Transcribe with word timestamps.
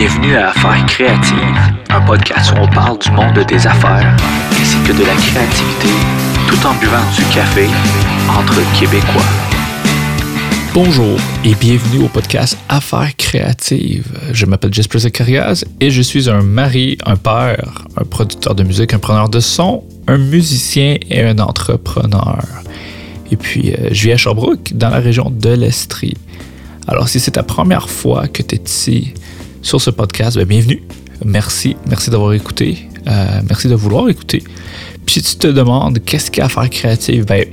Bienvenue 0.00 0.36
à 0.36 0.50
Affaires 0.50 0.86
créatives, 0.86 1.58
un 1.90 2.00
podcast 2.02 2.52
où 2.52 2.60
on 2.60 2.68
parle 2.68 3.00
du 3.00 3.10
monde 3.10 3.44
des 3.48 3.66
affaires 3.66 4.16
ainsi 4.52 4.76
que 4.86 4.92
de 4.92 5.04
la 5.04 5.12
créativité, 5.14 5.88
tout 6.46 6.64
en 6.64 6.74
buvant 6.74 7.02
du 7.16 7.24
café 7.34 7.66
entre 8.28 8.54
Québécois. 8.78 9.24
Bonjour 10.72 11.18
et 11.44 11.52
bienvenue 11.56 12.04
au 12.04 12.08
podcast 12.08 12.56
Affaires 12.68 13.16
créatives. 13.16 14.06
Je 14.30 14.46
m'appelle 14.46 14.72
Jesper 14.72 15.00
Zacharias 15.00 15.64
et 15.80 15.90
je 15.90 16.02
suis 16.02 16.30
un 16.30 16.42
mari, 16.42 16.96
un 17.04 17.16
père, 17.16 17.88
un 17.96 18.04
producteur 18.04 18.54
de 18.54 18.62
musique, 18.62 18.94
un 18.94 19.00
preneur 19.00 19.28
de 19.28 19.40
son, 19.40 19.82
un 20.06 20.18
musicien 20.18 20.96
et 21.10 21.24
un 21.24 21.40
entrepreneur. 21.40 22.44
Et 23.32 23.36
puis, 23.36 23.72
euh, 23.72 23.88
je 23.90 24.04
vis 24.04 24.12
à 24.12 24.16
Sherbrooke, 24.16 24.74
dans 24.74 24.90
la 24.90 25.00
région 25.00 25.28
de 25.28 25.50
l'Estrie. 25.50 26.14
Alors, 26.86 27.08
si 27.08 27.18
c'est 27.18 27.32
ta 27.32 27.42
première 27.42 27.90
fois 27.90 28.28
que 28.28 28.42
tu 28.44 28.54
es 28.54 28.62
ici 28.64 29.12
sur 29.62 29.80
ce 29.80 29.90
podcast, 29.90 30.36
ben, 30.36 30.46
bienvenue. 30.46 30.82
Merci, 31.24 31.76
merci 31.88 32.10
d'avoir 32.10 32.32
écouté. 32.32 32.88
Euh, 33.06 33.40
merci 33.48 33.68
de 33.68 33.74
vouloir 33.74 34.08
écouter. 34.08 34.42
Puis 35.06 35.16
si 35.16 35.22
tu 35.22 35.36
te 35.36 35.46
demandes 35.46 35.98
qu'est-ce 36.04 36.30
qu'il 36.30 36.40
y 36.40 36.42
a 36.42 36.46
à 36.46 36.48
faire 36.48 36.68
créative, 36.70 37.24
ben, 37.24 37.44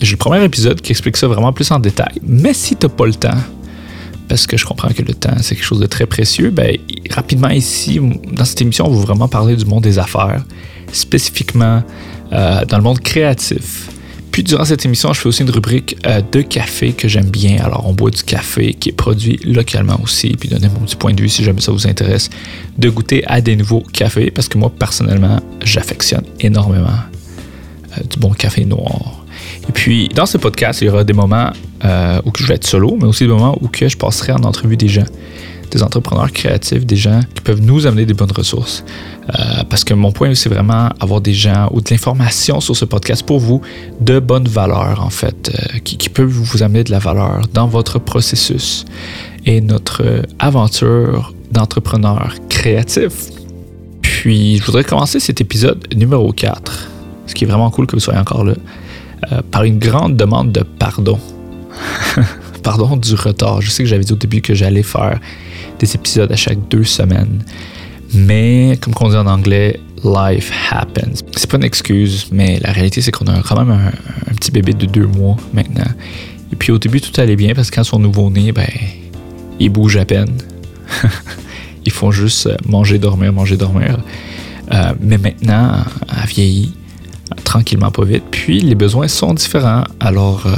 j'ai 0.00 0.12
le 0.12 0.16
premier 0.16 0.44
épisode 0.44 0.80
qui 0.80 0.92
explique 0.92 1.16
ça 1.16 1.26
vraiment 1.26 1.52
plus 1.52 1.70
en 1.70 1.78
détail. 1.78 2.14
Mais 2.22 2.52
si 2.52 2.76
tu 2.76 2.86
n'as 2.86 2.92
pas 2.92 3.06
le 3.06 3.14
temps, 3.14 3.38
parce 4.28 4.46
que 4.46 4.56
je 4.56 4.64
comprends 4.64 4.88
que 4.88 5.02
le 5.02 5.14
temps, 5.14 5.36
c'est 5.40 5.54
quelque 5.54 5.64
chose 5.64 5.80
de 5.80 5.86
très 5.86 6.06
précieux, 6.06 6.50
ben, 6.50 6.76
rapidement 7.10 7.48
ici, 7.48 8.00
dans 8.32 8.44
cette 8.44 8.60
émission, 8.60 8.86
on 8.86 8.90
va 8.90 9.00
vraiment 9.00 9.28
parler 9.28 9.56
du 9.56 9.64
monde 9.64 9.84
des 9.84 9.98
affaires, 9.98 10.44
spécifiquement 10.92 11.82
euh, 12.32 12.64
dans 12.64 12.76
le 12.76 12.82
monde 12.82 13.00
créatif. 13.00 13.88
Puis 14.36 14.42
durant 14.42 14.66
cette 14.66 14.84
émission, 14.84 15.14
je 15.14 15.20
fais 15.22 15.28
aussi 15.28 15.44
une 15.44 15.50
rubrique 15.50 15.96
euh, 16.04 16.20
de 16.20 16.42
café 16.42 16.92
que 16.92 17.08
j'aime 17.08 17.30
bien. 17.30 17.56
Alors, 17.64 17.86
on 17.86 17.94
boit 17.94 18.10
du 18.10 18.22
café 18.22 18.74
qui 18.74 18.90
est 18.90 18.92
produit 18.92 19.40
localement 19.46 19.98
aussi. 20.02 20.36
Puis 20.38 20.50
donner 20.50 20.68
mon 20.68 20.80
petit 20.80 20.94
point 20.94 21.14
de 21.14 21.22
vue 21.22 21.30
si 21.30 21.42
jamais 21.42 21.62
ça 21.62 21.72
vous 21.72 21.86
intéresse 21.86 22.28
de 22.76 22.90
goûter 22.90 23.24
à 23.28 23.40
des 23.40 23.56
nouveaux 23.56 23.80
cafés. 23.94 24.30
Parce 24.30 24.50
que 24.50 24.58
moi, 24.58 24.70
personnellement, 24.78 25.40
j'affectionne 25.64 26.24
énormément 26.38 26.98
euh, 27.96 28.02
du 28.10 28.18
bon 28.18 28.34
café 28.34 28.66
noir. 28.66 29.24
Et 29.70 29.72
puis, 29.72 30.08
dans 30.14 30.26
ce 30.26 30.36
podcast, 30.36 30.82
il 30.82 30.88
y 30.88 30.90
aura 30.90 31.02
des 31.02 31.14
moments 31.14 31.52
euh, 31.86 32.20
où 32.26 32.30
je 32.36 32.44
vais 32.44 32.56
être 32.56 32.66
solo, 32.66 32.94
mais 33.00 33.06
aussi 33.06 33.24
des 33.24 33.32
moments 33.32 33.56
où 33.62 33.68
que 33.68 33.88
je 33.88 33.96
passerai 33.96 34.32
en 34.32 34.44
entrevue 34.44 34.76
des 34.76 34.88
gens 34.88 35.06
des 35.70 35.82
entrepreneurs 35.82 36.32
créatifs, 36.32 36.86
des 36.86 36.96
gens 36.96 37.20
qui 37.34 37.40
peuvent 37.42 37.60
nous 37.60 37.86
amener 37.86 38.06
des 38.06 38.14
bonnes 38.14 38.32
ressources. 38.32 38.84
Euh, 39.28 39.64
parce 39.68 39.84
que 39.84 39.94
mon 39.94 40.12
point, 40.12 40.34
c'est 40.34 40.48
vraiment 40.48 40.88
avoir 41.00 41.20
des 41.20 41.32
gens 41.32 41.68
ou 41.72 41.80
de 41.80 41.86
l'information 41.90 42.60
sur 42.60 42.76
ce 42.76 42.84
podcast 42.84 43.24
pour 43.24 43.38
vous, 43.38 43.60
de 44.00 44.20
bonnes 44.20 44.48
valeurs, 44.48 45.02
en 45.04 45.10
fait, 45.10 45.50
euh, 45.52 45.78
qui, 45.80 45.96
qui, 45.96 46.08
peuvent 46.08 46.28
vous 46.28 46.62
amener 46.62 46.84
de 46.84 46.90
la 46.90 46.98
valeur 46.98 47.42
dans 47.52 47.66
votre 47.66 47.98
processus 47.98 48.84
et 49.44 49.60
notre 49.60 50.22
aventure 50.38 51.34
d'entrepreneur 51.50 52.34
créatif. 52.48 53.30
Puis, 54.02 54.58
je 54.58 54.64
voudrais 54.64 54.84
commencer 54.84 55.20
cet 55.20 55.40
épisode 55.40 55.86
numéro 55.94 56.32
4, 56.32 56.90
ce 57.26 57.34
qui 57.34 57.44
est 57.44 57.46
vraiment 57.46 57.70
cool 57.70 57.86
que 57.86 57.96
vous 57.96 58.00
soyez 58.00 58.18
encore 58.18 58.44
là, 58.44 58.54
euh, 59.32 59.42
par 59.50 59.64
une 59.64 59.78
grande 59.78 60.16
demande 60.16 60.52
de 60.52 60.62
pardon. 60.62 61.18
pardon 62.62 62.96
du 62.96 63.14
retard. 63.14 63.60
Je 63.60 63.70
sais 63.70 63.82
que 63.82 63.88
j'avais 63.88 64.04
dit 64.04 64.12
au 64.12 64.16
début 64.16 64.40
que 64.40 64.54
j'allais 64.54 64.82
faire 64.82 65.20
des 65.78 65.94
épisodes 65.94 66.30
à 66.30 66.36
chaque 66.36 66.68
deux 66.68 66.84
semaines. 66.84 67.44
Mais, 68.14 68.78
comme 68.80 68.94
on 69.00 69.08
dit 69.08 69.16
en 69.16 69.26
anglais, 69.26 69.80
life 70.04 70.52
happens. 70.70 71.22
C'est 71.36 71.50
pas 71.50 71.56
une 71.56 71.64
excuse, 71.64 72.28
mais 72.30 72.60
la 72.62 72.72
réalité, 72.72 73.00
c'est 73.00 73.10
qu'on 73.10 73.26
a 73.26 73.42
quand 73.42 73.58
même 73.58 73.70
un, 73.70 74.34
petit 74.34 74.50
bébé 74.50 74.72
de 74.72 74.86
deux 74.86 75.06
mois 75.06 75.36
maintenant. 75.52 75.90
Et 76.52 76.56
puis 76.56 76.70
au 76.72 76.78
début, 76.78 77.00
tout 77.00 77.18
allait 77.20 77.36
bien 77.36 77.54
parce 77.54 77.70
que 77.70 77.76
quand 77.76 77.84
son 77.84 77.98
nouveau-né, 77.98 78.52
ben, 78.52 78.68
il 79.58 79.70
bouge 79.70 79.96
à 79.96 80.04
peine. 80.04 80.30
Ils 81.84 81.92
font 81.92 82.10
juste 82.10 82.48
manger, 82.66 82.98
dormir, 82.98 83.32
manger, 83.32 83.56
dormir. 83.56 83.98
Euh, 84.72 84.92
mais 85.00 85.18
maintenant, 85.18 85.84
elle 86.10 86.28
vieillit 86.28 86.74
tranquillement, 87.44 87.90
pas 87.90 88.04
vite. 88.04 88.24
Puis 88.30 88.60
les 88.60 88.74
besoins 88.74 89.08
sont 89.08 89.34
différents. 89.34 89.84
Alors, 90.00 90.46
euh, 90.46 90.52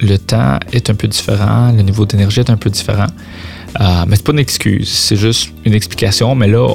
le 0.00 0.18
temps 0.18 0.58
est 0.72 0.90
un 0.90 0.94
peu 0.94 1.06
différent, 1.06 1.72
le 1.72 1.82
niveau 1.82 2.04
d'énergie 2.04 2.40
est 2.40 2.50
un 2.50 2.56
peu 2.56 2.70
différent. 2.70 3.06
Euh, 3.80 4.04
mais 4.06 4.16
c'est 4.16 4.24
pas 4.24 4.32
une 4.32 4.38
excuse, 4.38 4.88
c'est 4.88 5.16
juste 5.16 5.50
une 5.64 5.74
explication. 5.74 6.34
Mais 6.34 6.48
là, 6.48 6.66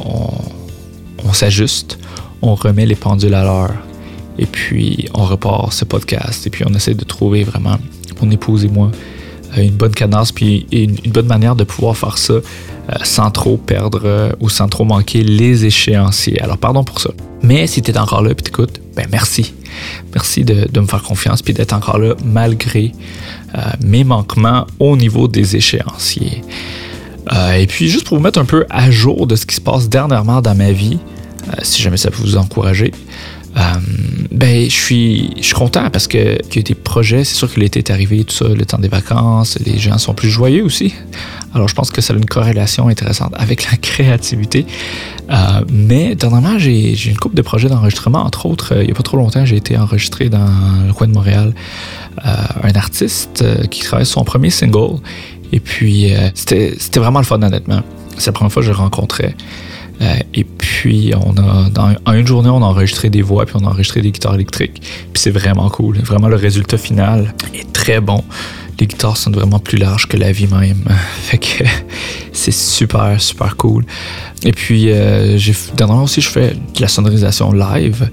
on, 1.24 1.34
s'ajuste, 1.34 1.98
on 2.42 2.56
remet 2.56 2.86
les 2.86 2.96
pendules 2.96 3.34
à 3.34 3.44
l'heure. 3.44 3.74
Et 4.38 4.46
puis, 4.46 5.10
on 5.14 5.24
repart 5.24 5.74
ce 5.74 5.86
podcast. 5.86 6.46
Et 6.48 6.50
puis, 6.50 6.64
on 6.68 6.74
essaie 6.74 6.94
de 6.94 7.04
trouver 7.04 7.44
vraiment, 7.44 7.78
mon 8.22 8.32
épouse 8.32 8.66
et 8.66 8.70
moi, 8.70 8.92
euh, 9.58 9.62
une 9.62 9.76
bonne 9.76 9.94
cadence, 9.94 10.32
puis 10.32 10.66
une, 10.72 10.96
bonne 11.12 11.28
manière 11.28 11.56
de 11.56 11.64
pouvoir 11.64 11.98
faire 11.98 12.18
ça 12.18 12.34
euh, 12.34 12.42
sans 13.04 13.30
trop 13.32 13.58
perdre 13.58 14.36
ou 14.40 14.50
sans 14.50 14.68
trop 14.68 14.86
manquer 14.86 15.24
les 15.24 15.66
échéanciers. 15.66 16.42
Alors, 16.42 16.58
pardon 16.58 16.84
pour 16.84 17.00
ça. 17.00 17.12
Mais 17.44 17.66
si 17.68 17.82
tu 17.82 17.92
es 17.92 17.98
encore 17.98 18.22
là 18.22 18.32
et 18.32 18.36
t'écoutes, 18.36 18.80
ben 18.96 19.08
merci. 19.12 19.54
Merci 20.14 20.44
de, 20.44 20.80
me 20.80 20.86
faire 20.86 21.02
confiance 21.02 21.42
puis 21.42 21.54
d'être 21.54 21.74
encore 21.74 21.98
là 21.98 22.14
malgré 22.24 22.92
mes 23.80 24.04
manquements 24.04 24.68
au 24.80 24.96
niveau 24.96 25.28
des 25.28 25.56
échéanciers. 25.56 26.44
Euh, 27.34 27.54
et 27.54 27.68
puis, 27.68 27.88
juste 27.88 28.08
pour 28.08 28.18
vous 28.18 28.24
mettre 28.24 28.40
un 28.40 28.46
peu 28.46 28.66
à 28.70 28.92
jour 28.92 29.28
de 29.28 29.36
ce 29.36 29.46
qui 29.46 29.56
se 29.56 29.62
passe 29.62 29.90
dernièrement 29.90 30.42
dans 30.42 30.56
ma 30.56 30.72
vie, 30.72 31.00
euh, 31.48 31.52
si 31.64 31.82
jamais 31.82 31.98
ça 31.98 32.12
peut 32.12 32.22
vous 32.22 32.38
encourager, 32.38 32.92
euh, 33.58 33.62
ben, 34.32 34.70
je 34.70 34.76
suis, 34.76 35.34
content 35.54 35.90
parce 35.90 36.08
que 36.08 36.42
qu'il 36.44 36.58
y 36.58 36.60
a 36.60 36.68
des 36.68 36.76
projets. 36.76 37.24
C'est 37.24 37.36
sûr 37.36 37.54
que 37.54 37.60
l'été 37.60 37.80
est 37.80 37.92
arrivé, 37.92 38.24
tout 38.24 38.34
ça, 38.34 38.48
le 38.48 38.66
temps 38.66 38.78
des 38.78 38.88
vacances, 38.88 39.58
les 39.66 39.78
gens 39.78 39.98
sont 39.98 40.14
plus 40.14 40.30
joyeux 40.30 40.64
aussi. 40.64 40.94
Alors, 41.54 41.68
je 41.68 41.76
pense 41.76 41.92
que 41.92 42.02
ça 42.02 42.14
a 42.14 42.18
une 42.18 42.26
corrélation 42.26 42.88
intéressante 42.88 43.34
avec 43.38 43.70
la 43.70 43.78
créativité. 43.82 44.66
mais 45.70 46.16
dernièrement, 46.16 46.58
j'ai, 46.58 46.96
j'ai 46.96 47.12
une 47.12 47.18
couple 47.18 47.36
de 47.36 47.42
projets 47.42 47.68
d'enregistrement. 47.68 48.20
Entre 48.20 48.46
autres, 48.46 48.74
il 48.78 48.86
n'y 48.86 48.92
a 48.92 48.96
pas 48.96 49.04
trop 49.04 49.18
longtemps, 49.18 49.46
j'ai 49.46 49.58
été 49.58 49.78
enregistré 49.78 50.30
dans 50.30 50.50
le 50.88 50.94
coin 50.94 51.08
de 51.08 51.14
Montréal 51.14 51.54
un 52.24 52.76
artiste 52.76 53.44
qui 53.70 53.82
travaille 53.82 54.06
sur 54.06 54.20
son 54.20 54.24
premier 54.24 54.50
single. 54.50 55.00
Et 55.52 55.60
puis, 55.60 56.14
euh, 56.14 56.30
c'était 56.34 57.00
vraiment 57.00 57.20
le 57.20 57.26
fun, 57.26 57.42
honnêtement. 57.42 57.82
C'est 58.18 58.28
la 58.28 58.34
première 58.34 58.52
fois 58.52 58.62
que 58.62 58.68
je 58.68 58.74
rencontrais. 58.74 59.36
Euh, 60.02 60.16
et 60.34 60.44
puis, 60.44 61.14
on 61.26 61.38
a, 61.38 61.70
dans, 61.70 61.94
en 62.06 62.14
une 62.14 62.26
journée, 62.26 62.50
on 62.50 62.64
a 62.64 62.66
enregistré 62.66 63.10
des 63.10 63.22
voix, 63.22 63.46
puis 63.46 63.56
on 63.60 63.66
a 63.66 63.70
enregistré 63.70 64.02
des 64.02 64.12
guitares 64.12 64.36
électriques. 64.36 64.82
Puis 64.82 65.22
c'est 65.22 65.32
vraiment 65.32 65.70
cool. 65.70 66.00
Vraiment, 66.00 66.28
le 66.28 66.36
résultat 66.36 66.78
final 66.78 67.34
est 67.54 67.72
très 67.72 68.00
bon. 68.00 68.24
Les 68.80 68.88
guitares 68.88 69.18
sont 69.18 69.30
vraiment 69.30 69.60
plus 69.60 69.78
larges 69.78 70.08
que 70.08 70.18
la 70.18 70.32
vie 70.32 70.48
même. 70.48 70.84
fait 71.22 71.38
que 71.38 71.64
c'est 72.34 72.54
super, 72.54 73.22
super 73.22 73.56
cool. 73.58 73.86
Et 74.44 74.54
puis, 74.54 74.86
euh, 74.88 75.38
dernièrement 75.76 76.04
aussi, 76.04 76.22
je 76.22 76.30
fais 76.30 76.54
de 76.76 76.82
la 76.82 76.88
sonorisation 76.88 77.52
live. 77.52 78.10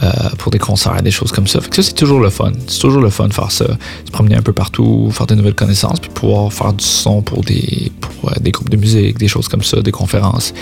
Euh, 0.00 0.10
pour 0.38 0.52
des 0.52 0.60
concerts, 0.60 1.02
des 1.02 1.10
choses 1.10 1.32
comme 1.32 1.48
ça. 1.48 1.58
Ça, 1.72 1.82
c'est 1.82 1.92
toujours 1.92 2.20
le 2.20 2.30
fun. 2.30 2.52
C'est 2.68 2.78
toujours 2.78 3.02
le 3.02 3.10
fun 3.10 3.26
de 3.26 3.34
faire 3.34 3.50
ça. 3.50 3.66
Se 4.04 4.10
promener 4.12 4.36
un 4.36 4.42
peu 4.42 4.52
partout, 4.52 5.10
faire 5.10 5.26
de 5.26 5.34
nouvelles 5.34 5.56
connaissances, 5.56 5.98
puis 5.98 6.08
pouvoir 6.08 6.52
faire 6.52 6.72
du 6.72 6.84
son 6.84 7.20
pour 7.20 7.42
des, 7.42 7.90
euh, 8.24 8.30
des 8.40 8.52
groupes 8.52 8.70
de 8.70 8.76
musique, 8.76 9.18
des 9.18 9.26
choses 9.26 9.48
comme 9.48 9.64
ça, 9.64 9.82
des 9.82 9.90
conférences. 9.90 10.54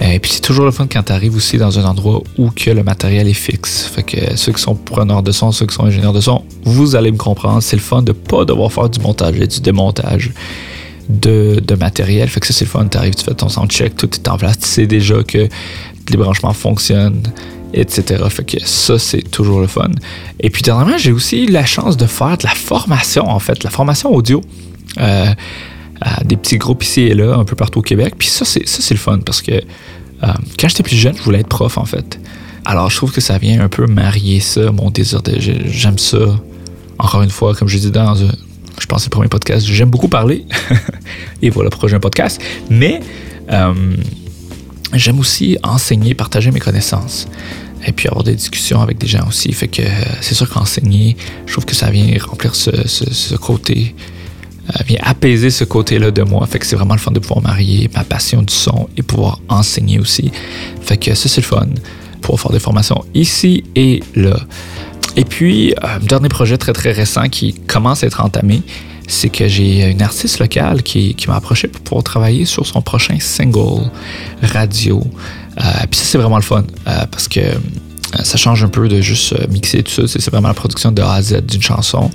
Euh, 0.00 0.12
et 0.12 0.18
puis 0.18 0.30
c'est 0.32 0.40
toujours 0.40 0.64
le 0.64 0.70
fun 0.70 0.86
quand 0.90 1.02
tu 1.02 1.12
arrives 1.12 1.36
aussi 1.36 1.58
dans 1.58 1.78
un 1.78 1.84
endroit 1.84 2.22
où 2.38 2.48
que 2.48 2.70
le 2.70 2.82
matériel 2.82 3.28
est 3.28 3.34
fixe. 3.34 3.84
Fait 3.94 4.34
ceux 4.36 4.52
qui 4.52 4.62
sont 4.62 4.74
preneurs 4.74 5.22
de 5.22 5.32
son, 5.32 5.52
ceux 5.52 5.66
qui 5.66 5.74
sont 5.74 5.84
ingénieurs 5.84 6.14
de 6.14 6.22
son, 6.22 6.42
vous 6.64 6.96
allez 6.96 7.12
me 7.12 7.18
comprendre. 7.18 7.62
C'est 7.62 7.76
le 7.76 7.82
fun 7.82 8.00
de 8.00 8.12
pas 8.12 8.46
devoir 8.46 8.72
faire 8.72 8.88
du 8.88 9.00
montage 9.00 9.38
et 9.38 9.46
du 9.46 9.60
démontage. 9.60 10.32
De, 11.10 11.62
matériel. 11.78 12.28
Fait 12.28 12.42
ça, 12.44 12.52
c'est 12.52 12.64
le 12.64 12.70
fun. 12.70 12.86
Tu 12.86 12.96
arrives, 12.98 13.14
tu 13.14 13.24
fais 13.24 13.34
ton 13.34 13.48
soundcheck, 13.48 13.96
tout 13.96 14.10
est 14.14 14.28
en 14.28 14.36
place. 14.36 14.58
Tu 14.58 14.66
sais 14.66 14.86
déjà 14.86 15.22
que 15.22 15.48
les 16.10 16.16
branchements 16.16 16.52
fonctionnent 16.52 17.22
etc. 17.74 18.24
Fait 18.30 18.44
que 18.44 18.64
ça, 18.64 18.98
c'est 18.98 19.22
toujours 19.22 19.60
le 19.60 19.66
fun. 19.66 19.90
Et 20.40 20.50
puis, 20.50 20.62
dernièrement, 20.62 20.98
j'ai 20.98 21.12
aussi 21.12 21.44
eu 21.44 21.50
la 21.50 21.64
chance 21.64 21.96
de 21.96 22.06
faire 22.06 22.36
de 22.38 22.44
la 22.44 22.54
formation, 22.54 23.28
en 23.28 23.38
fait, 23.38 23.64
la 23.64 23.70
formation 23.70 24.12
audio. 24.12 24.40
Euh, 25.00 25.32
des 26.24 26.36
petits 26.36 26.58
groupes 26.58 26.84
ici 26.84 27.02
et 27.02 27.14
là, 27.14 27.34
un 27.34 27.44
peu 27.44 27.56
partout 27.56 27.80
au 27.80 27.82
Québec. 27.82 28.14
Puis 28.16 28.28
ça, 28.28 28.44
c'est, 28.44 28.90
le 28.90 28.96
fun 28.96 29.18
parce 29.18 29.42
que 29.42 29.52
euh, 29.52 30.26
quand 30.58 30.68
j'étais 30.68 30.84
plus 30.84 30.96
jeune, 30.96 31.16
je 31.16 31.22
voulais 31.22 31.40
être 31.40 31.48
prof, 31.48 31.76
en 31.76 31.84
fait. 31.84 32.20
Alors, 32.64 32.90
je 32.90 32.96
trouve 32.96 33.12
que 33.12 33.20
ça 33.20 33.38
vient 33.38 33.60
un 33.60 33.68
peu 33.68 33.86
marier 33.86 34.40
ça, 34.40 34.70
mon 34.70 34.90
désir 34.90 35.22
de. 35.22 35.34
J'aime 35.38 35.98
ça. 35.98 36.18
Encore 36.98 37.22
une 37.22 37.30
fois, 37.30 37.54
comme 37.54 37.68
je 37.68 37.78
dis 37.78 37.90
dans, 37.90 38.14
je 38.14 38.86
pense, 38.86 39.04
le 39.04 39.10
premier 39.10 39.28
podcast, 39.28 39.66
j'aime 39.66 39.90
beaucoup 39.90 40.08
parler. 40.08 40.46
et 41.42 41.50
voilà, 41.50 41.70
prochain 41.70 41.98
podcast. 41.98 42.40
Mais. 42.70 43.00
Euh, 43.50 43.74
J'aime 44.94 45.20
aussi 45.20 45.58
enseigner, 45.62 46.14
partager 46.14 46.50
mes 46.50 46.60
connaissances 46.60 47.28
et 47.86 47.92
puis 47.92 48.08
avoir 48.08 48.24
des 48.24 48.34
discussions 48.34 48.80
avec 48.80 48.98
des 48.98 49.06
gens 49.06 49.26
aussi. 49.28 49.52
Fait 49.52 49.68
que 49.68 49.82
c'est 50.20 50.34
sûr 50.34 50.48
qu'enseigner, 50.48 51.16
je 51.46 51.52
trouve 51.52 51.64
que 51.64 51.74
ça 51.74 51.90
vient 51.90 52.16
remplir 52.20 52.54
ce, 52.54 53.36
côté, 53.36 53.94
euh, 54.68 54.82
vient 54.86 55.00
apaiser 55.02 55.50
ce 55.50 55.64
côté-là 55.64 56.10
de 56.10 56.22
moi. 56.22 56.46
Fait 56.46 56.58
que 56.58 56.66
c'est 56.66 56.76
vraiment 56.76 56.94
le 56.94 57.00
fun 57.00 57.12
de 57.12 57.20
pouvoir 57.20 57.42
marier 57.42 57.90
ma 57.94 58.04
passion 58.04 58.42
du 58.42 58.54
son 58.54 58.88
et 58.96 59.02
pouvoir 59.02 59.40
enseigner 59.48 59.98
aussi. 59.98 60.30
Fait 60.82 60.96
que 60.96 61.14
ça, 61.14 61.28
c'est 61.28 61.40
le 61.40 61.46
fun 61.46 61.68
pour 62.20 62.40
faire 62.40 62.52
des 62.52 62.58
formations 62.58 63.04
ici 63.14 63.64
et 63.74 64.02
là. 64.14 64.36
Et 65.16 65.24
puis, 65.24 65.74
un 65.82 65.96
euh, 65.96 65.98
dernier 66.00 66.28
projet 66.28 66.58
très 66.58 66.72
très 66.72 66.92
récent 66.92 67.28
qui 67.28 67.54
commence 67.54 68.04
à 68.04 68.06
être 68.06 68.24
entamé, 68.24 68.62
c'est 69.08 69.30
que 69.30 69.48
j'ai 69.48 69.90
une 69.90 70.02
artiste 70.02 70.38
locale 70.38 70.82
qui, 70.82 71.16
m'a 71.26 71.36
approché 71.36 71.66
pour 71.66 71.80
pouvoir 71.80 72.04
travailler 72.04 72.44
sur 72.44 72.66
son 72.66 72.82
prochain 72.82 73.18
single 73.18 73.90
radio. 74.42 75.02
Euh, 75.60 75.62
puis 75.90 75.98
ça, 75.98 76.04
c'est 76.04 76.18
vraiment 76.18 76.36
le 76.36 76.42
fun 76.42 76.64
euh, 76.86 77.06
parce 77.10 77.28
que 77.28 77.40
ça 78.22 78.38
change 78.38 78.64
un 78.64 78.68
peu 78.68 78.88
de 78.88 79.00
juste 79.00 79.34
mixer 79.48 79.82
tout 79.82 79.92
ça. 79.92 80.02
C'est 80.06 80.30
vraiment 80.30 80.48
la 80.48 80.54
production 80.54 80.92
de 80.92 81.02
A 81.02 81.12
à 81.12 81.22
Z 81.22 81.42
d'une 81.46 81.62
chanson. 81.62 82.10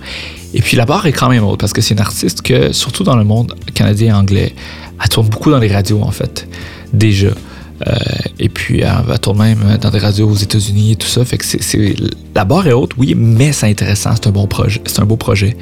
Et 0.53 0.61
puis 0.61 0.75
la 0.77 0.85
barre 0.85 1.05
est 1.05 1.11
quand 1.11 1.29
même 1.29 1.43
haute 1.43 1.59
parce 1.59 1.73
que 1.73 1.81
c'est 1.81 1.93
une 1.93 1.99
artiste 1.99 2.41
que, 2.41 2.71
surtout 2.71 3.03
dans 3.03 3.15
le 3.15 3.23
monde 3.23 3.53
canadien 3.73 4.15
et 4.15 4.17
anglais, 4.17 4.55
elle 5.01 5.09
tourne 5.09 5.27
beaucoup 5.27 5.51
dans 5.51 5.59
les 5.59 5.71
radios 5.71 6.01
en 6.01 6.11
fait, 6.11 6.47
déjà. 6.93 7.29
Euh, 7.87 7.93
et 8.39 8.49
puis, 8.49 8.81
elle, 8.81 9.19
tourne 9.19 9.39
même 9.39 9.77
dans 9.81 9.89
des 9.89 9.99
radios 9.99 10.29
aux 10.29 10.35
États-Unis 10.35 10.93
et 10.93 10.95
tout 10.95 11.07
ça. 11.07 11.25
Fait 11.25 11.37
que 11.37 11.45
c'est, 11.45 11.95
la 12.35 12.45
barre 12.45 12.67
est 12.67 12.73
haute, 12.73 12.91
oui, 12.97 13.13
mais 13.17 13.51
c'est 13.51 13.69
intéressant. 13.69 14.11
C'est 14.15 14.27
un 14.27 14.31
bon 14.31 14.47
projet. 14.47 14.81
C'est 14.85 15.01
un 15.01 15.05
beau 15.05 15.17
projet. 15.17 15.57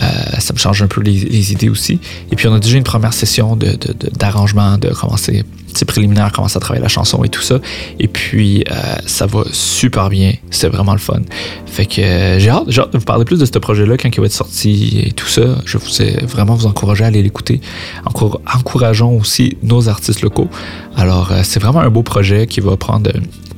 Euh, 0.00 0.06
ça 0.38 0.54
me 0.54 0.58
change 0.58 0.82
un 0.82 0.86
peu 0.86 1.00
les, 1.00 1.52
idées 1.52 1.68
aussi. 1.68 2.00
Et 2.30 2.36
puis, 2.36 2.48
on 2.48 2.54
a 2.54 2.60
déjà 2.60 2.76
une 2.76 2.84
première 2.84 3.12
session 3.12 3.56
d'arrangement, 3.56 4.78
de, 4.78 4.88
de, 4.88 4.94
commencer 4.94 5.44
c'est 5.74 5.84
préliminaire, 5.84 6.32
commencer 6.32 6.56
à 6.56 6.60
travailler 6.60 6.82
la 6.82 6.88
chanson 6.88 7.24
et 7.24 7.28
tout 7.28 7.40
ça. 7.40 7.58
Et 7.98 8.08
puis, 8.08 8.64
euh, 8.70 8.74
ça 9.06 9.26
va 9.26 9.44
super 9.52 10.08
bien. 10.10 10.34
C'est 10.50 10.68
vraiment 10.68 10.92
le 10.92 10.98
fun. 10.98 11.20
Fait 11.66 11.86
que 11.86 12.00
euh, 12.00 12.38
j'ai 12.38 12.50
hâte, 12.50 12.66
de 12.66 12.98
vous 12.98 13.04
parler 13.04 13.24
plus 13.24 13.38
de 13.38 13.44
ce 13.44 13.58
projet-là 13.58 13.96
quand 13.96 14.08
il 14.08 14.20
va 14.20 14.26
être 14.26 14.32
sorti 14.32 15.02
et 15.06 15.12
tout 15.12 15.26
ça. 15.26 15.42
Je 15.64 15.78
vous 15.78 16.26
vraiment 16.26 16.54
vous 16.54 16.66
encourager 16.66 17.04
à 17.04 17.06
aller 17.08 17.22
l'écouter. 17.22 17.60
encourageons 18.04 19.18
aussi 19.18 19.56
nos 19.62 19.88
artistes 19.88 20.22
locaux. 20.22 20.48
Alors, 20.96 21.32
euh, 21.32 21.40
c'est 21.44 21.60
vraiment 21.60 21.80
un 21.80 21.90
beau 21.90 22.02
projet 22.02 22.46
qui 22.46 22.60
va 22.60 22.76
prendre 22.76 23.10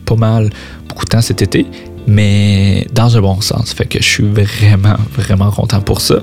pas 0.05 0.17
mal, 0.17 0.51
beaucoup 0.89 1.05
de 1.05 1.11
temps 1.11 1.23
cet 1.23 1.43
été, 1.43 1.67
mais 2.07 2.87
dans 2.93 3.17
un 3.17 3.21
bon 3.21 3.41
sens. 3.41 3.73
Fait 3.73 3.87
que 3.87 4.01
je 4.01 4.09
suis 4.09 4.25
vraiment, 4.25 4.97
vraiment 5.17 5.51
content 5.51 5.81
pour 5.81 6.01
ça. 6.01 6.17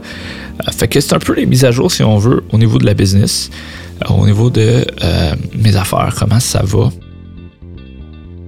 fait 0.72 0.88
que 0.88 1.00
c'est 1.00 1.14
un 1.14 1.20
peu 1.20 1.34
les 1.34 1.46
mises 1.46 1.66
à 1.66 1.72
jour, 1.72 1.92
si 1.92 2.04
on 2.04 2.18
veut, 2.18 2.44
au 2.52 2.58
niveau 2.58 2.78
de 2.78 2.86
la 2.86 2.94
business 2.94 3.50
au 4.10 4.26
niveau 4.26 4.50
de 4.50 4.86
euh, 5.04 5.36
mes 5.58 5.76
affaires, 5.76 6.16
comment 6.18 6.40
ça 6.40 6.64
va. 6.64 6.90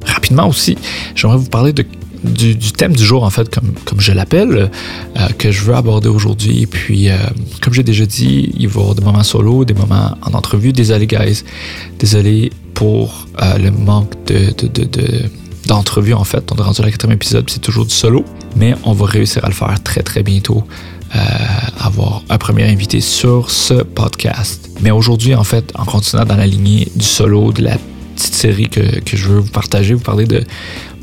Rapidement 0.06 0.48
aussi, 0.48 0.78
j'aimerais 1.16 1.38
vous 1.38 1.50
parler 1.50 1.74
du, 1.74 2.58
thème 2.72 2.96
du 2.96 3.04
jour, 3.04 3.24
en 3.24 3.30
fait, 3.30 3.54
comme, 3.54 3.74
comme 3.86 4.00
je 4.00 4.12
l'appelle, 4.12 4.72
euh, 5.18 5.28
que 5.38 5.52
je 5.52 5.64
veux 5.64 5.76
aborder 5.76 6.10
aujourd'hui. 6.10 6.66
Puis, 6.66 7.10
euh, 7.10 7.18
comme 7.62 7.74
j'ai 7.74 7.84
déjà 7.84 8.06
dit, 8.06 8.52
il 8.58 8.68
va 8.68 8.80
y 8.80 8.84
avoir 8.84 8.96
des 8.96 9.04
moments 9.04 9.24
solo, 9.24 9.66
des 9.66 9.74
moments 9.74 10.18
en 10.22 10.34
entrevue. 10.34 10.74
Désolé, 10.74 11.08
guys. 11.08 11.44
Désolé 12.00 12.52
pour 12.74 13.28
le 13.40 13.70
manque 13.70 14.12
de, 14.26 14.52
d'entrevue, 15.66 16.14
en 16.14 16.24
fait. 16.24 16.52
On 16.52 16.56
est 16.56 16.62
rendu 16.62 16.82
à 16.82 16.86
la 16.86 16.92
quatrième 16.92 17.16
épisode, 17.16 17.50
c'est 17.50 17.62
toujours 17.62 17.86
du 17.86 17.94
solo. 17.94 18.26
Mais 18.56 18.76
on 18.84 18.94
va 18.94 19.06
réussir 19.06 19.44
à 19.46 19.48
le 19.48 19.54
faire 19.54 19.82
très, 19.84 20.02
très 20.02 20.24
bientôt. 20.24 20.64
avoir 21.80 22.24
un 22.30 22.38
premier 22.38 22.64
invité 22.64 23.00
sur 23.02 23.52
ce 23.52 23.76
podcast. 23.76 24.70
Mais 24.82 24.92
aujourd'hui, 24.92 25.36
en 25.36 25.44
fait, 25.44 25.72
en 25.76 25.86
continuant 25.86 26.26
dans 26.26 26.38
la 26.38 26.48
lignée 26.48 26.92
du 26.96 27.06
solo, 27.06 27.52
de 27.52 27.62
la 27.62 27.78
petite 28.16 28.34
série 28.34 28.70
que, 28.70 28.82
je 29.06 29.28
veux 29.28 29.40
vous 29.40 29.52
partager, 29.52 29.94
vous 29.94 30.04
parler 30.04 30.26
de 30.26 30.44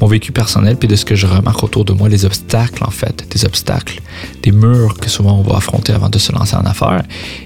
mon 0.00 0.06
vécu 0.06 0.32
personnel 0.32 0.76
puis 0.76 0.88
de 0.88 0.97
ce 0.97 1.05
que 1.05 1.14
je 1.14 1.26
remarque 1.26 1.62
autour 1.62 1.85
de 1.85 1.93
moi, 1.93 2.08
les 2.08 2.25
obstacles 2.25 2.85
en 2.85 2.91
fait, 2.91 3.26
des 3.31 3.44
obstacles, 3.44 4.00
des 4.43 4.52
murs 4.52 4.94
que 4.99 5.11
souvent 5.11 5.38
on 5.38 5.43
va 5.43 5.56
affronter 5.56 5.93
avant 5.93 6.08
de 6.08 6.19
se 6.19 6.32
lancer 6.32 6.56
en 6.56 6.64
affaires. 6.64 7.02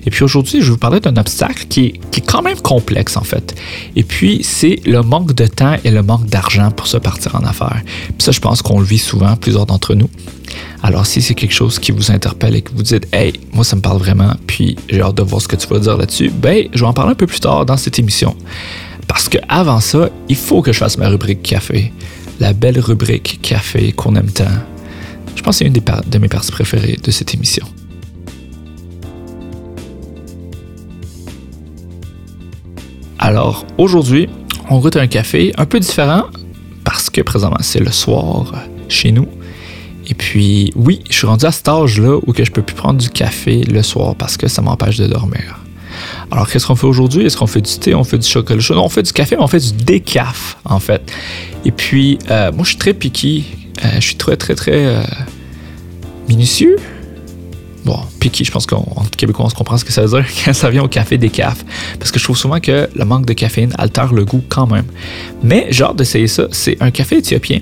Et 0.06 0.10
puis 0.10 0.24
aujourd'hui, 0.24 0.60
je 0.60 0.66
vais 0.66 0.72
vous 0.72 0.78
parler 0.78 1.00
d'un 1.00 1.16
obstacle 1.16 1.66
qui 1.68 1.86
est, 1.86 2.00
qui 2.10 2.20
est 2.20 2.26
quand 2.26 2.42
même 2.42 2.58
complexe 2.58 3.16
en 3.16 3.24
fait. 3.24 3.54
Et 3.96 4.02
puis 4.02 4.40
c'est 4.42 4.80
le 4.84 5.02
manque 5.02 5.34
de 5.34 5.46
temps 5.46 5.76
et 5.84 5.90
le 5.90 6.02
manque 6.02 6.26
d'argent 6.26 6.70
pour 6.70 6.86
se 6.86 6.96
partir 6.96 7.34
en 7.34 7.44
affaires. 7.44 7.82
Puis 7.84 8.14
ça, 8.18 8.32
je 8.32 8.40
pense 8.40 8.62
qu'on 8.62 8.78
le 8.78 8.86
vit 8.86 8.98
souvent, 8.98 9.36
plusieurs 9.36 9.66
d'entre 9.66 9.94
nous. 9.94 10.08
Alors, 10.82 11.06
si 11.06 11.22
c'est 11.22 11.34
quelque 11.34 11.54
chose 11.54 11.78
qui 11.78 11.92
vous 11.92 12.10
interpelle 12.10 12.54
et 12.54 12.62
que 12.62 12.70
vous 12.72 12.82
dites, 12.82 13.08
hey, 13.12 13.32
moi, 13.52 13.64
ça 13.64 13.74
me 13.74 13.80
parle 13.80 13.98
vraiment, 13.98 14.34
puis 14.46 14.76
j'ai 14.88 15.00
hâte 15.00 15.16
de 15.16 15.22
voir 15.22 15.40
ce 15.40 15.48
que 15.48 15.56
tu 15.56 15.66
vas 15.66 15.78
dire 15.78 15.96
là-dessus, 15.96 16.30
ben, 16.30 16.68
je 16.72 16.80
vais 16.80 16.86
en 16.86 16.92
parler 16.92 17.12
un 17.12 17.16
peu 17.16 17.26
plus 17.26 17.40
tard 17.40 17.64
dans 17.64 17.76
cette 17.76 17.98
émission. 17.98 18.36
Parce 19.08 19.28
que 19.28 19.38
avant 19.48 19.80
ça, 19.80 20.10
il 20.28 20.36
faut 20.36 20.62
que 20.62 20.72
je 20.72 20.78
fasse 20.78 20.98
ma 20.98 21.08
rubrique 21.08 21.42
café. 21.42 21.92
La 22.40 22.52
belle 22.52 22.80
rubrique 22.80 23.40
café 23.42 23.92
qu'on 23.92 24.16
aime 24.16 24.30
tant. 24.30 24.44
Je 25.36 25.42
pense 25.42 25.56
que 25.56 25.58
c'est 25.58 25.66
une 25.66 25.72
des 25.72 25.82
de 26.06 26.18
mes 26.18 26.28
parties 26.28 26.52
préférées 26.52 26.98
de 27.02 27.10
cette 27.10 27.34
émission. 27.34 27.66
Alors, 33.18 33.64
aujourd'hui, 33.78 34.28
on 34.68 34.80
goûte 34.80 34.96
un 34.96 35.06
café 35.06 35.52
un 35.56 35.64
peu 35.64 35.80
différent 35.80 36.24
parce 36.84 37.08
que 37.08 37.22
présentement, 37.22 37.56
c'est 37.60 37.80
le 37.80 37.90
soir 37.90 38.52
chez 38.88 39.12
nous. 39.12 39.26
Et 40.06 40.14
puis, 40.14 40.72
oui, 40.76 41.00
je 41.08 41.16
suis 41.16 41.26
rendu 41.26 41.46
à 41.46 41.52
cet 41.52 41.68
âge-là 41.68 42.18
où 42.26 42.32
que 42.32 42.44
je 42.44 42.52
peux 42.52 42.62
plus 42.62 42.74
prendre 42.74 43.00
du 43.00 43.08
café 43.08 43.62
le 43.62 43.82
soir 43.82 44.14
parce 44.14 44.36
que 44.36 44.48
ça 44.48 44.60
m'empêche 44.60 44.98
de 44.98 45.06
dormir. 45.06 45.63
Alors, 46.30 46.48
qu'est-ce 46.48 46.66
qu'on 46.66 46.76
fait 46.76 46.86
aujourd'hui? 46.86 47.24
Est-ce 47.24 47.36
qu'on 47.36 47.46
fait 47.46 47.60
du 47.60 47.78
thé? 47.78 47.94
On 47.94 48.04
fait 48.04 48.18
du 48.18 48.28
chocolat 48.28 48.60
chaud? 48.60 48.74
Non, 48.74 48.84
on 48.84 48.88
fait 48.88 49.02
du 49.02 49.12
café, 49.12 49.36
mais 49.36 49.42
on 49.42 49.48
fait 49.48 49.60
du 49.60 49.84
décaf, 49.84 50.56
en 50.64 50.80
fait. 50.80 51.02
Et 51.64 51.70
puis, 51.70 52.18
euh, 52.30 52.52
moi, 52.52 52.64
je 52.64 52.70
suis 52.70 52.78
très 52.78 52.94
piqué. 52.94 53.44
Euh, 53.84 53.88
je 53.96 54.00
suis 54.00 54.16
très, 54.16 54.36
très, 54.36 54.54
très 54.54 54.86
euh, 54.86 55.02
minutieux. 56.28 56.76
Bon, 57.84 57.98
piqué, 58.18 58.44
je 58.44 58.50
pense 58.50 58.66
qu'en 58.66 59.04
québécois, 59.16 59.44
on 59.44 59.48
se 59.50 59.54
comprend 59.54 59.76
ce 59.76 59.84
que 59.84 59.92
ça 59.92 60.02
veut 60.02 60.08
dire 60.08 60.26
quand 60.44 60.54
ça 60.54 60.70
vient 60.70 60.82
au 60.82 60.88
café 60.88 61.18
décaf. 61.18 61.64
Parce 61.98 62.10
que 62.10 62.18
je 62.18 62.24
trouve 62.24 62.36
souvent 62.36 62.60
que 62.60 62.88
le 62.94 63.04
manque 63.04 63.26
de 63.26 63.34
caféine 63.34 63.72
altère 63.76 64.12
le 64.12 64.24
goût 64.24 64.42
quand 64.48 64.66
même. 64.66 64.86
Mais 65.42 65.66
j'ai 65.70 65.84
hâte 65.84 65.96
d'essayer 65.96 66.26
ça. 66.26 66.44
C'est 66.50 66.80
un 66.80 66.90
café 66.90 67.18
éthiopien. 67.18 67.60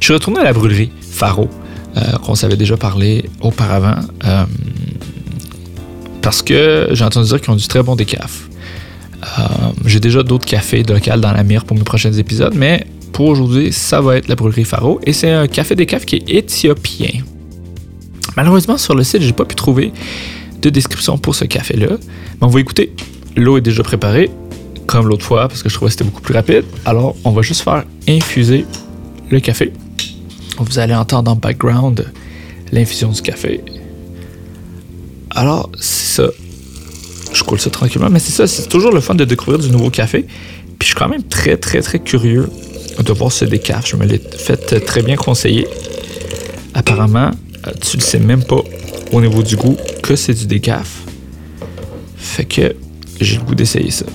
Je 0.00 0.04
suis 0.04 0.14
retourné 0.14 0.40
à 0.40 0.44
la 0.44 0.52
brûlerie 0.52 0.90
Faro. 1.00 1.48
Qu'on 2.22 2.36
s'avait 2.36 2.56
déjà 2.56 2.76
parlé 2.76 3.28
auparavant. 3.40 3.96
Parce 6.28 6.42
que 6.42 6.88
j'ai 6.90 7.04
entendu 7.06 7.26
dire 7.26 7.40
qu'ils 7.40 7.50
ont 7.54 7.56
du 7.56 7.66
très 7.66 7.82
bon 7.82 7.96
décaf. 7.96 8.50
Euh, 9.22 9.42
j'ai 9.86 9.98
déjà 9.98 10.22
d'autres 10.22 10.44
cafés 10.44 10.82
locaux 10.82 11.18
dans 11.18 11.32
la 11.32 11.42
mire 11.42 11.64
pour 11.64 11.74
mes 11.74 11.84
prochains 11.84 12.12
épisodes, 12.12 12.52
mais 12.54 12.86
pour 13.12 13.28
aujourd'hui, 13.28 13.72
ça 13.72 14.02
va 14.02 14.18
être 14.18 14.28
la 14.28 14.34
brûlerie 14.34 14.66
Faro 14.66 15.00
et 15.04 15.14
c'est 15.14 15.30
un 15.30 15.46
café 15.46 15.74
décaf 15.74 16.04
qui 16.04 16.16
est 16.16 16.28
éthiopien. 16.28 17.22
Malheureusement, 18.36 18.76
sur 18.76 18.94
le 18.94 19.04
site, 19.04 19.22
j'ai 19.22 19.32
pas 19.32 19.46
pu 19.46 19.54
trouver 19.54 19.90
de 20.60 20.68
description 20.68 21.16
pour 21.16 21.34
ce 21.34 21.46
café-là. 21.46 21.96
Mais 21.96 22.42
on 22.42 22.48
va 22.48 22.60
écouter. 22.60 22.94
L'eau 23.34 23.56
est 23.56 23.62
déjà 23.62 23.82
préparée, 23.82 24.30
comme 24.86 25.08
l'autre 25.08 25.24
fois, 25.24 25.48
parce 25.48 25.62
que 25.62 25.70
je 25.70 25.74
trouvais 25.76 25.88
que 25.88 25.92
c'était 25.92 26.04
beaucoup 26.04 26.20
plus 26.20 26.34
rapide. 26.34 26.64
Alors, 26.84 27.16
on 27.24 27.30
va 27.30 27.40
juste 27.40 27.62
faire 27.62 27.84
infuser 28.06 28.66
le 29.30 29.40
café. 29.40 29.72
Vous 30.58 30.78
allez 30.78 30.94
entendre 30.94 31.30
en 31.30 31.36
background 31.36 32.04
l'infusion 32.70 33.12
du 33.12 33.22
café. 33.22 33.62
Alors, 35.38 35.70
c'est 35.80 36.22
ça. 36.22 36.28
Je 37.32 37.44
coule 37.44 37.60
ça 37.60 37.70
tranquillement, 37.70 38.10
mais 38.10 38.18
c'est 38.18 38.32
ça, 38.32 38.48
c'est 38.48 38.68
toujours 38.68 38.90
le 38.90 39.00
fun 39.00 39.14
de 39.14 39.24
découvrir 39.24 39.60
du 39.60 39.70
nouveau 39.70 39.88
café. 39.88 40.22
Puis 40.22 40.78
je 40.80 40.84
suis 40.86 40.94
quand 40.96 41.08
même 41.08 41.22
très, 41.22 41.56
très, 41.56 41.80
très 41.80 42.00
curieux 42.00 42.48
de 42.98 43.12
voir 43.12 43.30
ce 43.30 43.44
décaf. 43.44 43.86
Je 43.86 43.94
me 43.94 44.04
l'ai 44.04 44.18
fait 44.18 44.80
très 44.80 45.00
bien 45.00 45.14
conseiller. 45.14 45.68
Apparemment, 46.74 47.30
euh, 47.68 47.70
tu 47.80 47.98
le 47.98 48.02
sais 48.02 48.18
même 48.18 48.42
pas 48.42 48.64
au 49.12 49.20
niveau 49.20 49.44
du 49.44 49.54
goût 49.54 49.76
que 50.02 50.16
c'est 50.16 50.34
du 50.34 50.46
décaf. 50.46 51.02
Fait 52.16 52.44
que 52.44 52.74
j'ai 53.20 53.36
le 53.36 53.44
goût 53.44 53.54
d'essayer 53.54 53.92
ça. 53.92 54.06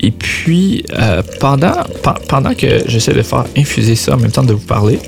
Et 0.00 0.10
puis, 0.10 0.84
euh, 0.98 1.22
pendant, 1.38 2.54
que 2.58 2.82
j'essaie 2.88 3.14
de 3.14 3.22
faire 3.22 3.44
infuser 3.56 3.94
ça 3.94 4.14
en 4.14 4.18
même 4.18 4.32
temps 4.32 4.42
de 4.42 4.54
vous 4.54 4.66
parler, 4.66 4.98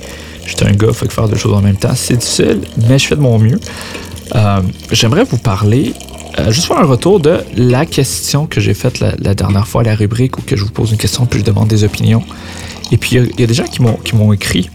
J'étais 0.49 0.65
un 0.65 0.73
gars, 0.73 0.95
faut 0.95 1.07
faire 1.11 1.29
deux 1.29 1.37
choses 1.37 1.53
en 1.53 1.61
même 1.61 1.77
temps. 1.77 1.95
C'est 1.95 2.17
difficile, 2.17 2.61
mais 2.89 2.99
je 2.99 3.07
fais 3.07 3.17
de 3.17 3.21
mon 3.21 3.39
mieux. 3.39 3.61
Euh, 4.35 4.61
j'aimerais 4.93 5.25
vous 5.25 5.39
parler, 5.39 5.95
euh, 6.39 6.51
juste 6.51 6.67
faire 6.67 6.79
un 6.79 6.87
retour 6.87 7.21
de 7.21 7.41
la 7.57 7.87
question 7.87 8.47
que 8.47 8.61
j'ai 8.61 8.75
faite 8.75 9.01
la, 9.01 9.35
dernière 9.35 9.67
fois, 9.67 9.83
la 9.83 9.95
rubrique 9.95 10.39
où 10.39 10.43
que 10.43 10.57
je 10.57 10.65
vous 10.65 10.71
pose 10.71 10.93
une 10.93 10.99
question 10.99 11.27
puis 11.27 11.41
je 11.41 11.45
demande 11.45 11.69
des 11.69 11.85
opinions. 11.85 12.23
Et 12.93 12.97
puis 12.97 13.17
il 13.17 13.41
y, 13.41 13.43
a 13.43 13.47
des 13.47 13.55
gens 13.55 13.65
qui 13.65 13.83
m'ont 13.83 14.33
écrit 14.33 14.71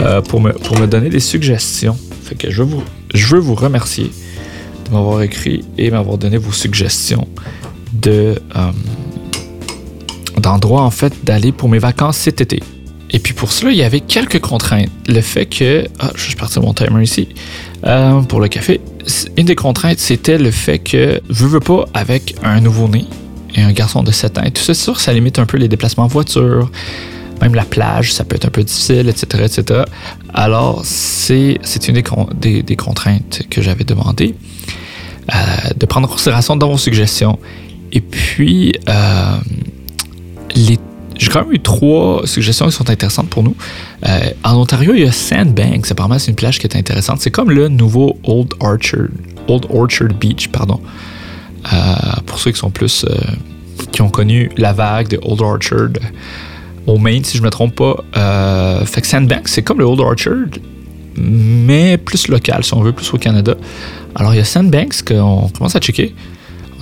euh, 0.00 0.20
pour, 0.20 0.40
me, 0.40 0.52
pour 0.52 0.78
me 0.78 0.86
donner 0.86 1.08
des 1.08 1.20
suggestions. 1.20 1.96
Fait 2.22 2.50
je 2.50 2.62
veux 2.62 2.68
vous, 2.68 2.82
je 3.14 3.26
veux 3.26 3.40
vous 3.40 3.54
remercier 3.54 4.10
de 4.86 4.90
m'avoir 4.92 5.22
écrit 5.22 5.64
et 5.78 5.90
m'avoir 5.90 6.18
donné 6.18 6.38
vos 6.38 6.52
suggestions 6.52 7.28
de 7.92 8.36
d'endroits 10.38 10.82
en 10.82 10.90
fait 10.90 11.24
d'aller 11.24 11.52
pour 11.52 11.68
mes 11.68 11.78
vacances 11.78 12.16
cet 12.16 12.40
été. 12.40 12.62
Et 13.12 13.18
puis 13.18 13.34
pour 13.34 13.52
cela, 13.52 13.70
il 13.72 13.76
y 13.76 13.82
avait 13.82 14.00
quelques 14.00 14.40
contraintes. 14.40 14.90
Le 15.06 15.20
fait 15.20 15.46
que... 15.46 15.86
Ah, 16.00 16.10
je 16.14 16.30
vais 16.30 16.34
partir 16.36 16.62
mon 16.62 16.72
timer 16.72 17.02
ici. 17.02 17.28
Euh, 17.84 18.20
pour 18.22 18.40
le 18.40 18.48
café. 18.48 18.80
Une 19.36 19.44
des 19.44 19.54
contraintes, 19.54 19.98
c'était 19.98 20.38
le 20.38 20.50
fait 20.50 20.78
que, 20.78 21.20
veux, 21.28 21.48
veux 21.48 21.60
pas, 21.60 21.86
avec 21.94 22.36
un 22.42 22.60
nouveau-né 22.60 23.04
et 23.54 23.60
un 23.60 23.72
garçon 23.72 24.02
de 24.02 24.12
7 24.12 24.38
ans, 24.38 24.42
tout 24.54 24.62
ça, 24.62 24.72
sûr, 24.72 24.98
ça 25.00 25.12
limite 25.12 25.38
un 25.38 25.46
peu 25.46 25.58
les 25.58 25.68
déplacements 25.68 26.04
en 26.04 26.08
voiture. 26.08 26.70
Même 27.42 27.54
la 27.54 27.64
plage, 27.64 28.12
ça 28.12 28.24
peut 28.24 28.36
être 28.36 28.46
un 28.46 28.50
peu 28.50 28.62
difficile, 28.62 29.08
etc. 29.08 29.44
etc. 29.44 29.82
Alors, 30.32 30.82
c'est 30.84 31.58
une 31.88 32.02
des, 32.40 32.62
des, 32.62 32.76
contraintes 32.76 33.42
que 33.50 33.60
j'avais 33.60 33.84
demandé 33.84 34.36
euh, 35.34 35.36
de 35.76 35.86
prendre 35.86 36.08
en 36.08 36.10
considération 36.12 36.56
dans 36.56 36.70
vos 36.70 36.78
suggestions. 36.78 37.38
Et 37.90 38.00
puis, 38.00 38.74
euh, 38.88 39.36
les 40.54 40.78
j'ai 41.16 41.28
quand 41.28 41.44
même 41.44 41.52
eu 41.52 41.60
trois 41.60 42.26
suggestions 42.26 42.66
qui 42.66 42.72
sont 42.72 42.88
intéressantes 42.90 43.28
pour 43.28 43.42
nous. 43.42 43.56
Euh, 44.06 44.30
en 44.44 44.56
Ontario, 44.56 44.92
il 44.94 45.02
y 45.02 45.06
a 45.06 45.12
Sandbanks. 45.12 45.90
Apparemment, 45.90 46.18
c'est 46.18 46.30
une 46.30 46.36
plage 46.36 46.58
qui 46.58 46.66
est 46.66 46.76
intéressante. 46.76 47.20
C'est 47.20 47.30
comme 47.30 47.50
le 47.50 47.68
nouveau 47.68 48.18
Old 48.24 48.54
Orchard 48.60 49.08
Old 49.48 49.66
Orchard 49.70 50.14
Beach, 50.20 50.48
pardon. 50.48 50.80
pour 52.26 52.38
ceux 52.38 52.52
qui 52.52 52.58
sont 52.58 52.70
plus 52.70 53.04
qui 53.90 54.02
ont 54.02 54.10
connu 54.10 54.50
la 54.56 54.72
vague 54.72 55.08
de 55.08 55.18
Old 55.22 55.40
Orchard 55.40 55.90
au 56.86 56.98
Maine, 56.98 57.24
si 57.24 57.36
je 57.36 57.42
ne 57.42 57.46
me 57.46 57.50
trompe 57.50 57.74
pas. 57.74 58.84
fait 58.86 59.00
que 59.00 59.06
Sandbanks, 59.06 59.48
c'est 59.48 59.62
comme 59.62 59.78
le 59.78 59.84
Old 59.84 60.00
Orchard, 60.00 60.46
mais 61.16 61.98
plus 61.98 62.28
local, 62.28 62.64
si 62.64 62.74
on 62.74 62.82
veut, 62.82 62.92
plus 62.92 63.12
au 63.12 63.18
Canada. 63.18 63.54
Alors, 64.14 64.34
il 64.34 64.38
y 64.38 64.40
a 64.40 64.44
Sandbanks 64.44 65.02
qu'on 65.02 65.48
commence 65.48 65.76
à 65.76 65.80
checker. 65.80 66.14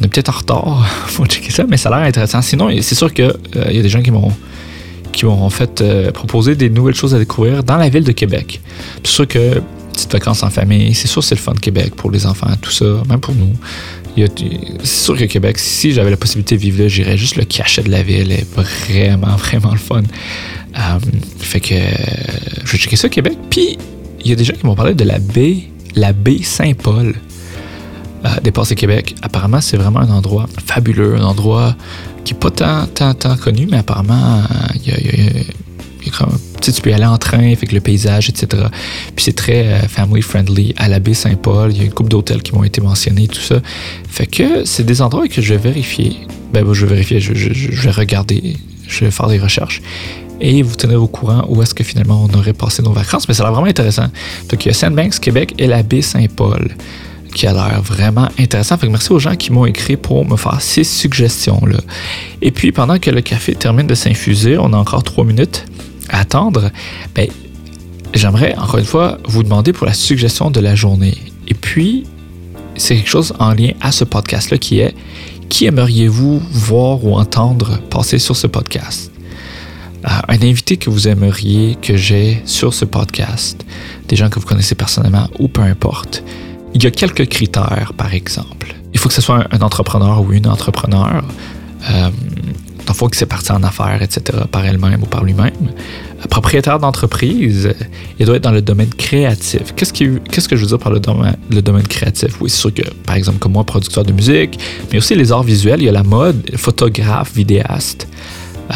On 0.01 0.05
est 0.05 0.09
peut-être 0.09 0.31
en 0.31 0.39
retard, 0.39 0.87
faut 1.07 1.27
checker 1.27 1.51
ça, 1.51 1.65
mais 1.69 1.77
ça 1.77 1.91
a 1.91 1.99
l'air 1.99 2.09
intéressant. 2.09 2.43
Sinon, 2.43 2.71
c'est 2.81 2.95
sûr 2.95 3.13
qu'il 3.13 3.25
euh, 3.25 3.73
y 3.73 3.79
a 3.79 3.83
des 3.83 3.89
gens 3.89 4.03
qui 4.03 4.11
m'ont 4.11 4.33
qui 5.13 5.27
m'ont 5.27 5.43
en 5.43 5.51
fait 5.51 5.81
euh, 5.81 6.13
proposé 6.13 6.55
des 6.55 6.71
nouvelles 6.71 6.95
choses 6.95 7.17
à 7.17 7.19
découvrir 7.19 7.65
dans 7.65 7.77
la 7.77 7.89
ville 7.89 8.05
de 8.05 8.13
Québec. 8.13 8.61
C'est 9.03 9.11
sûr 9.11 9.27
que 9.27 9.61
petites 9.93 10.13
vacances 10.13 10.45
en 10.45 10.51
famille, 10.51 10.95
c'est 10.95 11.09
sûr 11.09 11.23
c'est 11.23 11.35
le 11.35 11.41
fun 11.41 11.53
de 11.53 11.59
Québec 11.59 11.95
pour 11.97 12.11
les 12.11 12.27
enfants, 12.27 12.51
tout 12.61 12.71
ça, 12.71 12.85
même 13.09 13.19
pour 13.19 13.35
nous. 13.35 13.53
C'est 14.17 14.85
sûr 14.85 15.17
que 15.17 15.25
Québec, 15.25 15.59
si 15.59 15.93
j'avais 15.93 16.11
la 16.11 16.17
possibilité 16.17 16.57
de 16.57 16.61
vivre 16.61 16.83
là, 16.83 16.89
j'irais 16.89 17.17
juste 17.17 17.37
le 17.37 17.45
cachet 17.45 17.83
de 17.83 17.91
la 17.91 18.03
ville. 18.03 18.31
est 18.33 18.47
vraiment, 18.55 19.37
vraiment 19.37 19.73
le 19.73 19.79
fun. 19.79 20.03
Euh, 20.77 20.99
fait 21.39 21.61
que 21.61 21.75
je 22.65 22.73
vais 22.73 22.79
checker 22.79 22.97
ça 22.97 23.09
Québec. 23.09 23.37
Puis 23.51 23.79
il 24.25 24.31
y 24.31 24.33
a 24.33 24.37
des 24.37 24.45
gens 24.45 24.55
qui 24.55 24.67
m'ont 24.67 24.75
parlé 24.75 24.95
de 24.95 25.05
la 25.05 25.19
baie, 25.19 25.59
la 25.95 26.13
baie 26.13 26.43
Saint-Paul 26.43 27.15
à 28.25 28.41
Dépassé 28.41 28.75
Québec. 28.75 29.15
Apparemment, 29.23 29.61
c'est 29.61 29.77
vraiment 29.77 30.01
un 30.01 30.11
endroit 30.11 30.47
fabuleux, 30.67 31.17
un 31.17 31.25
endroit 31.25 31.77
qui 32.25 32.35
n'est 32.35 32.41
pas 32.41 32.51
tant, 32.51 32.87
tant, 32.87 33.15
tant, 33.15 33.37
connu, 33.37 33.67
mais 33.71 33.79
apparemment, 33.79 34.43
il 34.75 34.89
y 34.89 34.93
a, 34.93 34.97
tu, 36.61 36.73
peux 36.83 36.91
y 36.91 36.93
aller 36.93 37.05
en 37.05 37.19
train, 37.19 37.53
avec 37.53 37.73
le 37.73 37.81
paysage, 37.81 38.29
etc. 38.29 38.65
Puis 39.15 39.25
c'est 39.25 39.37
très 39.37 39.67
euh, 39.67 39.81
family 39.89 40.23
friendly 40.23 40.75
à 40.77 40.89
la 40.89 40.99
baie 40.99 41.15
Saint-Paul. 41.15 41.73
Il 41.73 41.79
y 41.79 41.81
a 41.81 41.85
une 41.85 41.93
couple 41.93 42.11
d'hôtels 42.11 42.43
qui 42.43 42.55
m'ont 42.55 42.65
été 42.65 42.81
mentionnés, 42.81 43.29
tout 43.29 43.41
ça. 43.41 43.61
Fait 44.09 44.27
que 44.27 44.65
c'est 44.65 44.85
des 44.85 45.03
endroits 45.03 45.29
que 45.29 45.41
je 45.41 45.55
vais 45.55 45.61
vérifier. 45.61 46.17
Ben, 46.53 46.65
je 46.73 46.87
vais 46.87 46.95
vérifier, 46.95 47.21
je, 47.21 47.35
je, 47.35 47.81
vais 47.83 47.91
regarder, 47.91 48.57
je 48.87 49.05
vais 49.05 49.11
faire 49.11 49.29
des 49.29 49.39
recherches 49.39 49.83
et 50.41 50.63
vous 50.63 50.75
tenir 50.75 51.03
au 51.03 51.07
courant 51.07 51.45
où 51.49 51.63
est-ce 51.63 51.75
que 51.75 51.85
finalement 51.85 52.27
on 52.29 52.39
aurait 52.39 52.55
passé 52.55 52.83
nos 52.83 52.93
vacances. 52.93 53.29
Mais 53.29 53.35
ça 53.35 53.43
a 53.43 53.47
l'air 53.47 53.53
vraiment 53.53 53.69
intéressant. 53.69 54.07
Donc, 54.49 54.65
il 54.65 54.69
y 54.69 54.71
a 54.71 54.75
Sandbanks 54.75 55.21
Québec 55.21 55.55
et 55.59 55.67
la 55.67 55.83
baie 55.83 56.03
Saint-Paul 56.03 56.71
qui 57.35 57.47
a 57.47 57.53
l'air 57.53 57.81
vraiment 57.83 58.29
intéressant. 58.39 58.77
Fait 58.77 58.87
que 58.87 58.93
merci 58.93 59.13
aux 59.13 59.19
gens 59.19 59.37
qui 59.37 59.53
m'ont 59.53 59.67
écrit 59.67 59.97
pour 59.97 60.27
me 60.27 60.37
faire 60.37 60.61
ces 60.61 60.85
suggestions-là. 60.85 61.79
Et 62.43 62.51
puis, 62.51 62.73
pendant 62.73 62.99
que 62.99 63.11
le 63.11 63.21
café 63.21 63.55
termine 63.55 63.87
de 63.87 63.95
s'infuser, 63.95 64.59
on 64.59 64.73
a 64.73 64.77
encore 64.77 65.03
trois 65.03 65.25
minutes 65.25 65.65
à 66.09 66.21
attendre. 66.21 66.71
Ben, 67.15 67.29
j'aimerais 68.15 68.55
encore 68.57 68.79
une 68.79 68.85
fois 68.85 69.19
vous 69.25 69.43
demander 69.43 69.73
pour 69.73 69.87
la 69.87 69.95
suggestion 69.95 70.51
de 70.51 70.61
la 70.61 70.75
journée. 70.75 71.17
Et 71.49 71.55
puis, 71.55 72.05
c'est 72.77 72.97
quelque 72.97 73.11
chose 73.11 73.35
en 73.39 73.53
lien 73.53 73.71
à 73.81 73.93
ce 73.93 74.05
podcast-là 74.05 74.59
qui 74.59 74.81
est 74.81 74.95
qui 75.49 75.67
aimeriez-vous 75.67 76.41
voir 76.53 77.05
ou 77.05 77.17
entendre 77.17 77.81
passer 77.91 78.19
sur 78.21 78.37
ce 78.37 78.47
podcast? 78.47 79.11
un 80.03 80.43
invité 80.43 80.77
que 80.77 80.91
vous 80.91 81.09
aimeriez 81.09 81.77
que 81.81 81.97
j'ai 81.97 82.41
sur 82.45 82.73
ce 82.73 82.85
podcast, 82.85 83.65
des 84.09 84.17
gens 84.17 84.31
que 84.31 84.39
vous 84.41 84.47
connaissez 84.47 84.75
personnellement 84.75 85.29
ou 85.39 85.49
peu 85.49 85.61
importe. 85.61 86.23
Il 86.75 86.83
y 86.83 86.87
a 86.87 86.91
quelques 86.91 87.29
critères, 87.29 87.93
par 87.97 88.15
exemple. 88.15 88.75
Il 88.93 88.99
faut 88.99 89.09
que 89.09 89.15
ce 89.15 89.21
soit 89.21 89.47
un, 89.51 89.61
entrepreneur 89.61 90.21
ou 90.21 90.33
une 90.33 90.47
entrepreneur. 90.47 91.25
Euh, 91.91 92.11
il 92.89 92.95
faut 92.95 93.09
que 93.09 93.17
c'est 93.17 93.27
parti 93.27 93.53
en 93.53 93.63
affaires, 93.63 94.03
etc., 94.03 94.39
par 94.51 94.65
elle-même 94.65 95.03
ou 95.03 95.07
par 95.07 95.23
lui-même. 95.23 95.53
propriétaire 96.29 96.81
d'entreprise, 96.81 97.73
il 98.19 98.27
doit 98.27 98.37
être 98.37 98.43
dans 98.43 98.51
le 98.51 98.63
domaine 98.63 98.89
créatif. 98.89 99.75
Qu'est-ce, 99.77 99.93
que 99.93 100.57
je 100.57 100.61
veux 100.61 100.67
dire 100.67 100.79
par 100.79 100.91
le 100.91 100.99
domaine, 100.99 101.87
créatif? 101.87 102.41
Oui, 102.41 102.51
c'est 102.51 102.59
sûr 102.59 102.75
que, 102.75 102.83
par 103.07 103.15
exemple, 103.15 103.39
comme 103.39 103.53
moi, 103.53 103.65
producteur 103.65 104.05
de 104.05 104.13
musique, 104.13 104.59
mais 104.91 104.99
aussi 104.99 105.15
les 105.15 105.31
arts 105.31 105.45
visuels, 105.45 105.81
il 105.81 105.85
y 105.85 105.89
a 105.89 105.93
la 105.93 106.03
mode, 106.03 106.51
photographe, 106.57 107.33
vidéaste. 107.33 108.09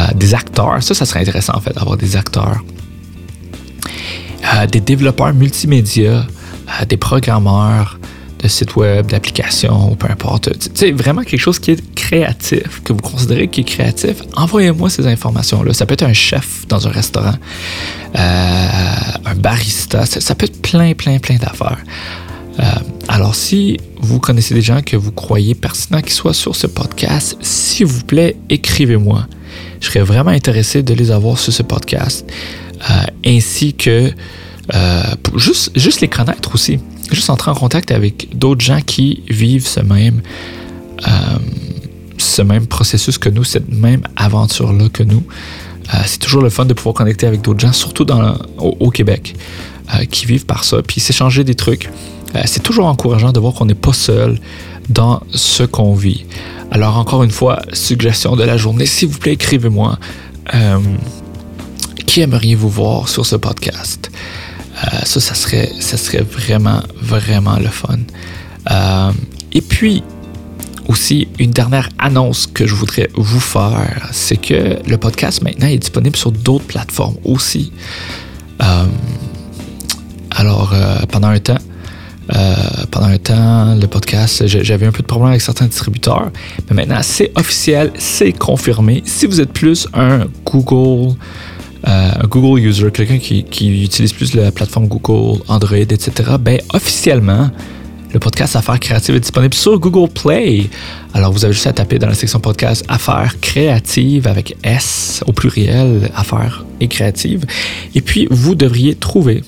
Euh, 0.01 0.13
des 0.17 0.35
acteurs. 0.35 0.83
Ça, 0.83 0.93
ça 0.93 1.07
serait 1.07 1.21
intéressant 1.21 1.55
en 1.55 1.61
fait, 1.61 1.73
d'avoir 1.73 1.97
des 1.97 2.17
acteurs. 2.17 2.65
Euh, 4.53 4.67
des 4.67 4.81
développeurs 4.81 5.33
multimédia, 5.33 6.27
euh, 6.81 6.85
des 6.85 6.97
programmeurs 6.97 7.99
de 8.43 8.49
sites 8.49 8.77
web, 8.77 9.07
d'applications, 9.07 9.93
ou 9.93 9.95
peu 9.95 10.11
importe. 10.11 10.51
C'est 10.75 10.93
vraiment 10.93 11.23
quelque 11.23 11.41
chose 11.41 11.59
qui 11.59 11.71
est 11.71 11.95
créatif, 11.95 12.83
que 12.85 12.93
vous 12.93 13.01
considérez 13.01 13.49
qui 13.49 13.63
est 13.63 13.65
créatif. 13.65 14.17
Envoyez-moi 14.37 14.91
ces 14.91 15.07
informations-là. 15.07 15.73
Ça 15.73 15.87
peut 15.87 15.95
être 15.95 16.03
un 16.03 16.13
chef 16.13 16.67
dans 16.69 16.87
un 16.87 16.91
restaurant, 16.91 17.35
un 18.15 19.35
barista, 19.37 20.05
ça, 20.05 20.35
peut 20.35 20.45
être 20.45 20.61
plein, 20.61 20.93
plein, 20.93 21.19
plein 21.19 21.37
d'affaires. 21.37 21.79
alors, 23.09 23.35
si 23.35 23.79
vous 24.05 24.21
connaissez 24.21 24.53
des 24.53 24.61
gens 24.61 24.83
que 24.83 24.97
vous 24.97 25.13
croyez 25.13 25.55
pertinents 25.55 26.03
qui 26.03 26.13
soient 26.13 26.35
sur 26.35 26.55
ce 26.55 26.67
podcast, 26.67 27.39
s'il 27.41 27.87
vous 27.87 28.05
plaît, 28.05 28.37
écrivez-moi. 28.51 29.27
Je 29.81 29.87
serais 29.87 30.01
vraiment 30.01 30.31
intéressé 30.31 30.83
de 30.83 30.95
les 30.95 31.11
avoir 31.11 31.39
sur 31.39 31.53
ce 31.53 31.63
podcast, 31.63 32.27
euh, 32.91 32.95
ainsi 33.27 33.75
que 33.75 34.11
euh, 34.73 35.03
juste, 35.37 36.01
les 36.01 36.09
connaître 36.09 36.55
aussi. 36.55 36.79
Juste 37.11 37.29
entrer 37.31 37.51
en 37.51 37.55
contact 37.55 37.91
avec 37.91 38.37
d'autres 38.37 38.63
gens 38.63 38.81
qui 38.81 39.23
vivent 39.29 39.67
ce 39.67 39.81
même, 39.81 40.23
euh, 41.07 42.61
processus 42.69 43.19
que 43.19 43.29
nous, 43.29 43.45
cette 43.45 43.71
même 43.71 44.03
aventure-là 44.17 44.89
que 44.89 45.03
nous. 45.03 45.23
c'est 46.07 46.19
toujours 46.19 46.43
le 46.43 46.49
fun 46.49 46.65
de 46.65 46.73
pouvoir 46.73 46.95
connecter 46.95 47.27
avec 47.27 47.43
d'autres 47.43 47.61
gens, 47.61 47.73
surtout 47.73 48.05
dans, 48.07 48.39
au, 48.57 48.91
Québec, 48.91 49.35
qui 50.11 50.25
vivent 50.25 50.47
par 50.47 50.65
ça, 50.65 50.81
puis 50.83 51.01
s'échanger 51.01 51.45
des 51.45 51.55
trucs. 51.55 51.91
c'est 52.47 52.63
toujours 52.63 52.87
encourageant 52.87 53.33
de 53.33 53.39
voir 53.41 53.53
qu'on 53.53 53.67
n'est 53.67 53.75
pas 53.75 53.93
seul 53.93 54.41
dans 54.89 55.23
ce 55.31 55.63
qu'on 55.63 55.95
vit. 55.95 56.25
Alors 56.71 56.97
encore 56.97 57.23
une 57.23 57.31
fois, 57.31 57.61
suggestion 57.73 58.37
de 58.37 58.45
la 58.45 58.57
journée, 58.57 58.87
s'il 58.87 59.09
vous 59.09 59.19
plaît, 59.19 59.35
écrivez-moi. 59.35 59.99
Euh, 60.55 60.79
qui 62.07 62.21
aimeriez-vous 62.21 62.69
voir 62.69 63.09
sur 63.09 63.25
ce 63.25 63.37
podcast? 63.37 64.11
Euh, 64.75 64.99
ça, 65.05 65.21
ça 65.21 65.35
serait, 65.35 65.71
ça 65.81 65.97
serait 65.97 66.23
vraiment, 66.23 66.83
vraiment 67.01 67.59
le 67.59 67.69
fun. 67.69 67.99
Euh, 68.71 69.13
et 69.53 69.61
puis, 69.61 70.03
aussi, 70.89 71.29
une 71.39 71.51
dernière 71.51 71.89
annonce 71.99 72.47
que 72.47 72.67
je 72.67 72.75
voudrais 72.75 73.09
vous 73.15 73.41
faire, 73.41 74.09
c'est 74.13 74.37
que 74.37 74.79
le 74.87 74.97
podcast 74.99 75.43
maintenant 75.43 75.69
est 75.69 75.79
disponible 75.79 76.17
sur 76.17 76.33
d'autres 76.33 76.67
plateformes 76.67 77.17
aussi. 77.25 77.73
alors, 80.31 80.75
pendant 81.09 81.29
un 81.29 81.39
temps, 81.39 81.59
euh, 82.33 82.55
pendant 82.91 83.09
un 83.09 83.19
temps, 83.19 83.75
le 83.75 83.87
podcast, 83.87 84.47
j'avais 84.47 84.87
un 84.87 84.93
peu 84.93 85.03
de 85.03 85.07
problème 85.07 85.31
avec 85.31 85.43
certains 85.43 85.67
distributeurs. 85.67 86.31
Mais 86.69 86.77
maintenant, 86.77 87.01
c'est 87.03 87.33
officiel, 87.37 87.93
c'est 87.99 88.33
confirmé. 88.33 89.03
Si 89.05 89.27
vous 89.27 89.41
êtes 89.41 89.53
plus 89.53 89.87
un 89.93 90.27
Google, 90.45 91.13
euh, 91.13 91.15
un 91.85 92.27
Google 92.27 92.61
user, 92.61 92.91
quelqu'un 92.91 93.19
qui, 93.19 93.83
utilise 93.85 94.13
plus 94.13 94.35
la 94.35 94.51
plateforme 94.51 94.89
Google, 94.89 95.43
Android, 95.49 95.77
etc., 95.77 96.13
ben 96.41 96.61
officiellement, 96.73 97.51
le 98.13 98.21
podcast 98.21 98.57
Affaires 98.57 98.81
créatives 98.81 99.17
est 99.17 99.21
disponible 99.21 99.55
sur 99.55 99.79
Google 99.79 100.11
Play. 100.11 100.71
Alors, 101.13 101.33
vous 101.33 101.45
avez 101.45 101.53
juste 101.53 101.67
à 101.67 101.73
taper 101.73 101.99
dans 101.99 102.07
la 102.07 102.15
section 102.15 102.41
podcast 102.41 102.85
Affaires 102.89 103.41
créatives 103.41 104.29
avec 104.29 104.57
S 104.63 105.23
au 105.27 105.33
pluriel, 105.33 106.11
Affaires 106.15 106.65
et 106.81 106.89
créatives. 106.89 107.45
Et 107.95 108.01
puis, 108.01 108.29
vous 108.31 108.55
devriez 108.55 108.95
trouver 108.95 109.43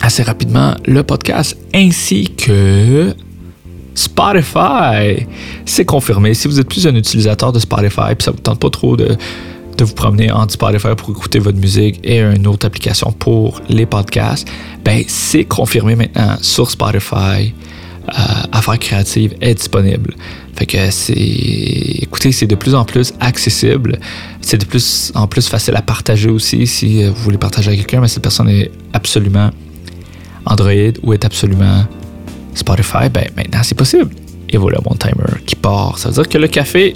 assez 0.00 0.22
rapidement 0.22 0.74
le 0.86 1.02
podcast 1.02 1.56
ainsi 1.74 2.30
que 2.36 3.14
Spotify. 3.94 5.26
C'est 5.66 5.84
confirmé. 5.84 6.34
Si 6.34 6.48
vous 6.48 6.60
êtes 6.60 6.68
plus 6.68 6.86
un 6.86 6.94
utilisateur 6.94 7.52
de 7.52 7.58
Spotify 7.58 8.12
et 8.12 8.22
ça 8.22 8.30
vous 8.30 8.38
tente 8.38 8.60
pas 8.60 8.70
trop 8.70 8.96
de, 8.96 9.16
de 9.82 9.88
vous 9.88 9.94
promener 9.94 10.30
en 10.30 10.48
Spotify 10.48 10.94
pour 10.96 11.10
écouter 11.10 11.40
votre 11.40 11.58
musique 11.58 11.98
et 12.04 12.20
une 12.20 12.46
autre 12.46 12.66
application 12.66 13.10
pour 13.10 13.60
les 13.68 13.84
podcasts, 13.84 14.46
ben 14.84 15.02
c'est 15.08 15.44
confirmé 15.44 15.96
maintenant 15.96 16.36
sur 16.40 16.70
Spotify. 16.70 17.52
Euh, 18.08 18.12
Affaires 18.52 18.78
créatives 18.78 19.34
est 19.40 19.54
disponible. 19.54 20.14
Fait 20.54 20.66
que 20.66 20.90
c'est, 20.90 21.14
écoutez, 21.14 22.30
c'est 22.30 22.46
de 22.46 22.54
plus 22.54 22.74
en 22.76 22.84
plus 22.84 23.12
accessible. 23.18 23.98
C'est 24.40 24.58
de 24.58 24.64
plus 24.64 25.10
en 25.16 25.26
plus 25.26 25.48
facile 25.48 25.74
à 25.74 25.82
partager 25.82 26.30
aussi 26.30 26.66
si 26.66 27.04
vous 27.04 27.14
voulez 27.14 27.38
partager 27.38 27.68
avec 27.68 27.80
quelqu'un, 27.80 28.00
mais 28.00 28.08
cette 28.08 28.22
personne 28.22 28.48
est 28.48 28.70
absolument 28.92 29.50
Android 30.46 30.92
ou 31.02 31.12
est 31.12 31.24
absolument 31.24 31.84
Spotify, 32.54 33.08
ben 33.12 33.26
maintenant 33.36 33.62
c'est 33.64 33.76
possible. 33.76 34.14
Et 34.48 34.58
voilà 34.58 34.78
mon 34.88 34.94
timer 34.94 35.40
qui 35.44 35.56
part. 35.56 35.98
Ça 35.98 36.08
veut 36.08 36.14
dire 36.14 36.28
que 36.28 36.38
le 36.38 36.48
café 36.48 36.94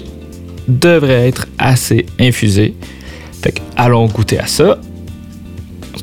devrait 0.67 1.27
être 1.27 1.47
assez 1.57 2.05
infusé. 2.19 2.75
Fait 3.41 3.53
que 3.53 3.61
allons 3.75 4.07
goûter 4.07 4.39
à 4.39 4.47
ça. 4.47 4.79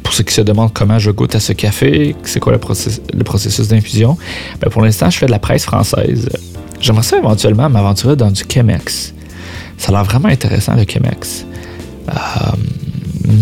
Pour 0.02 0.12
ceux 0.12 0.24
qui 0.24 0.34
se 0.34 0.40
demandent 0.40 0.72
comment 0.72 0.98
je 0.98 1.10
goûte 1.10 1.34
à 1.34 1.40
ce 1.40 1.52
café, 1.52 2.14
c'est 2.24 2.40
quoi 2.40 2.52
le, 2.52 2.58
processus 2.58 3.68
d'infusion, 3.68 4.18
ben 4.60 4.68
pour 4.70 4.82
l'instant, 4.82 5.08
je 5.08 5.18
fais 5.18 5.26
de 5.26 5.30
la 5.30 5.38
presse 5.38 5.64
française. 5.64 6.28
J'aimerais 6.80 7.06
éventuellement 7.16 7.70
m'aventurer 7.70 8.16
dans 8.16 8.30
du 8.30 8.42
Chemex. 8.48 9.14
Ça 9.78 9.88
a 9.88 9.92
l'air 9.92 10.04
vraiment 10.04 10.28
intéressant, 10.28 10.74
le 10.74 10.84
Chemex. 10.88 11.46
Euh, 12.08 12.12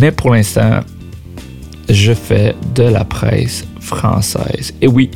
mais 0.00 0.12
pour 0.12 0.32
l'instant, 0.32 0.80
je 1.88 2.12
fais 2.12 2.54
de 2.74 2.84
la 2.84 3.04
presse 3.04 3.64
française. 3.80 4.72
Et 4.80 4.86
oui, 4.86 5.10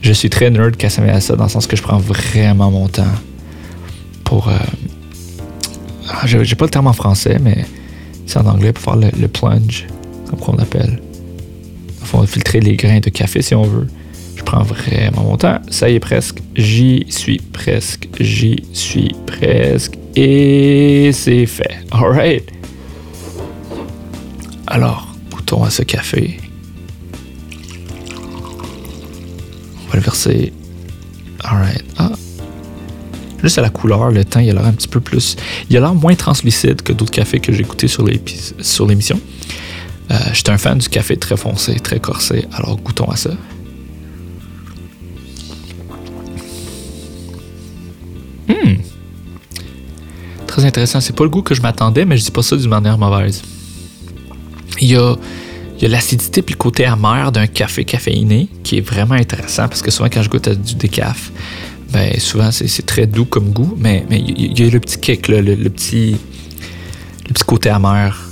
je 0.00 0.12
suis 0.12 0.30
très 0.30 0.50
nerd 0.50 0.76
quand 0.80 0.88
ça 0.88 1.02
à 1.02 1.20
ça, 1.20 1.36
dans 1.36 1.44
le 1.44 1.50
sens 1.50 1.66
que 1.66 1.76
je 1.76 1.82
prends 1.82 1.98
vraiment 1.98 2.70
mon 2.70 2.88
temps 2.88 3.04
pour. 4.24 4.48
Euh, 4.48 4.52
ah, 6.10 6.26
j'ai 6.26 6.54
pas 6.54 6.64
le 6.64 6.70
terme 6.70 6.86
en 6.86 6.92
français, 6.92 7.38
mais 7.40 7.64
c'est 8.26 8.38
en 8.38 8.46
anglais 8.46 8.72
pour 8.72 8.82
faire 8.82 8.96
le, 8.96 9.28
plunge, 9.28 9.86
comme 10.28 10.38
on 10.56 10.58
appelle. 10.58 11.00
Faut 12.02 12.24
filtrer 12.26 12.60
les 12.60 12.76
grains 12.76 13.00
de 13.00 13.10
café 13.10 13.42
si 13.42 13.54
on 13.54 13.62
veut. 13.62 13.86
Je 14.36 14.42
prends 14.42 14.62
vraiment 14.62 15.24
mon 15.24 15.36
temps. 15.36 15.58
Ça 15.70 15.90
y 15.90 15.96
est 15.96 16.00
presque. 16.00 16.38
J'y 16.54 17.04
suis 17.08 17.38
presque. 17.38 18.08
J'y 18.20 18.64
suis 18.72 19.14
presque. 19.26 19.94
Et 20.14 21.10
c'est 21.12 21.46
fait. 21.46 21.78
Alright. 21.90 22.48
Alors, 24.66 25.14
goûtons 25.30 25.64
à 25.64 25.70
ce 25.70 25.82
café. 25.82 26.38
On 29.84 29.90
va 29.90 29.94
le 29.94 30.00
verser. 30.00 30.52
Alright. 31.44 31.84
Ah. 31.98 32.12
Juste 33.42 33.58
à 33.58 33.62
la 33.62 33.70
couleur, 33.70 34.10
le 34.10 34.24
teint, 34.24 34.42
il 34.42 34.50
a 34.50 34.54
l'air 34.54 34.64
un 34.66 34.72
petit 34.72 34.88
peu 34.88 35.00
plus. 35.00 35.36
Il 35.70 35.76
a 35.76 35.80
l'air 35.80 35.94
moins 35.94 36.14
translucide 36.14 36.82
que 36.82 36.92
d'autres 36.92 37.12
cafés 37.12 37.38
que 37.40 37.52
j'ai 37.52 37.62
goûtés 37.62 37.88
sur 37.88 38.04
l'émission. 38.04 39.20
Euh, 40.10 40.16
J'étais 40.32 40.50
un 40.50 40.58
fan 40.58 40.78
du 40.78 40.88
café 40.88 41.16
très 41.16 41.36
foncé, 41.36 41.74
très 41.76 42.00
corsé, 42.00 42.46
alors 42.52 42.76
goûtons 42.78 43.10
à 43.10 43.16
ça. 43.16 43.30
Hmm. 48.48 48.76
Très 50.46 50.64
intéressant. 50.64 51.00
C'est 51.00 51.14
pas 51.14 51.24
le 51.24 51.30
goût 51.30 51.42
que 51.42 51.54
je 51.54 51.60
m'attendais, 51.60 52.04
mais 52.04 52.16
je 52.16 52.24
dis 52.24 52.30
pas 52.30 52.42
ça 52.42 52.56
d'une 52.56 52.70
manière 52.70 52.98
mauvaise. 52.98 53.42
Il 54.80 54.88
y 54.88 54.96
a 54.96 55.14
il 55.78 55.82
y 55.82 55.86
a 55.86 55.88
l'acidité 55.90 56.42
puis 56.42 56.54
le 56.54 56.58
côté 56.58 56.86
amer 56.86 57.30
d'un 57.30 57.46
café 57.46 57.84
caféiné 57.84 58.48
qui 58.64 58.78
est 58.78 58.80
vraiment 58.80 59.14
intéressant 59.14 59.68
parce 59.68 59.80
que 59.80 59.92
souvent 59.92 60.08
quand 60.12 60.22
je 60.22 60.28
goûte 60.28 60.48
à 60.48 60.54
du 60.56 60.74
décaf, 60.74 61.30
ben 61.90 62.12
souvent 62.18 62.50
c'est 62.50 62.86
très 62.86 63.06
doux 63.06 63.24
comme 63.24 63.50
goût, 63.50 63.74
mais, 63.78 64.04
il 64.10 64.58
y 64.58 64.66
a 64.66 64.70
le 64.70 64.80
petit 64.80 64.98
kick, 64.98 65.28
le, 65.28 65.42
petit, 65.68 66.16
côté 67.46 67.70
amer 67.70 68.28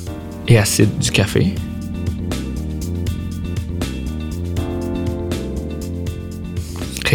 et 0.47 0.59
acide 0.59 0.99
du 0.99 1.11
café. 1.11 1.55
Ok, 6.99 7.15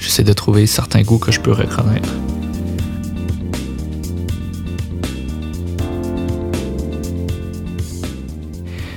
j'essaie 0.00 0.24
de 0.24 0.32
trouver 0.32 0.66
certains 0.66 1.02
goûts 1.02 1.18
que 1.18 1.30
je 1.30 1.40
peux 1.40 1.52
reconnaître. 1.52 2.08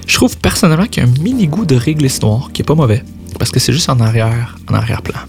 Je 0.08 0.16
trouve 0.16 0.38
personnellement 0.38 0.86
qu'il 0.86 1.04
y 1.04 1.06
a 1.06 1.10
un 1.10 1.22
mini 1.22 1.48
goût 1.48 1.66
de 1.66 1.76
réglisse 1.76 2.22
noire 2.22 2.50
qui 2.54 2.62
est 2.62 2.66
pas 2.66 2.76
mauvais, 2.76 3.04
parce 3.40 3.52
que 3.52 3.60
c'est 3.60 3.74
juste 3.74 3.90
en 3.90 4.00
arrière, 4.00 4.58
en 4.70 4.74
arrière-plan. 4.74 5.20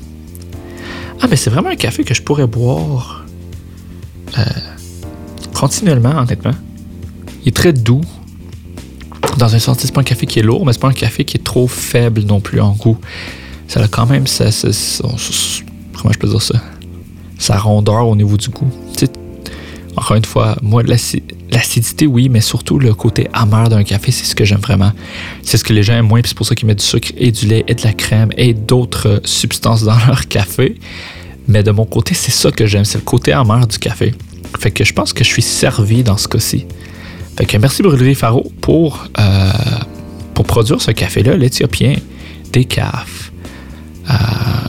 Ah, 1.22 1.28
mais 1.30 1.36
c'est 1.36 1.50
vraiment 1.50 1.68
un 1.70 1.76
café 1.76 2.02
que 2.02 2.14
je 2.14 2.20
pourrais 2.20 2.48
boire 2.48 3.24
euh, 4.36 4.42
continuellement, 5.54 6.18
honnêtement. 6.18 6.54
Il 7.44 7.48
est 7.48 7.56
très 7.56 7.72
doux. 7.72 8.00
Dans 9.38 9.54
un 9.54 9.58
sens, 9.60 9.78
c'est 9.78 9.92
pas 9.94 10.00
un 10.00 10.04
café 10.04 10.26
qui 10.26 10.40
est 10.40 10.42
lourd, 10.42 10.66
mais 10.66 10.72
c'est 10.72 10.80
pas 10.80 10.88
un 10.88 10.92
café 10.92 11.24
qui 11.24 11.36
est 11.36 11.44
trop 11.44 11.68
faible 11.68 12.22
non 12.22 12.40
plus 12.40 12.60
en 12.60 12.72
goût. 12.72 12.98
Ça 13.68 13.80
a 13.80 13.88
quand 13.88 14.06
même 14.06 14.26
ça, 14.26 14.46
comment 15.00 16.12
je 16.12 16.18
peux 16.18 16.28
dire 16.28 16.42
ça? 16.42 16.60
Sa 17.38 17.56
rondeur 17.56 18.08
au 18.08 18.16
niveau 18.16 18.36
du 18.36 18.48
goût. 18.48 18.70
Encore 19.96 20.16
une 20.16 20.25
fois, 20.25 20.56
moi, 20.62 20.82
l'acidité, 20.82 22.06
oui, 22.06 22.28
mais 22.28 22.40
surtout 22.40 22.78
le 22.78 22.94
côté 22.94 23.28
amer 23.32 23.68
d'un 23.68 23.84
café, 23.84 24.11
c'est 24.11 24.25
ce 24.25 24.34
que 24.34 24.44
j'aime 24.44 24.61
vraiment. 24.61 24.92
C'est 25.42 25.58
ce 25.58 25.64
que 25.64 25.72
les 25.72 25.82
gens 25.82 25.94
aiment 25.94 26.08
moins, 26.08 26.20
puis 26.20 26.30
c'est 26.30 26.37
pour 26.37 26.46
ça 26.46 26.54
qu'ils 26.54 26.66
mettent 26.66 26.78
du 26.78 26.84
sucre 26.84 27.12
et 27.16 27.30
du 27.30 27.46
lait 27.46 27.64
et 27.68 27.75
de 27.75 27.82
la 27.82 27.92
crème 27.92 28.30
et 28.37 28.54
d'autres 28.54 29.20
substances 29.25 29.82
dans 29.84 29.96
leur 30.06 30.28
café. 30.28 30.76
Mais 31.49 31.62
de 31.62 31.70
mon 31.70 31.84
côté, 31.84 32.14
c'est 32.14 32.30
ça 32.30 32.50
que 32.50 32.66
j'aime, 32.66 32.84
c'est 32.84 32.99
le 32.99 33.04
côté 33.04 33.32
amer 33.32 33.66
du 33.66 33.78
café. 33.78 34.14
Fait 34.58 34.70
que 34.70 34.84
je 34.84 34.92
pense 34.92 35.12
que 35.12 35.25
je 35.25 35.28
suis 35.28 35.42
servi 35.42 36.02
dans 36.02 36.16
ce 36.16 36.28
cas-ci. 36.28 36.66
Fait 37.37 37.46
que 37.46 37.56
merci 37.56 37.82
Brûlerie 37.82 38.14
Faro 38.14 38.50
pour, 38.61 39.05
euh, 39.18 39.50
pour 40.35 40.44
produire 40.44 40.81
ce 40.81 40.90
café-là, 40.90 41.37
l'Éthiopien 41.37 41.96
décaf. 42.52 43.33
Euh, 44.11 44.14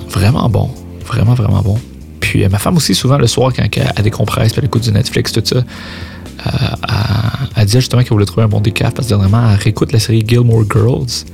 vraiment 0.10 0.50
bon. 0.50 0.70
Vraiment, 1.06 1.34
vraiment 1.34 1.62
bon. 1.62 1.78
Puis 2.24 2.46
euh, 2.46 2.50
ma 2.50 2.58
femme 2.58 2.78
aussi, 2.78 2.96
souvent 2.96 3.18
le 3.18 3.28
soir, 3.28 3.52
quand 3.54 3.68
elle 3.74 4.04
décompresse, 4.04 4.54
elle 4.58 4.64
écoute 4.64 4.84
du 4.84 4.94
Netflix, 4.94 5.34
tout 5.34 5.42
ça, 5.44 5.58
euh, 5.58 6.52
elle, 7.58 7.66
disait 7.66 7.82
justement 7.82 8.02
qu'elle 8.02 8.14
voulait 8.14 8.26
trouver 8.26 8.44
un 8.44 8.48
bon 8.48 8.62
décaf 8.62 8.94
parce 8.94 9.08
que 9.08 9.14
dernièrement, 9.14 9.52
elle 9.52 9.60
réécoute 9.60 9.92
la 9.92 10.00
série 10.00 10.24
Gilmore 10.26 10.64
Girls, 10.72 11.26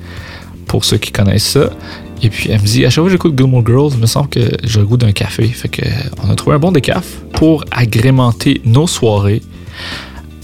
pour 0.66 0.84
ceux 0.84 0.98
qui 0.98 1.12
connaissent 1.12 1.48
ça. 1.48 1.70
Et 2.24 2.30
puis 2.30 2.50
elle 2.50 2.60
me 2.60 2.66
dit, 2.66 2.86
à 2.88 2.90
chaque 2.90 2.96
fois 2.96 3.04
que 3.04 3.12
j'écoute 3.12 3.38
Gilmore 3.38 3.64
Girls, 3.68 3.92
il 3.94 4.00
me 4.00 4.08
semble 4.08 4.30
que 4.30 4.40
j'ai 4.64 4.80
le 4.80 4.88
goût 4.88 4.98
d'un 4.98 5.12
café. 5.12 5.48
Fait 5.48 5.70
que 5.70 5.84
on 6.24 6.30
a 6.32 6.36
trouvé 6.36 6.56
un 6.56 6.60
bon 6.60 6.72
décaf 6.72 7.06
pour 7.34 7.64
agrémenter 7.70 8.60
nos 8.66 8.88
soirées. 8.88 9.44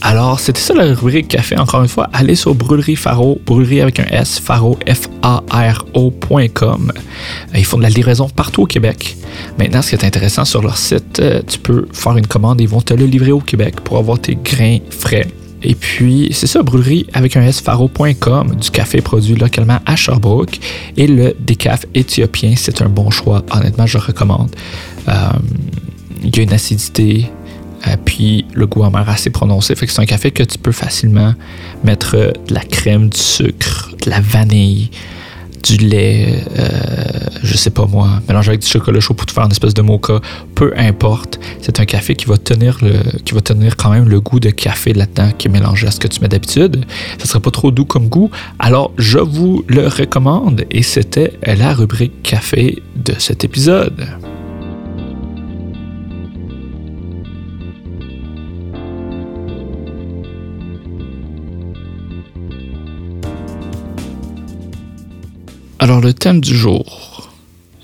Alors, 0.07 0.39
c'était 0.39 0.59
ça 0.59 0.75
la 0.75 0.93
rubrique 0.93 1.29
café. 1.29 1.57
Encore 1.57 1.81
une 1.81 1.87
fois, 1.87 2.07
allez 2.13 2.35
sur 2.35 2.53
Brûlerie 2.53 2.95
Faro, 2.95 3.41
brûlerie 3.43 3.81
avec 3.81 3.99
un 3.99 4.05
S, 4.05 4.37
faro, 4.39 4.77
F-A-R-O.com. 4.87 6.51
Ils 7.55 7.65
font 7.65 7.77
de 7.77 7.81
la 7.81 7.89
livraison 7.89 8.29
partout 8.29 8.61
au 8.61 8.65
Québec. 8.67 9.17
Maintenant, 9.57 9.81
ce 9.81 9.89
qui 9.89 9.95
est 9.95 10.05
intéressant 10.05 10.45
sur 10.45 10.61
leur 10.61 10.77
site, 10.77 11.19
euh, 11.19 11.41
tu 11.47 11.57
peux 11.57 11.87
faire 11.91 12.15
une 12.17 12.27
commande 12.27 12.61
et 12.61 12.65
ils 12.65 12.69
vont 12.69 12.81
te 12.81 12.93
le 12.93 13.05
livrer 13.05 13.31
au 13.31 13.39
Québec 13.39 13.81
pour 13.81 13.97
avoir 13.97 14.19
tes 14.19 14.35
grains 14.35 14.77
frais. 14.91 15.25
Et 15.63 15.73
puis, 15.73 16.29
c'est 16.33 16.45
ça, 16.45 16.61
brûlerie 16.61 17.07
avec 17.13 17.35
un 17.35 17.41
S, 17.41 17.59
faro.com, 17.59 18.57
du 18.61 18.69
café 18.69 19.01
produit 19.01 19.33
localement 19.33 19.79
à 19.87 19.95
Sherbrooke. 19.95 20.59
Et 20.97 21.07
le 21.07 21.35
décaf 21.39 21.87
éthiopien, 21.95 22.53
c'est 22.55 22.83
un 22.83 22.89
bon 22.89 23.09
choix. 23.09 23.43
Honnêtement, 23.51 23.87
je 23.87 23.97
le 23.97 24.03
recommande. 24.03 24.51
Euh, 25.07 25.13
il 26.23 26.37
y 26.37 26.41
a 26.41 26.43
une 26.43 26.53
acidité, 26.53 27.25
euh, 27.25 27.44
puis 28.03 28.45
le 28.53 28.67
goût 28.67 28.83
amer 28.83 29.07
assez 29.09 29.29
prononcé. 29.29 29.75
Fait 29.75 29.85
que 29.85 29.91
c'est 29.91 30.01
un 30.01 30.05
café 30.05 30.31
que 30.31 30.43
tu 30.43 30.57
peux 30.57 30.71
facilement 30.71 31.33
mettre 31.83 32.15
de 32.15 32.53
la 32.53 32.61
crème, 32.61 33.09
du 33.09 33.19
sucre, 33.19 33.91
de 34.03 34.09
la 34.09 34.19
vanille, 34.19 34.89
du 35.65 35.77
lait, 35.77 36.43
euh, 36.57 36.69
je 37.43 37.57
sais 37.57 37.71
pas 37.71 37.85
moi, 37.85 38.21
mélanger 38.27 38.49
avec 38.49 38.61
du 38.61 38.67
chocolat 38.67 38.99
chaud 38.99 39.13
pour 39.13 39.25
te 39.25 39.31
faire 39.31 39.45
une 39.45 39.51
espèce 39.51 39.73
de 39.73 39.81
mocha, 39.81 40.19
peu 40.53 40.73
importe. 40.77 41.39
C'est 41.61 41.79
un 41.79 41.85
café 41.85 42.15
qui 42.15 42.25
va 42.25 42.37
tenir 42.37 42.79
qui 43.25 43.33
va 43.33 43.41
tenir 43.41 43.75
quand 43.75 43.89
même 43.89 44.07
le 44.07 44.21
goût 44.21 44.39
de 44.39 44.51
café 44.51 44.93
là-dedans 44.93 45.31
qui 45.37 45.47
est 45.47 45.51
mélangé 45.51 45.87
à 45.87 45.91
ce 45.91 45.99
que 45.99 46.07
tu 46.07 46.21
mets 46.21 46.27
d'habitude. 46.27 46.85
Ça 47.17 47.25
sera 47.25 47.39
pas 47.39 47.51
trop 47.51 47.71
doux 47.71 47.85
comme 47.85 48.07
goût. 48.07 48.29
Alors, 48.59 48.91
je 48.97 49.19
vous 49.19 49.63
le 49.67 49.87
recommande 49.87 50.65
et 50.69 50.83
c'était 50.83 51.33
la 51.45 51.73
rubrique 51.73 52.21
café 52.21 52.81
de 52.95 53.13
cet 53.17 53.43
épisode. 53.43 54.05
Alors 65.85 66.01
le 66.01 66.15
thème 66.15 66.41
du 66.41 66.57
jour, 66.57 67.29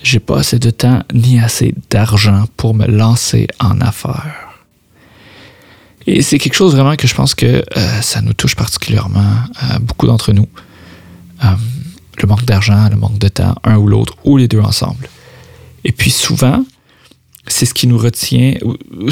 j'ai 0.02 0.20
pas 0.20 0.40
assez 0.40 0.58
de 0.58 0.72
temps 0.72 1.04
ni 1.14 1.40
assez 1.40 1.76
d'argent 1.92 2.46
pour 2.58 2.74
me 2.74 2.88
lancer 2.88 3.46
en 3.60 3.80
affaires. 3.80 4.58
Et 6.08 6.24
c'est 6.24 6.40
quelque 6.40 6.56
chose 6.56 6.74
vraiment 6.74 6.96
que 6.96 7.08
je 7.08 7.14
pense 7.14 7.36
que 7.36 7.46
euh, 7.46 8.02
ça 8.02 8.22
nous 8.22 8.34
touche 8.34 8.56
particulièrement, 8.56 9.20
euh, 9.22 9.78
beaucoup 9.82 10.08
d'entre 10.08 10.34
nous. 10.34 10.48
Euh, 11.44 11.50
le 12.20 12.28
manque 12.28 12.44
d'argent, 12.44 12.90
le 12.90 12.96
manque 12.96 13.20
de 13.20 13.28
temps, 13.28 13.54
un 13.64 13.78
ou 13.78 13.86
l'autre, 13.86 14.16
ou 14.24 14.36
les 14.36 14.48
deux 14.48 14.62
ensemble. 14.62 15.08
Et 15.84 15.92
puis 15.92 16.10
souvent, 16.10 16.66
c'est 17.46 17.68
ce 17.68 17.76
qui 17.76 17.86
nous 17.86 18.00
retient, 18.00 18.56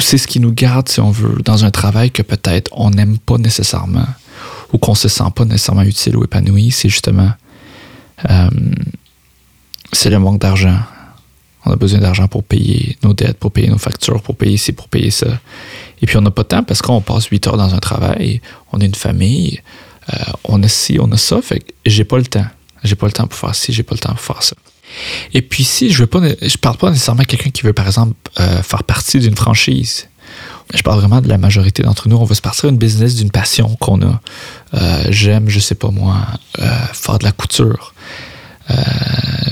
c'est 0.00 0.18
ce 0.18 0.26
qui 0.26 0.40
nous 0.40 0.50
garde, 0.52 0.88
si 0.88 0.98
on 0.98 1.12
veut, 1.12 1.40
dans 1.44 1.64
un 1.64 1.70
travail 1.70 2.10
que 2.10 2.22
peut-être 2.22 2.68
on 2.72 2.90
n'aime 2.90 3.18
pas 3.18 3.38
nécessairement, 3.38 4.08
ou 4.72 4.78
qu'on 4.78 4.96
se 4.96 5.06
sent 5.06 5.30
pas 5.32 5.44
nécessairement 5.44 5.82
utile 5.82 6.16
ou 6.16 6.24
épanoui, 6.24 6.72
c'est 6.72 6.88
justement 6.88 7.30
euh, 8.28 8.50
c'est 9.92 10.10
le 10.10 10.18
manque 10.18 10.40
d'argent. 10.40 10.78
On 11.64 11.72
a 11.72 11.76
besoin 11.76 12.00
d'argent 12.00 12.26
pour 12.26 12.42
payer 12.42 12.96
nos 13.02 13.12
dettes, 13.12 13.38
pour 13.38 13.52
payer 13.52 13.68
nos 13.68 13.78
factures, 13.78 14.22
pour 14.22 14.36
payer 14.36 14.56
ci, 14.56 14.72
pour 14.72 14.88
payer 14.88 15.10
ça. 15.10 15.26
Et 16.00 16.06
puis 16.06 16.16
on 16.16 16.22
n'a 16.22 16.30
pas 16.30 16.42
de 16.42 16.48
temps 16.48 16.62
parce 16.62 16.80
qu'on 16.80 17.00
passe 17.00 17.26
8 17.26 17.46
heures 17.48 17.56
dans 17.56 17.74
un 17.74 17.78
travail, 17.78 18.40
on 18.72 18.80
a 18.80 18.84
une 18.84 18.94
famille, 18.94 19.60
euh, 20.12 20.16
on 20.44 20.62
a 20.62 20.68
ci, 20.68 20.98
on 21.00 21.10
a 21.12 21.16
ça, 21.16 21.42
fait 21.42 21.60
que 21.60 21.72
j'ai 21.84 22.04
pas 22.04 22.16
le 22.16 22.26
temps. 22.26 22.46
J'ai 22.82 22.94
pas 22.94 23.06
le 23.06 23.12
temps 23.12 23.26
pour 23.26 23.38
faire 23.38 23.54
ci, 23.54 23.74
j'ai 23.74 23.82
pas 23.82 23.94
le 23.94 24.00
temps 24.00 24.14
pour 24.14 24.20
faire 24.20 24.42
ça. 24.42 24.56
Et 25.34 25.42
puis 25.42 25.64
si 25.64 25.90
je 25.90 25.98
veux 25.98 26.06
pas, 26.06 26.20
je 26.20 26.56
parle 26.56 26.78
pas 26.78 26.90
nécessairement 26.90 27.22
de 27.22 27.26
quelqu'un 27.28 27.50
qui 27.50 27.62
veut 27.62 27.74
par 27.74 27.86
exemple 27.86 28.14
euh, 28.40 28.62
faire 28.62 28.84
partie 28.84 29.18
d'une 29.18 29.36
franchise. 29.36 30.08
Je 30.72 30.82
parle 30.82 31.00
vraiment 31.00 31.20
de 31.20 31.28
la 31.28 31.36
majorité 31.36 31.82
d'entre 31.82 32.08
nous. 32.08 32.16
On 32.16 32.24
veut 32.24 32.34
se 32.34 32.40
partir 32.40 32.68
une 32.68 32.78
business 32.78 33.16
d'une 33.16 33.32
passion 33.32 33.76
qu'on 33.80 34.00
a. 34.02 34.20
J'aime, 35.10 35.48
je 35.48 35.58
sais 35.58 35.74
pas 35.74 35.90
moi, 35.90 36.16
faire 36.92 37.18
de 37.18 37.24
la 37.24 37.32
couture. 37.32 37.89
Euh, 38.70 38.74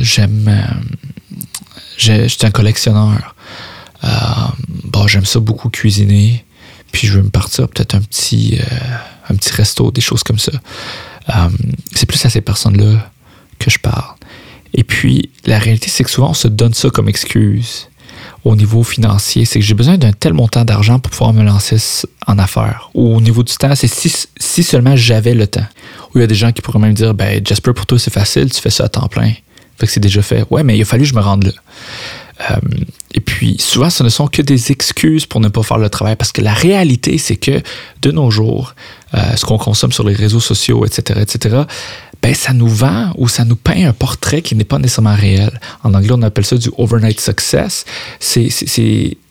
j'aime. 0.00 0.48
Euh, 0.48 1.06
j'étais 1.96 2.46
un 2.46 2.50
collectionneur. 2.50 3.34
Euh, 4.04 4.08
bon, 4.84 5.06
j'aime 5.06 5.24
ça 5.24 5.40
beaucoup 5.40 5.68
cuisiner. 5.68 6.44
Puis 6.92 7.06
je 7.06 7.14
veux 7.14 7.22
me 7.22 7.30
partir 7.30 7.68
peut-être 7.68 7.94
un 7.94 8.00
petit, 8.00 8.58
un 9.28 9.34
petit 9.34 9.52
resto, 9.52 9.90
des 9.90 10.00
choses 10.00 10.22
comme 10.22 10.38
ça. 10.38 10.52
c'est 11.94 12.06
plus 12.06 12.24
à 12.24 12.30
ces 12.30 12.40
personnes-là 12.40 13.10
que 13.58 13.70
je 13.70 13.78
parle. 13.78 14.14
Et 14.72 14.84
puis, 14.84 15.30
la 15.44 15.58
réalité, 15.58 15.88
c'est 15.90 16.02
que 16.02 16.10
souvent, 16.10 16.30
on 16.30 16.34
se 16.34 16.48
donne 16.48 16.72
ça 16.72 16.88
comme 16.88 17.08
excuse 17.08 17.88
au 18.48 18.56
niveau 18.56 18.82
financier. 18.82 19.44
C'est 19.44 19.58
que 19.58 19.64
j'ai 19.64 19.74
besoin 19.74 19.98
d'un 19.98 20.12
tel 20.12 20.32
montant 20.32 20.64
d'argent 20.64 20.98
pour 20.98 21.10
pouvoir 21.10 21.32
me 21.32 21.42
lancer 21.42 21.76
en 22.26 22.38
affaires. 22.38 22.90
Ou 22.94 23.16
au 23.16 23.20
niveau 23.20 23.42
du 23.42 23.54
temps, 23.54 23.74
c'est 23.74 23.88
si, 23.88 24.12
si, 24.38 24.62
seulement 24.62 24.96
j'avais 24.96 25.34
le 25.34 25.46
temps. 25.46 25.66
Ou 26.14 26.18
il 26.18 26.20
y 26.22 26.24
a 26.24 26.26
des 26.26 26.34
gens 26.34 26.52
qui 26.52 26.62
pourraient 26.62 26.78
même 26.78 26.94
dire, 26.94 27.14
ben, 27.14 27.40
Jasper, 27.44 27.72
pour 27.74 27.86
toi, 27.86 27.98
c'est 27.98 28.12
facile, 28.12 28.50
tu 28.50 28.60
fais 28.60 28.70
ça 28.70 28.84
à 28.84 28.88
temps 28.88 29.08
plein. 29.08 29.32
Fait 29.76 29.86
que 29.86 29.92
c'est 29.92 30.00
déjà 30.00 30.22
fait. 30.22 30.44
Ouais, 30.50 30.64
mais 30.64 30.76
il 30.76 30.82
a 30.82 30.84
fallu 30.84 31.02
que 31.02 31.08
je 31.08 31.14
me 31.14 31.20
rende 31.20 31.44
là. 31.44 31.52
Euh, 32.50 32.56
et 33.12 33.20
puis, 33.20 33.56
souvent, 33.58 33.90
ce 33.90 34.02
ne 34.02 34.08
sont 34.08 34.28
que 34.28 34.42
des 34.42 34.70
excuses 34.70 35.26
pour 35.26 35.40
ne 35.40 35.48
pas 35.48 35.62
faire 35.62 35.78
le 35.78 35.90
travail 35.90 36.16
parce 36.16 36.32
que 36.32 36.40
la 36.40 36.52
réalité, 36.52 37.18
c'est 37.18 37.36
que 37.36 37.62
de 38.02 38.10
nos 38.10 38.30
jours, 38.30 38.74
euh, 39.14 39.36
ce 39.36 39.44
qu'on 39.44 39.58
consomme 39.58 39.92
sur 39.92 40.04
les 40.04 40.14
réseaux 40.14 40.40
sociaux, 40.40 40.84
etc., 40.86 41.20
etc., 41.20 41.62
ben, 42.22 42.34
ça 42.34 42.52
nous 42.52 42.68
vend 42.68 43.12
ou 43.16 43.28
ça 43.28 43.44
nous 43.44 43.56
peint 43.56 43.86
un 43.86 43.92
portrait 43.92 44.42
qui 44.42 44.54
n'est 44.54 44.64
pas 44.64 44.78
nécessairement 44.78 45.14
réel. 45.14 45.60
En 45.84 45.94
anglais, 45.94 46.12
on 46.12 46.22
appelle 46.22 46.44
ça 46.44 46.56
du 46.56 46.70
overnight 46.76 47.20
success. 47.20 47.84
C'est 48.18 48.48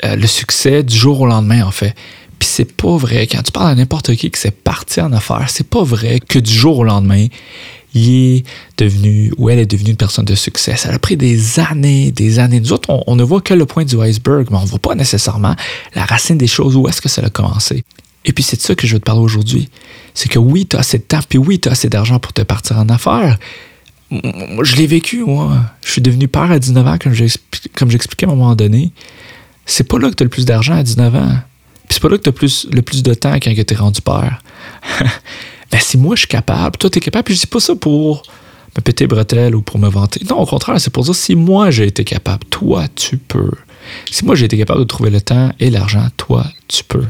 euh, 0.03 0.15
le 0.15 0.27
succès 0.27 0.83
du 0.83 0.95
jour 0.95 1.21
au 1.21 1.27
lendemain, 1.27 1.65
en 1.65 1.71
fait. 1.71 1.93
Puis 2.39 2.47
c'est 2.51 2.71
pas 2.71 2.95
vrai. 2.97 3.27
Quand 3.27 3.41
tu 3.41 3.51
parles 3.51 3.71
à 3.71 3.75
n'importe 3.75 4.15
qui 4.15 4.29
qui 4.29 4.39
s'est 4.39 4.51
parti 4.51 5.01
en 5.01 5.11
affaires, 5.11 5.47
c'est 5.49 5.67
pas 5.67 5.83
vrai 5.83 6.19
que 6.19 6.39
du 6.39 6.51
jour 6.51 6.79
au 6.79 6.83
lendemain, 6.83 7.27
il 7.93 8.37
est 8.37 8.43
devenu 8.77 9.33
ou 9.37 9.49
elle 9.49 9.59
est 9.59 9.65
devenue 9.65 9.91
une 9.91 9.97
personne 9.97 10.25
de 10.25 10.35
succès. 10.35 10.75
Ça 10.75 10.89
a 10.91 10.99
pris 10.99 11.17
des 11.17 11.59
années, 11.59 12.11
des 12.11 12.39
années. 12.39 12.59
Nous 12.59 12.73
autres, 12.73 12.89
on, 13.07 13.15
ne 13.15 13.23
voit 13.23 13.41
que 13.41 13.53
le 13.53 13.65
point 13.65 13.85
du 13.85 13.99
iceberg, 13.99 14.47
mais 14.51 14.57
on 14.57 14.61
ne 14.61 14.67
voit 14.67 14.79
pas 14.79 14.95
nécessairement 14.95 15.55
la 15.95 16.05
racine 16.05 16.37
des 16.37 16.47
choses, 16.47 16.75
où 16.75 16.87
est-ce 16.87 17.01
que 17.01 17.09
ça 17.09 17.23
a 17.23 17.29
commencé? 17.29 17.83
Et 18.27 18.33
puis 18.33 18.43
c'est 18.43 18.57
de 18.57 18.61
ça 18.61 18.75
que 18.75 18.85
je 18.85 18.93
veux 18.93 18.99
te 18.99 19.05
parler 19.05 19.21
aujourd'hui. 19.21 19.69
C'est 20.13 20.29
que 20.29 20.37
oui, 20.37 20.67
tu 20.67 20.75
as 20.75 20.79
assez 20.81 20.99
de 20.99 21.03
temps, 21.03 21.21
puis 21.27 21.39
oui, 21.39 21.59
tu 21.59 21.69
as 21.69 21.71
assez 21.71 21.89
d'argent 21.89 22.19
pour 22.19 22.33
te 22.33 22.41
partir 22.41 22.77
en 22.77 22.87
affaires. 22.89 23.39
Je 24.11 24.75
l'ai 24.75 24.85
vécu, 24.85 25.23
moi. 25.23 25.57
Je 25.83 25.91
suis 25.93 26.01
devenu 26.01 26.27
père 26.27 26.51
à 26.51 26.59
19 26.59 26.87
ans, 26.87 26.97
comme 26.99 27.89
j'expliquais 27.89 28.25
à 28.25 28.29
un 28.29 28.35
moment 28.35 28.55
donné. 28.55 28.91
C'est 29.65 29.85
pas 29.85 29.97
là 29.97 30.09
que 30.09 30.15
tu 30.15 30.23
as 30.23 30.25
le 30.25 30.29
plus 30.29 30.45
d'argent 30.45 30.75
à 30.75 30.83
19 30.83 31.15
ans. 31.15 31.37
Puis 31.87 31.95
c'est 31.95 32.01
pas 32.01 32.09
là 32.09 32.17
que 32.17 32.23
tu 32.23 32.29
as 32.29 32.65
le 32.73 32.81
plus 32.81 33.03
de 33.03 33.13
temps 33.13 33.35
quand 33.35 33.53
tu 33.53 33.73
es 33.73 33.77
rendu 33.77 34.01
père. 34.01 34.41
ben, 35.71 35.79
si 35.79 35.97
moi 35.97 36.15
je 36.15 36.21
suis 36.21 36.27
capable, 36.27 36.77
toi 36.77 36.89
tu 36.89 36.97
es 36.97 37.01
capable, 37.01 37.23
puis 37.23 37.35
je 37.35 37.41
dis 37.41 37.47
pas 37.47 37.61
ça 37.61 37.75
pour 37.75 38.23
me 38.75 38.81
péter 38.81 39.07
bretelles 39.07 39.55
ou 39.55 39.61
pour 39.61 39.79
me 39.79 39.87
vanter. 39.87 40.21
Non, 40.29 40.37
au 40.39 40.45
contraire, 40.45 40.79
c'est 40.81 40.91
pour 40.91 41.03
dire 41.03 41.15
si 41.15 41.35
moi 41.35 41.71
j'ai 41.71 41.87
été 41.87 42.03
capable, 42.03 42.45
toi 42.45 42.87
tu 42.93 43.17
peux. 43.17 43.51
Si 44.11 44.25
moi 44.25 44.35
j'ai 44.35 44.45
été 44.45 44.57
capable 44.57 44.81
de 44.81 44.85
trouver 44.85 45.09
le 45.09 45.21
temps 45.21 45.51
et 45.59 45.69
l'argent, 45.69 46.07
toi 46.17 46.45
tu 46.67 46.83
peux. 46.83 47.05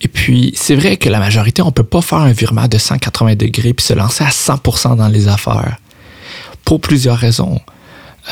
Et 0.00 0.08
puis, 0.08 0.52
c'est 0.54 0.74
vrai 0.74 0.96
que 0.96 1.08
la 1.08 1.18
majorité, 1.18 1.62
on 1.62 1.66
ne 1.66 1.70
peut 1.70 1.82
pas 1.82 2.02
faire 2.02 2.18
un 2.18 2.32
virement 2.32 2.68
de 2.68 2.78
180 2.78 3.36
degrés 3.36 3.72
puis 3.72 3.84
se 3.84 3.94
lancer 3.94 4.24
à 4.24 4.28
100% 4.28 4.96
dans 4.96 5.08
les 5.08 5.28
affaires. 5.28 5.78
Pour 6.64 6.80
plusieurs 6.80 7.16
raisons. 7.16 7.60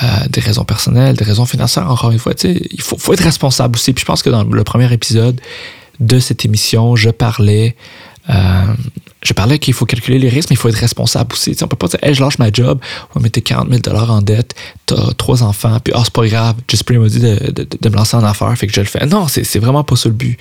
Euh, 0.02 0.06
des 0.28 0.40
raisons 0.40 0.64
personnelles, 0.64 1.14
des 1.14 1.24
raisons 1.24 1.46
financières, 1.46 1.88
encore 1.88 2.10
une 2.10 2.18
fois. 2.18 2.32
Il 2.42 2.80
faut, 2.80 2.98
faut, 2.98 3.12
être 3.12 3.22
responsable 3.22 3.76
aussi. 3.76 3.92
Puis 3.92 4.00
je 4.00 4.06
pense 4.06 4.24
que 4.24 4.30
dans 4.30 4.42
le 4.42 4.64
premier 4.64 4.92
épisode 4.92 5.40
de 6.00 6.18
cette 6.18 6.44
émission, 6.44 6.96
je 6.96 7.10
parlais 7.10 7.76
je 8.26 9.32
parlais 9.32 9.58
qu'il 9.58 9.72
faut 9.72 9.86
calculer 9.86 10.18
les 10.18 10.28
risques, 10.28 10.50
mais 10.50 10.54
il 10.54 10.58
faut 10.58 10.68
être 10.68 10.76
responsable 10.76 11.32
aussi. 11.32 11.56
On 11.60 11.64
on 11.64 11.68
peut 11.68 11.76
pas 11.76 11.88
dire, 11.88 11.98
hey, 12.02 12.14
je 12.14 12.20
lâche 12.20 12.38
ma 12.38 12.52
job, 12.52 12.78
on 13.10 13.18
va 13.18 13.22
mettre 13.22 13.40
40 13.40 13.68
000 13.70 13.96
en 13.96 14.20
dette, 14.20 14.54
t'as 14.86 15.12
trois 15.14 15.42
enfants, 15.42 15.78
puis 15.82 15.94
oh, 15.96 16.00
c'est 16.04 16.12
pas 16.12 16.26
grave, 16.26 16.56
Jasper 16.68 16.98
m'a 16.98 17.08
dit 17.08 17.20
de, 17.20 17.50
de, 17.52 17.88
me 17.88 17.96
lancer 17.96 18.16
en 18.16 18.24
affaires, 18.24 18.56
fait 18.56 18.66
que 18.66 18.72
je 18.72 18.80
le 18.80 18.86
fais. 18.86 19.06
Non, 19.06 19.26
c'est 19.28 19.58
vraiment 19.58 19.82
pas 19.82 19.96
ça 19.96 20.10
le 20.10 20.14
but. 20.14 20.38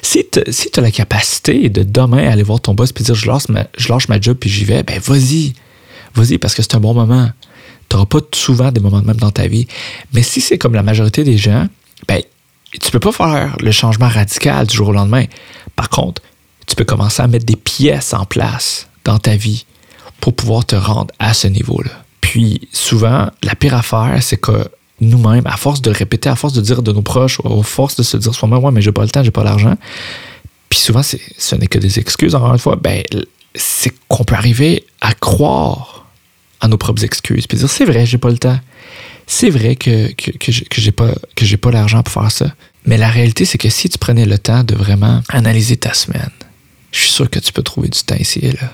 Si 0.00 0.24
tu 0.30 0.40
si 0.52 0.70
as 0.76 0.80
la 0.80 0.92
capacité 0.92 1.68
de 1.68 1.82
demain 1.82 2.30
aller 2.30 2.44
voir 2.44 2.60
ton 2.60 2.74
boss 2.74 2.92
puis 2.92 3.02
dire, 3.02 3.16
je 3.16 3.26
lâche 3.26 3.48
ma, 3.48 3.66
je 3.76 3.88
lâche 3.88 4.08
ma 4.08 4.20
job 4.20 4.36
puis 4.38 4.48
j'y 4.48 4.64
vais, 4.64 4.82
ben 4.84 4.98
vas-y. 5.00 5.54
Vas-y, 6.14 6.38
parce 6.38 6.54
que 6.54 6.62
c'est 6.62 6.74
un 6.74 6.80
bon 6.80 6.94
moment. 6.94 7.30
Tu 7.88 7.96
n'auras 7.96 8.06
pas 8.06 8.20
souvent 8.32 8.70
des 8.70 8.80
moments 8.80 9.00
de 9.00 9.06
même 9.06 9.16
dans 9.16 9.30
ta 9.30 9.46
vie. 9.46 9.66
Mais 10.12 10.22
si 10.22 10.40
c'est 10.40 10.58
comme 10.58 10.74
la 10.74 10.82
majorité 10.82 11.24
des 11.24 11.36
gens, 11.36 11.66
ben, 12.06 12.20
tu 12.80 12.90
peux 12.90 13.00
pas 13.00 13.12
faire 13.12 13.56
le 13.60 13.70
changement 13.72 14.08
radical 14.08 14.66
du 14.66 14.76
jour 14.76 14.88
au 14.88 14.92
lendemain. 14.92 15.24
Par 15.76 15.88
contre, 15.88 16.22
tu 16.70 16.76
peux 16.76 16.84
commencer 16.84 17.20
à 17.20 17.26
mettre 17.26 17.46
des 17.46 17.56
pièces 17.56 18.14
en 18.14 18.24
place 18.24 18.86
dans 19.04 19.18
ta 19.18 19.34
vie 19.34 19.66
pour 20.20 20.34
pouvoir 20.34 20.64
te 20.64 20.76
rendre 20.76 21.12
à 21.18 21.34
ce 21.34 21.48
niveau-là. 21.48 21.90
Puis 22.20 22.68
souvent, 22.72 23.28
la 23.42 23.56
pire 23.56 23.74
affaire, 23.74 24.16
c'est 24.20 24.36
que 24.36 24.70
nous-mêmes, 25.00 25.46
à 25.46 25.56
force 25.56 25.82
de 25.82 25.90
répéter, 25.90 26.28
à 26.28 26.36
force 26.36 26.52
de 26.52 26.60
dire 26.60 26.82
de 26.82 26.92
nos 26.92 27.02
proches, 27.02 27.40
à 27.44 27.62
force 27.64 27.96
de 27.96 28.04
se 28.04 28.16
dire 28.16 28.32
soi-même, 28.32 28.62
ouais, 28.62 28.70
mais 28.70 28.82
j'ai 28.82 28.92
pas 28.92 29.02
le 29.02 29.08
temps, 29.08 29.24
j'ai 29.24 29.32
pas 29.32 29.42
l'argent. 29.42 29.74
Puis 30.68 30.78
souvent, 30.78 31.02
ce 31.02 31.56
n'est 31.56 31.66
que 31.66 31.78
des 31.80 31.98
excuses, 31.98 32.36
encore 32.36 32.52
une 32.52 32.60
fois, 32.60 32.76
ben, 32.76 33.02
c'est 33.56 33.92
qu'on 34.06 34.22
peut 34.22 34.36
arriver 34.36 34.84
à 35.00 35.12
croire 35.14 36.06
à 36.60 36.68
nos 36.68 36.76
propres 36.76 37.04
excuses. 37.04 37.48
Puis 37.48 37.58
dire, 37.58 37.68
c'est 37.68 37.84
vrai, 37.84 38.06
j'ai 38.06 38.18
pas 38.18 38.30
le 38.30 38.38
temps. 38.38 38.60
C'est 39.26 39.50
vrai 39.50 39.74
que, 39.74 40.12
que, 40.12 40.30
que 40.38 40.80
j'ai 40.80 40.92
pas, 40.92 41.10
que 41.34 41.56
pas 41.56 41.70
l'argent 41.72 42.04
pour 42.04 42.12
faire 42.12 42.30
ça. 42.30 42.52
Mais 42.86 42.96
la 42.96 43.08
réalité, 43.08 43.44
c'est 43.44 43.58
que 43.58 43.70
si 43.70 43.88
tu 43.88 43.98
prenais 43.98 44.24
le 44.24 44.38
temps 44.38 44.62
de 44.62 44.76
vraiment 44.76 45.20
analyser 45.30 45.76
ta 45.76 45.94
semaine, 45.94 46.30
je 46.92 47.00
suis 47.00 47.10
sûr 47.10 47.30
que 47.30 47.38
tu 47.38 47.52
peux 47.52 47.62
trouver 47.62 47.88
du 47.88 48.00
temps 48.02 48.16
ici 48.16 48.40
et 48.42 48.52
là. 48.52 48.72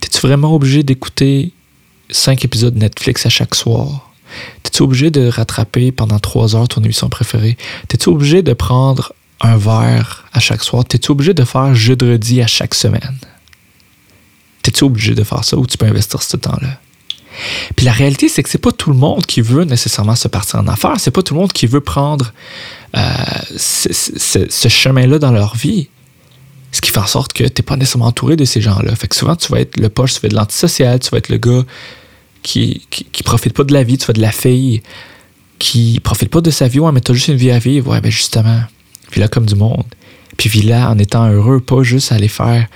T'es-tu 0.00 0.18
vraiment 0.20 0.52
obligé 0.52 0.82
d'écouter 0.82 1.52
cinq 2.10 2.44
épisodes 2.44 2.76
Netflix 2.76 3.26
à 3.26 3.28
chaque 3.28 3.54
soir? 3.54 4.12
T'es-tu 4.62 4.82
obligé 4.82 5.10
de 5.10 5.28
rattraper 5.28 5.92
pendant 5.92 6.18
trois 6.18 6.56
heures 6.56 6.68
ton 6.68 6.82
émission 6.82 7.08
préférée? 7.08 7.56
T'es-tu 7.88 8.08
obligé 8.08 8.42
de 8.42 8.52
prendre 8.52 9.12
un 9.40 9.56
verre 9.56 10.28
à 10.32 10.40
chaque 10.40 10.62
soir? 10.62 10.84
T'es-tu 10.84 11.10
obligé 11.12 11.34
de 11.34 11.44
faire 11.44 11.74
jeudi 11.74 12.42
à 12.42 12.46
chaque 12.46 12.74
semaine? 12.74 13.18
T'es-tu 14.62 14.84
obligé 14.84 15.14
de 15.14 15.24
faire 15.24 15.44
ça 15.44 15.56
ou 15.56 15.66
tu 15.66 15.78
peux 15.78 15.86
investir 15.86 16.22
ce 16.22 16.36
temps-là? 16.36 16.80
Puis 17.76 17.86
la 17.86 17.92
réalité, 17.92 18.28
c'est 18.28 18.42
que 18.42 18.48
c'est 18.50 18.58
pas 18.58 18.72
tout 18.72 18.90
le 18.90 18.96
monde 18.96 19.24
qui 19.24 19.40
veut 19.40 19.64
nécessairement 19.64 20.16
se 20.16 20.28
partir 20.28 20.60
en 20.60 20.68
affaires. 20.68 20.96
C'est 20.98 21.10
pas 21.10 21.22
tout 21.22 21.34
le 21.34 21.40
monde 21.40 21.52
qui 21.52 21.66
veut 21.66 21.80
prendre 21.80 22.32
euh, 22.96 23.00
ce 23.56 24.68
chemin-là 24.68 25.18
dans 25.18 25.32
leur 25.32 25.56
vie. 25.56 25.88
Ce 26.72 26.80
qui 26.80 26.90
fait 26.90 26.98
en 26.98 27.06
sorte 27.06 27.32
que 27.32 27.44
tu 27.44 27.50
n'es 27.60 27.64
pas 27.64 27.76
nécessairement 27.76 28.06
entouré 28.06 28.36
de 28.36 28.44
ces 28.44 28.60
gens-là. 28.60 28.94
Fait 28.94 29.08
que 29.08 29.16
souvent, 29.16 29.34
tu 29.34 29.50
vas 29.50 29.60
être 29.60 29.78
le 29.78 29.88
poche, 29.88 30.14
tu 30.14 30.20
vas 30.20 30.26
être 30.26 30.32
l'antisocial, 30.32 31.00
tu 31.00 31.10
vas 31.10 31.18
être 31.18 31.28
le 31.28 31.38
gars 31.38 31.64
qui, 32.42 32.86
qui, 32.90 33.22
profite 33.22 33.52
pas 33.54 33.64
de 33.64 33.72
la 33.72 33.82
vie, 33.82 33.98
tu 33.98 34.06
vas 34.06 34.12
être 34.12 34.16
de 34.16 34.22
la 34.22 34.32
fille 34.32 34.82
qui 35.58 36.00
profite 36.00 36.30
pas 36.30 36.40
de 36.40 36.50
sa 36.50 36.68
vie, 36.68 36.80
ouais, 36.80 36.90
mais 36.92 37.00
tu 37.00 37.12
as 37.12 37.14
juste 37.14 37.28
une 37.28 37.36
vie 37.36 37.50
à 37.50 37.58
vivre. 37.58 37.90
Ouais, 37.90 38.00
ben 38.00 38.10
justement, 38.10 38.62
vis 39.12 39.20
là 39.20 39.28
comme 39.28 39.46
du 39.46 39.54
monde. 39.54 39.84
Puis 40.36 40.48
vis 40.48 40.62
là 40.62 40.90
en 40.90 40.98
étant 40.98 41.28
heureux, 41.28 41.60
pas 41.60 41.82
juste 41.82 42.12
aller 42.12 42.28
faire 42.28 42.66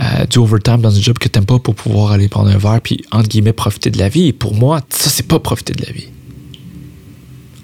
euh, 0.00 0.26
du 0.26 0.38
overtime 0.38 0.80
dans 0.80 0.96
un 0.96 1.00
job 1.00 1.18
que 1.18 1.28
t'aimes 1.28 1.46
pas 1.46 1.58
pour 1.58 1.74
pouvoir 1.74 2.12
aller 2.12 2.28
prendre 2.28 2.50
un 2.50 2.58
verre 2.58 2.80
puis, 2.80 3.04
entre 3.10 3.28
guillemets, 3.28 3.52
profiter 3.52 3.90
de 3.90 3.98
la 3.98 4.08
vie. 4.08 4.28
Et 4.28 4.32
pour 4.32 4.54
moi, 4.54 4.80
ça, 4.90 5.10
c'est 5.10 5.26
pas 5.26 5.38
profiter 5.38 5.74
de 5.74 5.84
la 5.84 5.92
vie. 5.92 6.08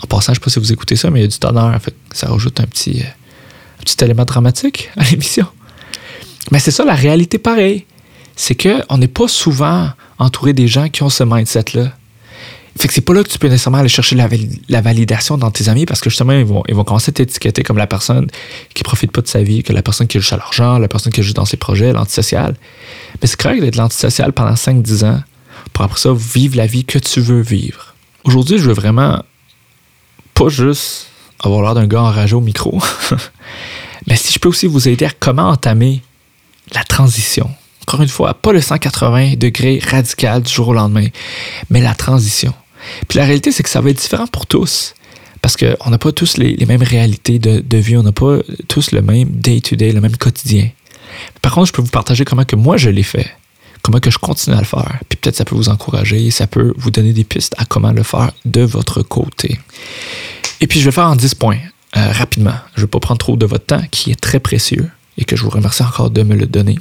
En 0.02 0.06
passant, 0.06 0.34
je 0.34 0.38
sais 0.38 0.44
pas 0.44 0.50
si 0.50 0.58
vous 0.58 0.72
écoutez 0.72 0.96
ça, 0.96 1.10
mais 1.10 1.20
il 1.20 1.22
y 1.22 1.26
a 1.26 1.28
du 1.28 1.38
tonnerre. 1.38 1.80
Fait 1.80 1.94
ça 2.12 2.28
rajoute 2.28 2.60
un 2.60 2.66
petit. 2.66 3.00
Euh, 3.02 3.23
petit 3.84 4.02
élément 4.02 4.24
dramatique 4.24 4.90
à 4.96 5.04
l'émission. 5.04 5.46
Mais 6.50 6.58
c'est 6.58 6.70
ça 6.70 6.84
la 6.84 6.94
réalité 6.94 7.38
pareil. 7.38 7.86
C'est 8.36 8.56
qu'on 8.60 8.98
n'est 8.98 9.08
pas 9.08 9.28
souvent 9.28 9.90
entouré 10.18 10.52
des 10.52 10.66
gens 10.66 10.88
qui 10.88 11.02
ont 11.02 11.08
ce 11.08 11.22
mindset-là. 11.22 11.92
Fait 12.76 12.88
que 12.88 12.94
c'est 12.94 13.02
pas 13.02 13.14
là 13.14 13.22
que 13.22 13.28
tu 13.28 13.38
peux 13.38 13.46
nécessairement 13.46 13.78
aller 13.78 13.88
chercher 13.88 14.16
la, 14.16 14.80
validation 14.80 15.38
dans 15.38 15.52
tes 15.52 15.68
amis 15.68 15.86
parce 15.86 16.00
que 16.00 16.10
justement, 16.10 16.32
ils 16.32 16.44
vont, 16.44 16.64
ils 16.68 16.74
vont 16.74 16.82
commencer 16.82 17.10
à 17.10 17.12
t'étiqueter 17.12 17.62
comme 17.62 17.78
la 17.78 17.86
personne 17.86 18.26
qui 18.74 18.82
profite 18.82 19.12
pas 19.12 19.20
de 19.20 19.28
sa 19.28 19.44
vie, 19.44 19.62
que 19.62 19.72
la 19.72 19.82
personne 19.82 20.08
qui 20.08 20.18
est 20.18 20.20
juste 20.20 20.32
à 20.32 20.36
l'argent, 20.36 20.78
la 20.78 20.88
personne 20.88 21.12
qui 21.12 21.20
est 21.20 21.22
juste 21.22 21.36
dans 21.36 21.44
ses 21.44 21.56
projets, 21.56 21.92
l'antisocial. 21.92 22.56
Mais 23.22 23.28
c'est 23.28 23.40
correct 23.40 23.60
d'être 23.60 23.76
l'antisocial 23.76 24.32
pendant 24.32 24.54
5-10 24.54 25.04
ans 25.04 25.20
pour 25.72 25.84
après 25.84 26.00
ça 26.00 26.12
vivre 26.12 26.56
la 26.56 26.66
vie 26.66 26.84
que 26.84 26.98
tu 26.98 27.20
veux 27.20 27.42
vivre. 27.42 27.94
Aujourd'hui, 28.24 28.58
je 28.58 28.64
veux 28.64 28.74
vraiment 28.74 29.22
pas 30.34 30.48
juste 30.48 31.08
avoir 31.46 31.62
l'air 31.62 31.74
d'un 31.74 31.86
gars 31.86 32.02
enragé 32.02 32.34
au 32.34 32.40
micro, 32.40 32.80
mais 34.06 34.16
si 34.16 34.32
je 34.32 34.38
peux 34.38 34.48
aussi 34.48 34.66
vous 34.66 34.88
aider 34.88 35.04
à 35.04 35.10
comment 35.18 35.48
entamer 35.48 36.02
la 36.72 36.84
transition. 36.84 37.50
Encore 37.82 38.00
une 38.00 38.08
fois, 38.08 38.34
pas 38.34 38.52
le 38.52 38.60
180 38.60 39.34
degrés 39.36 39.80
radical 39.86 40.42
du 40.42 40.52
jour 40.52 40.68
au 40.68 40.72
lendemain, 40.72 41.06
mais 41.70 41.80
la 41.80 41.94
transition. 41.94 42.54
Puis 43.08 43.18
la 43.18 43.24
réalité, 43.24 43.52
c'est 43.52 43.62
que 43.62 43.68
ça 43.68 43.80
va 43.80 43.90
être 43.90 43.98
différent 43.98 44.26
pour 44.26 44.46
tous. 44.46 44.94
Parce 45.42 45.58
qu'on 45.58 45.90
n'a 45.90 45.98
pas 45.98 46.10
tous 46.10 46.38
les, 46.38 46.56
mêmes 46.66 46.82
réalités 46.82 47.38
de, 47.38 47.76
vie, 47.76 47.98
on 47.98 48.02
n'a 48.02 48.12
pas 48.12 48.38
tous 48.66 48.92
le 48.92 49.02
même 49.02 49.28
day-to-day, 49.28 49.92
le 49.92 50.00
même 50.00 50.16
quotidien. 50.16 50.70
Par 51.42 51.52
contre, 51.52 51.66
je 51.66 51.72
peux 51.74 51.82
vous 51.82 51.90
partager 51.90 52.24
comment 52.24 52.44
que 52.44 52.56
moi 52.56 52.78
je 52.78 52.88
l'ai 52.88 53.02
fait, 53.02 53.30
comment 53.82 54.00
que 54.00 54.10
je 54.10 54.16
continue 54.16 54.56
à 54.56 54.60
le 54.60 54.64
faire. 54.64 55.00
Puis 55.06 55.18
peut-être 55.18 55.36
ça 55.36 55.44
peut 55.44 55.54
vous 55.54 55.68
encourager, 55.68 56.30
ça 56.30 56.46
peut 56.46 56.72
vous 56.78 56.90
donner 56.90 57.12
des 57.12 57.24
pistes 57.24 57.54
à 57.58 57.66
comment 57.66 57.92
le 57.92 58.02
faire 58.02 58.32
de 58.46 58.62
votre 58.62 59.02
côté. 59.02 59.60
Et 60.60 60.66
puis 60.66 60.80
je 60.80 60.84
vais 60.84 60.92
faire 60.92 61.06
en 61.06 61.16
10 61.16 61.34
points, 61.34 61.58
euh, 61.96 62.12
rapidement. 62.12 62.54
Je 62.74 62.80
ne 62.80 62.86
vais 62.86 62.90
pas 62.90 63.00
prendre 63.00 63.18
trop 63.18 63.36
de 63.36 63.46
votre 63.46 63.66
temps, 63.66 63.82
qui 63.90 64.10
est 64.10 64.20
très 64.20 64.40
précieux, 64.40 64.90
et 65.18 65.24
que 65.24 65.36
je 65.36 65.42
vous 65.42 65.50
remercie 65.50 65.82
encore 65.82 66.10
de 66.10 66.22
me 66.22 66.34
le 66.34 66.46
donner. 66.46 66.78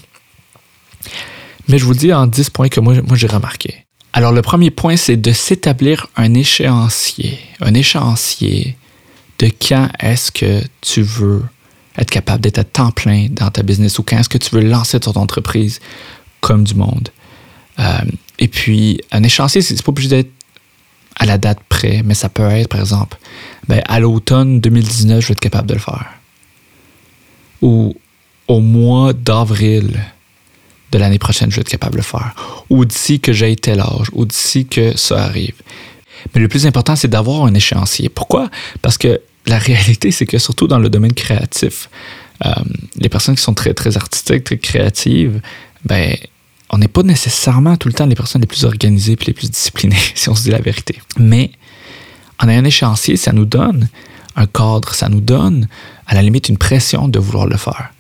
Mais 1.67 1.77
je 1.77 1.85
vous 1.85 1.93
dis 1.93 2.13
en 2.13 2.27
10 2.27 2.49
points 2.49 2.69
que 2.69 2.79
moi, 2.79 2.95
j'ai 3.13 3.27
remarqué. 3.27 3.85
Alors 4.11 4.31
le 4.31 4.41
premier 4.41 4.69
point, 4.69 4.95
c'est 4.95 5.17
de 5.17 5.31
s'établir 5.31 6.07
un 6.15 6.33
échéancier. 6.33 7.39
Un 7.61 7.73
échéancier 7.73 8.77
de 9.39 9.47
quand 9.47 9.89
est-ce 9.99 10.31
que 10.31 10.61
tu 10.81 11.01
veux 11.01 11.43
être 11.97 12.11
capable 12.11 12.41
d'être 12.41 12.59
à 12.59 12.63
temps 12.63 12.91
plein 12.91 13.27
dans 13.29 13.49
ta 13.49 13.63
business 13.63 13.97
ou 13.99 14.03
quand 14.03 14.17
est-ce 14.17 14.29
que 14.29 14.37
tu 14.37 14.55
veux 14.55 14.61
lancer 14.61 14.99
ton 14.99 15.11
entreprise 15.11 15.79
comme 16.41 16.63
du 16.63 16.75
monde. 16.75 17.09
Euh, 17.79 18.01
et 18.39 18.47
puis, 18.47 19.01
un 19.11 19.23
échéancier, 19.23 19.61
c'est 19.61 19.81
pas 19.81 19.89
obligé 19.89 20.09
d'être 20.09 20.31
à 21.15 21.25
la 21.25 21.37
date 21.37 21.59
près, 21.69 22.01
mais 22.03 22.13
ça 22.13 22.29
peut 22.29 22.43
être, 22.43 22.69
par 22.69 22.79
exemple, 22.79 23.17
ben, 23.67 23.81
à 23.87 23.99
l'automne 23.99 24.59
2019, 24.59 25.21
je 25.21 25.27
vais 25.27 25.31
être 25.33 25.39
capable 25.39 25.67
de 25.67 25.73
le 25.73 25.79
faire. 25.79 26.07
Ou 27.61 27.95
au 28.47 28.59
mois 28.59 29.13
d'avril 29.13 29.99
de 30.91 30.97
l'année 30.97 31.19
prochaine, 31.19 31.49
je 31.49 31.55
vais 31.55 31.61
être 31.61 31.69
capable 31.69 31.93
de 31.93 31.97
le 31.97 32.03
faire. 32.03 32.33
Ou 32.69 32.85
d'ici 32.85 33.19
que 33.19 33.33
j'ai 33.33 33.55
tel 33.55 33.79
âge, 33.79 34.07
ou 34.13 34.25
d'ici 34.25 34.65
que 34.65 34.97
ça 34.97 35.23
arrive. 35.23 35.55
Mais 36.33 36.41
le 36.41 36.47
plus 36.47 36.65
important, 36.65 36.95
c'est 36.95 37.07
d'avoir 37.07 37.45
un 37.45 37.53
échéancier. 37.53 38.09
Pourquoi? 38.09 38.49
Parce 38.81 38.97
que 38.97 39.21
la 39.45 39.57
réalité, 39.57 40.11
c'est 40.11 40.25
que 40.25 40.37
surtout 40.37 40.67
dans 40.67 40.79
le 40.79 40.89
domaine 40.89 41.13
créatif, 41.13 41.89
euh, 42.45 42.51
les 42.95 43.09
personnes 43.09 43.35
qui 43.35 43.41
sont 43.41 43.53
très, 43.53 43.73
très 43.73 43.97
artistiques, 43.97 44.43
très 44.43 44.57
créatives, 44.57 45.41
ben, 45.85 46.15
on 46.73 46.79
n'est 46.79 46.87
pas 46.87 47.03
nécessairement 47.03 47.77
tout 47.77 47.87
le 47.87 47.93
temps 47.93 48.07
les 48.07 48.15
personnes 48.15 48.41
les 48.41 48.47
plus 48.47 48.65
organisées 48.65 49.13
et 49.13 49.25
les 49.27 49.33
plus 49.33 49.51
disciplinées, 49.51 49.95
si 50.15 50.27
on 50.29 50.35
se 50.35 50.41
dit 50.41 50.49
la 50.49 50.59
vérité. 50.59 50.99
Mais 51.19 51.51
en 52.39 52.49
ayant 52.49 52.61
un 52.61 52.65
échéancier, 52.65 53.15
ça 53.15 53.31
nous 53.31 53.45
donne 53.45 53.89
un 54.35 54.47
cadre, 54.47 54.95
ça 54.95 55.07
nous 55.07 55.21
donne 55.21 55.67
à 56.07 56.15
la 56.15 56.23
limite 56.23 56.49
une 56.49 56.57
pression 56.57 57.07
de 57.07 57.19
vouloir 57.19 57.45
le 57.45 57.57
faire. 57.57 57.93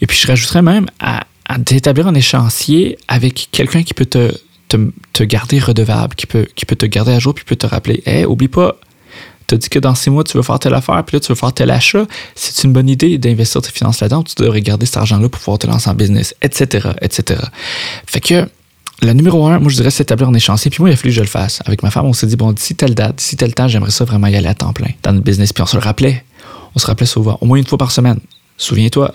Et 0.00 0.06
puis 0.06 0.16
je 0.16 0.28
rajouterais 0.28 0.62
même 0.62 0.86
à, 1.00 1.24
d'établir 1.58 2.06
un 2.06 2.14
échéancier 2.14 2.96
avec 3.08 3.48
quelqu'un 3.50 3.82
qui 3.82 3.92
peut 3.92 4.06
te, 4.06 5.24
garder 5.24 5.58
redevable, 5.58 6.14
qui 6.14 6.26
peut, 6.26 6.46
qui 6.54 6.64
peut 6.64 6.76
te 6.76 6.86
garder 6.86 7.12
à 7.12 7.18
jour, 7.18 7.34
puis 7.34 7.44
peut 7.44 7.56
te 7.56 7.66
rappeler, 7.66 8.04
hé, 8.06 8.24
oublie 8.24 8.46
pas, 8.46 8.76
as 9.54 9.58
dit 9.58 9.68
que 9.68 9.78
dans 9.78 9.94
six 9.94 10.10
mois, 10.10 10.24
tu 10.24 10.36
veux 10.36 10.42
faire 10.42 10.58
telle 10.58 10.74
affaire, 10.74 11.02
puis 11.04 11.16
là, 11.16 11.20
tu 11.20 11.28
veux 11.28 11.36
faire 11.36 11.52
tel 11.52 11.70
achat. 11.70 12.06
C'est 12.34 12.64
une 12.64 12.72
bonne 12.72 12.88
idée 12.88 13.18
d'investir 13.18 13.62
tes 13.62 13.70
finances 13.70 14.00
là-dedans. 14.00 14.22
Tu 14.22 14.34
devrais 14.36 14.60
garder 14.60 14.86
cet 14.86 14.98
argent-là 14.98 15.28
pour 15.28 15.40
pouvoir 15.40 15.58
te 15.58 15.66
lancer 15.66 15.88
en 15.90 15.94
business, 15.94 16.34
etc., 16.42 16.90
etc. 17.00 17.40
Fait 18.06 18.20
que, 18.20 18.48
la 19.02 19.14
numéro 19.14 19.46
un, 19.46 19.58
moi, 19.58 19.70
je 19.70 19.76
dirais, 19.76 19.90
c'est 19.90 20.04
établir 20.04 20.28
un 20.28 20.34
échéancier. 20.34 20.70
Puis 20.70 20.80
moi, 20.80 20.90
il 20.90 20.92
a 20.92 20.96
fallu 20.96 21.10
que 21.10 21.16
je 21.16 21.20
le 21.20 21.26
fasse. 21.26 21.60
Avec 21.64 21.82
ma 21.82 21.90
femme, 21.90 22.06
on 22.06 22.12
s'est 22.12 22.26
dit, 22.26 22.36
bon, 22.36 22.52
d'ici 22.52 22.76
telle 22.76 22.94
date, 22.94 23.16
d'ici 23.16 23.36
tel 23.36 23.52
temps, 23.52 23.66
j'aimerais 23.66 23.90
ça 23.90 24.04
vraiment 24.04 24.28
y 24.28 24.36
aller 24.36 24.46
à 24.46 24.54
temps 24.54 24.72
plein 24.72 24.90
dans 25.02 25.12
notre 25.12 25.24
business. 25.24 25.52
Puis 25.52 25.62
on 25.62 25.66
se 25.66 25.76
le 25.76 25.82
rappelait. 25.82 26.24
On 26.74 26.78
se 26.78 26.86
rappelait 26.86 27.06
souvent, 27.06 27.36
au 27.40 27.46
moins 27.46 27.58
une 27.58 27.66
fois 27.66 27.78
par 27.78 27.90
semaine. 27.90 28.20
Souviens-toi, 28.56 29.12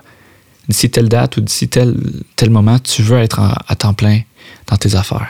d'ici 0.68 0.90
telle 0.90 1.08
date 1.08 1.38
ou 1.38 1.42
d'ici 1.42 1.70
tel, 1.70 1.96
tel 2.36 2.50
moment, 2.50 2.80
tu 2.80 3.02
veux 3.02 3.18
être 3.18 3.40
à 3.40 3.76
temps 3.76 3.94
plein 3.94 4.22
dans 4.68 4.78
tes 4.78 4.96
affaires. 4.96 5.30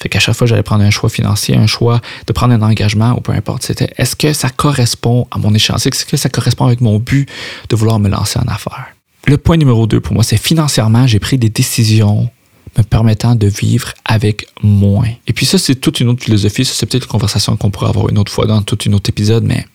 Fait 0.00 0.08
qu'à 0.08 0.18
chaque 0.18 0.34
fois, 0.34 0.46
j'allais 0.46 0.62
prendre 0.62 0.82
un 0.82 0.90
choix 0.90 1.10
financier, 1.10 1.56
un 1.56 1.66
choix 1.66 2.00
de 2.26 2.32
prendre 2.32 2.54
un 2.54 2.62
engagement 2.62 3.12
ou 3.16 3.20
peu 3.20 3.32
importe, 3.32 3.64
c'était 3.64 3.92
est-ce 3.96 4.16
que 4.16 4.32
ça 4.32 4.48
correspond 4.48 5.26
à 5.30 5.38
mon 5.38 5.54
échéancier? 5.54 5.90
Est-ce 5.92 6.06
que 6.06 6.16
ça 6.16 6.28
correspond 6.28 6.66
avec 6.66 6.80
mon 6.80 6.98
but 6.98 7.28
de 7.68 7.76
vouloir 7.76 7.98
me 7.98 8.08
lancer 8.08 8.38
en 8.38 8.50
affaires? 8.50 8.88
Le 9.26 9.36
point 9.36 9.58
numéro 9.58 9.86
deux 9.86 10.00
pour 10.00 10.14
moi, 10.14 10.24
c'est 10.24 10.38
financièrement, 10.38 11.06
j'ai 11.06 11.18
pris 11.18 11.36
des 11.36 11.50
décisions 11.50 12.30
me 12.78 12.82
permettant 12.82 13.34
de 13.34 13.46
vivre 13.46 13.92
avec 14.04 14.46
moins. 14.62 15.08
Et 15.26 15.32
puis 15.32 15.46
ça, 15.46 15.58
c'est 15.58 15.74
toute 15.74 16.00
une 16.00 16.08
autre 16.08 16.22
philosophie. 16.22 16.64
Ça, 16.64 16.72
c'est 16.74 16.86
peut-être 16.86 17.04
une 17.04 17.10
conversation 17.10 17.56
qu'on 17.56 17.70
pourrait 17.70 17.88
avoir 17.88 18.08
une 18.08 18.18
autre 18.18 18.32
fois 18.32 18.46
dans 18.46 18.62
tout 18.62 18.78
un 18.86 18.92
autre 18.92 19.10
épisode, 19.10 19.44
mais 19.44 19.66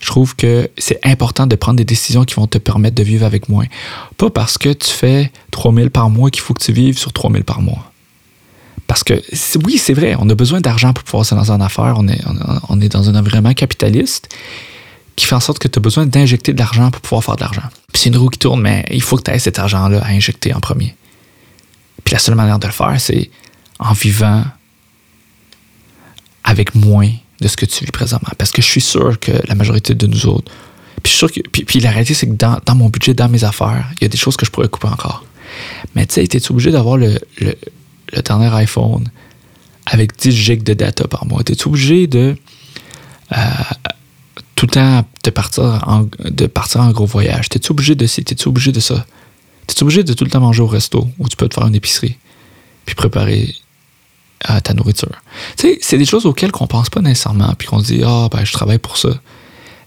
je 0.00 0.06
trouve 0.06 0.36
que 0.36 0.70
c'est 0.78 0.98
important 1.04 1.46
de 1.46 1.56
prendre 1.56 1.76
des 1.76 1.84
décisions 1.84 2.24
qui 2.24 2.34
vont 2.34 2.46
te 2.46 2.58
permettre 2.58 2.94
de 2.94 3.02
vivre 3.02 3.24
avec 3.24 3.48
moins. 3.48 3.66
Pas 4.16 4.30
parce 4.30 4.58
que 4.58 4.70
tu 4.70 4.90
fais 4.90 5.30
3000 5.50 5.90
par 5.90 6.10
mois 6.10 6.30
qu'il 6.30 6.42
faut 6.42 6.54
que 6.54 6.62
tu 6.62 6.72
vives 6.72 6.98
sur 6.98 7.12
3000 7.12 7.44
par 7.44 7.60
mois. 7.60 7.89
Parce 8.90 9.04
que 9.04 9.22
oui, 9.64 9.78
c'est 9.78 9.94
vrai, 9.94 10.16
on 10.18 10.28
a 10.30 10.34
besoin 10.34 10.60
d'argent 10.60 10.92
pour 10.92 11.04
pouvoir 11.04 11.24
se 11.24 11.32
lancer 11.32 11.52
en 11.52 11.60
affaires. 11.60 11.94
On 11.96 12.08
est, 12.08 12.20
on, 12.68 12.80
est 12.80 12.88
dans 12.88 13.08
un 13.08 13.14
environnement 13.14 13.54
capitaliste 13.54 14.28
qui 15.14 15.26
fait 15.26 15.36
en 15.36 15.40
sorte 15.40 15.60
que 15.60 15.68
tu 15.68 15.78
as 15.78 15.80
besoin 15.80 16.06
d'injecter 16.06 16.52
de 16.52 16.58
l'argent 16.58 16.90
pour 16.90 17.00
pouvoir 17.00 17.22
faire 17.22 17.36
de 17.36 17.42
l'argent. 17.42 17.62
Puis 17.92 18.02
c'est 18.02 18.08
une 18.08 18.16
roue 18.16 18.30
qui 18.30 18.40
tourne, 18.40 18.60
mais 18.60 18.84
il 18.90 19.00
faut 19.00 19.16
que 19.16 19.22
tu 19.22 19.30
aies 19.30 19.38
cet 19.38 19.60
argent-là 19.60 20.00
à 20.02 20.08
injecter 20.08 20.52
en 20.54 20.58
premier. 20.58 20.96
Puis 22.02 22.14
la 22.14 22.18
seule 22.18 22.34
manière 22.34 22.58
de 22.58 22.66
le 22.66 22.72
faire, 22.72 23.00
c'est 23.00 23.30
en 23.78 23.92
vivant 23.92 24.42
avec 26.42 26.74
moins 26.74 27.12
de 27.40 27.46
ce 27.46 27.56
que 27.56 27.66
tu 27.66 27.84
vis 27.84 27.92
présentement. 27.92 28.32
Parce 28.38 28.50
que 28.50 28.60
je 28.60 28.66
suis 28.66 28.80
sûr 28.80 29.20
que 29.20 29.30
la 29.46 29.54
majorité 29.54 29.94
de 29.94 30.08
nous 30.08 30.26
autres, 30.26 30.50
puis, 31.04 31.12
sûr 31.12 31.30
que, 31.30 31.38
puis, 31.48 31.78
la 31.78 31.90
réalité, 31.90 32.14
c'est 32.14 32.26
que 32.26 32.32
dans, 32.32 32.74
mon 32.74 32.88
budget, 32.88 33.14
dans 33.14 33.28
mes 33.28 33.44
affaires, 33.44 33.84
il 34.00 34.02
y 34.02 34.06
a 34.06 34.08
des 34.08 34.18
choses 34.18 34.36
que 34.36 34.44
je 34.44 34.50
pourrais 34.50 34.68
couper 34.68 34.88
encore. 34.88 35.24
Mais 35.94 36.06
tu 36.06 36.14
sais, 36.14 36.24
es 36.24 36.50
obligé 36.50 36.72
d'avoir 36.72 36.96
le 36.96 37.20
dernier 38.22 38.52
iPhone 38.54 39.08
avec 39.86 40.16
10 40.16 40.30
gigs 40.32 40.62
de 40.62 40.74
data 40.74 41.06
par 41.08 41.26
mois. 41.26 41.42
Tu 41.42 41.52
es 41.52 41.66
obligé 41.66 42.06
de 42.06 42.36
euh, 43.32 43.36
tout 44.54 44.66
le 44.66 44.72
temps 44.72 45.04
de 45.24 45.30
partir 45.30 45.64
en, 45.86 46.08
de 46.18 46.46
partir 46.46 46.80
en 46.82 46.90
gros 46.90 47.06
voyage? 47.06 47.48
Tu 47.48 47.58
es 47.58 47.70
obligé 47.70 47.94
de 47.94 48.06
ci, 48.06 48.24
tu 48.24 48.48
obligé 48.48 48.72
de 48.72 48.80
ça? 48.80 49.04
Tu 49.66 49.74
es 49.74 49.82
obligé 49.82 50.04
de 50.04 50.12
tout 50.12 50.24
le 50.24 50.30
temps 50.30 50.40
manger 50.40 50.62
au 50.62 50.66
resto 50.66 51.08
où 51.18 51.28
tu 51.28 51.36
peux 51.36 51.48
te 51.48 51.54
faire 51.54 51.66
une 51.66 51.74
épicerie 51.74 52.18
puis 52.86 52.94
préparer 52.94 53.54
euh, 54.48 54.60
ta 54.60 54.74
nourriture? 54.74 55.22
Tu 55.56 55.68
sais, 55.68 55.78
c'est 55.80 55.98
des 55.98 56.04
choses 56.04 56.26
auxquelles 56.26 56.52
on 56.60 56.66
pense 56.66 56.90
pas 56.90 57.00
nécessairement 57.00 57.54
puis 57.58 57.68
qu'on 57.68 57.80
se 57.80 57.92
dit 57.92 58.02
ah 58.04 58.28
ben 58.30 58.44
je 58.44 58.52
travaille 58.52 58.78
pour 58.78 58.96
ça. 58.96 59.10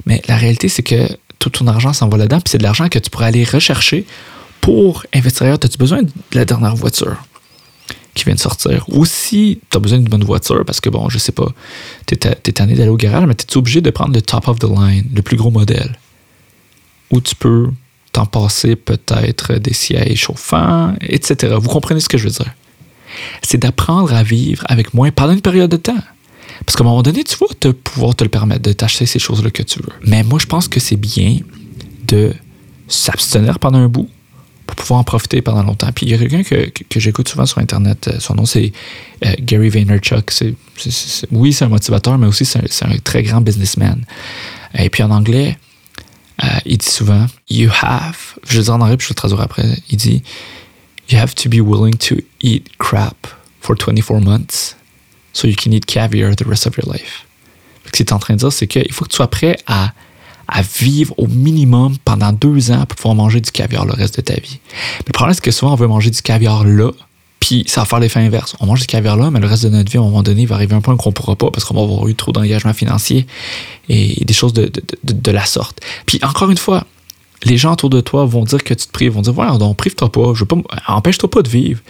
Mais 0.06 0.22
la 0.28 0.38
réalité 0.38 0.70
c'est 0.70 0.84
que 0.84 1.08
tout 1.40 1.50
ton 1.50 1.68
argent 1.68 1.94
s'en 1.94 2.10
va 2.10 2.18
là-dedans 2.18 2.42
puis 2.42 2.52
c'est 2.52 2.58
de 2.58 2.64
l'argent 2.64 2.90
que 2.90 3.00
tu 3.00 3.10
pourrais 3.10 3.28
aller 3.28 3.44
rechercher 3.44 4.06
pour 4.60 5.06
investir. 5.14 5.54
As-tu 5.54 5.78
besoin 5.78 6.04
de 6.04 6.10
la 6.34 6.46
dernière 6.46 6.76
voiture? 6.76 7.18
Qui 8.14 8.26
vient 8.26 8.36
de 8.36 8.40
sortir. 8.40 8.86
Ou 8.90 9.06
si 9.06 9.60
tu 9.70 9.78
as 9.78 9.80
besoin 9.80 10.00
d'une 10.00 10.10
bonne 10.10 10.24
voiture, 10.24 10.64
parce 10.66 10.80
que 10.80 10.90
bon, 10.90 11.10
je 11.10 11.18
sais 11.18 11.32
pas, 11.32 11.48
tu 12.06 12.16
es, 12.16 12.18
tanné 12.18 12.76
d'aller 12.76 12.90
au 12.90 12.98
garage, 12.98 13.26
mais 13.26 13.36
tu 13.36 13.46
es 13.46 13.58
obligé 13.58 13.82
de 13.82 13.90
prendre 13.90 14.14
le 14.14 14.22
top 14.22 14.48
of 14.48 14.60
the 14.60 14.70
line, 14.70 15.06
le 15.14 15.22
plus 15.22 15.38
gros 15.38 15.52
modèle? 15.52 15.98
Ou 17.12 17.22
tu 17.22 17.36
peux 17.36 17.70
t'en 18.12 18.26
passer 18.26 18.76
peut-être 18.76 19.56
des 19.56 19.74
sièges 19.74 20.20
chauffants, 20.20 20.94
etc. 21.02 21.56
Vous 21.60 21.70
comprenez 21.70 22.00
ce 22.00 22.10
que 22.10 22.18
je 22.18 22.26
veux 22.26 22.32
dire? 22.32 22.54
C'est 23.42 23.58
d'apprendre 23.58 24.14
à 24.14 24.24
vivre 24.24 24.64
avec 24.68 24.94
moins 24.94 25.12
pendant 25.12 25.34
une 25.34 25.42
période 25.42 25.70
de 25.70 25.78
temps. 25.78 26.02
Parce 26.66 26.76
qu'à 26.76 26.84
un 26.84 26.88
moment 26.88 27.04
donné, 27.04 27.24
tu 27.24 27.36
vas 27.38 27.48
te 27.60 27.70
pouvoir 27.70 28.16
te 28.16 28.24
le 28.24 28.30
permettre 28.30 28.62
de 28.62 28.74
t'acheter 28.74 29.06
ces 29.06 29.20
choses-là 29.20 29.50
que 29.52 29.64
tu 29.64 29.80
veux. 29.80 29.94
Mais 30.06 30.24
moi, 30.24 30.40
je 30.40 30.46
pense 30.46 30.68
que 30.68 30.80
c'est 30.80 30.96
bien 30.96 31.40
de 32.08 32.34
s'abstenir 32.88 33.60
pendant 33.60 33.80
un 33.80 33.88
bout, 33.88 34.10
pour 34.66 34.76
pouvoir 34.76 35.00
en 35.00 35.04
profiter 35.04 35.42
pendant 35.42 35.64
longtemps. 35.64 35.92
Puis 35.94 36.06
il 36.06 36.12
y 36.12 36.16
a 36.16 36.18
quelqu'un 36.18 36.44
que, 36.44 36.70
que, 36.70 37.00
j'écoute 37.00 37.28
souvent 37.28 37.46
sur 37.46 37.60
Internet. 37.60 38.08
Euh, 38.08 38.20
son 38.20 38.36
nom, 38.36 38.46
c'est 38.46 38.72
euh, 39.26 39.34
Gary 39.40 39.70
Vaynerchuk. 39.70 40.32
C'est, 40.32 40.56
oui, 41.32 41.54
c'est 41.54 41.66
un 41.66 41.70
motivateur, 41.70 42.18
mais 42.18 42.28
aussi 42.28 42.46
c'est 42.46 42.60
un, 42.60 42.98
très 43.04 43.24
grand 43.24 43.42
businessman. 43.42 44.06
Et 44.78 44.90
puis 44.90 45.04
en 45.04 45.12
anglais, 45.12 45.58
euh, 46.44 46.48
il 46.66 46.78
dit 46.78 46.90
souvent 46.90 47.28
You 47.50 47.70
have, 47.82 48.36
je 48.48 48.58
vais 48.58 48.64
dire 48.64 48.74
en 48.74 48.82
anglais, 48.82 48.98
puis 48.98 49.06
je 49.06 49.10
vais 49.10 49.14
le 49.14 49.16
traduire 49.16 49.42
après. 49.42 49.66
Il 49.90 49.98
dit 49.98 50.24
You 51.10 51.20
have 51.20 51.36
to 51.36 51.50
be 51.50 51.60
willing 51.60 51.96
to 51.98 52.16
eat 52.42 52.70
crap 52.78 53.28
for 53.60 53.76
24 53.76 54.22
months 54.22 54.76
so 55.34 55.48
you 55.48 55.56
can 55.56 55.72
eat 55.72 55.86
caviar 55.86 56.36
the 56.36 56.46
rest 56.46 56.66
of 56.66 56.78
your 56.78 56.92
life. 56.92 57.26
Ce 57.86 57.92
qu'il 57.92 58.06
est 58.06 58.14
en 58.14 58.20
train 58.20 58.36
de 58.36 58.40
dire, 58.40 58.52
c'est 58.52 58.68
qu'il 58.68 58.92
faut 58.94 59.04
que 59.04 59.10
tu 59.10 59.18
sois 59.18 59.30
prêt 59.30 59.58
à 59.68 59.94
à 60.54 60.62
vivre 60.62 61.16
au 61.18 61.26
minimum 61.28 61.96
pendant 62.06 62.32
deux 62.32 62.72
ans 62.72 62.86
pour 62.86 62.96
pouvoir 62.96 63.16
manger 63.16 63.42
du 63.42 63.52
caviar 63.52 63.86
le 63.86 63.94
reste 63.94 64.18
de 64.18 64.22
ta 64.22 64.36
vie. 64.36 64.60
Mais 65.00 65.06
le 65.08 65.14
problème, 65.14 65.34
c'est 65.34 65.44
que 65.44 65.52
souvent, 65.52 65.74
on 65.74 65.76
veut 65.76 65.88
manger 65.88 66.12
du 66.12 66.22
caviar 66.22 66.64
là, 66.64 66.92
puis 67.40 67.64
ça 67.66 67.82
va 67.82 67.86
faire 67.86 68.00
l'effet 68.00 68.20
inverse. 68.20 68.56
On 68.60 68.68
mange 68.68 68.82
du 68.82 68.86
caviar 68.86 69.18
là, 69.18 69.32
mais 69.32 69.40
le 69.40 69.48
reste 69.48 69.64
de 69.64 69.70
notre 69.70 69.92
vie, 69.92 69.98
à 69.98 70.02
un 70.02 70.04
moment 70.04 70.22
donné, 70.22 70.44
il 70.44 70.48
va 70.48 70.56
arriver 70.56 70.76
un 70.76 70.82
point 70.82 70.96
qu'on 70.96 71.10
ne 71.10 71.14
pourra 71.14 71.36
pas 71.36 71.50
parce 71.50 71.66
qu'on 71.66 71.74
va 71.74 71.82
avoir 71.82 72.08
eu 72.08 72.14
trop 72.14 72.32
d'engagement 72.32 72.74
financier 72.74 73.26
et 73.90 74.24
des 74.24 74.34
choses 74.34 74.54
de, 74.54 74.72
de, 75.04 75.32
la 75.32 75.44
sorte. 75.44 75.82
Puis 76.06 76.20
encore 76.22 76.52
une 76.52 76.58
fois, 76.58 76.86
les 77.46 77.58
gens 77.58 77.74
autour 77.74 77.90
de 77.90 78.00
toi 78.00 78.24
vont 78.26 78.44
dire 78.44 78.64
que 78.64 78.76
tu 78.76 78.86
te 78.86 78.92
prives, 78.92 79.12
vont 79.12 79.22
dire 79.22 79.34
Voilà, 79.34 79.58
donc 79.58 79.76
prive-toi 79.76 80.12
pas, 80.12 80.34
je 80.36 80.44
pas 80.44 80.56
empêche-toi 80.88 81.32
pas 81.32 81.42
de 81.42 81.50
vivre. 81.50 81.82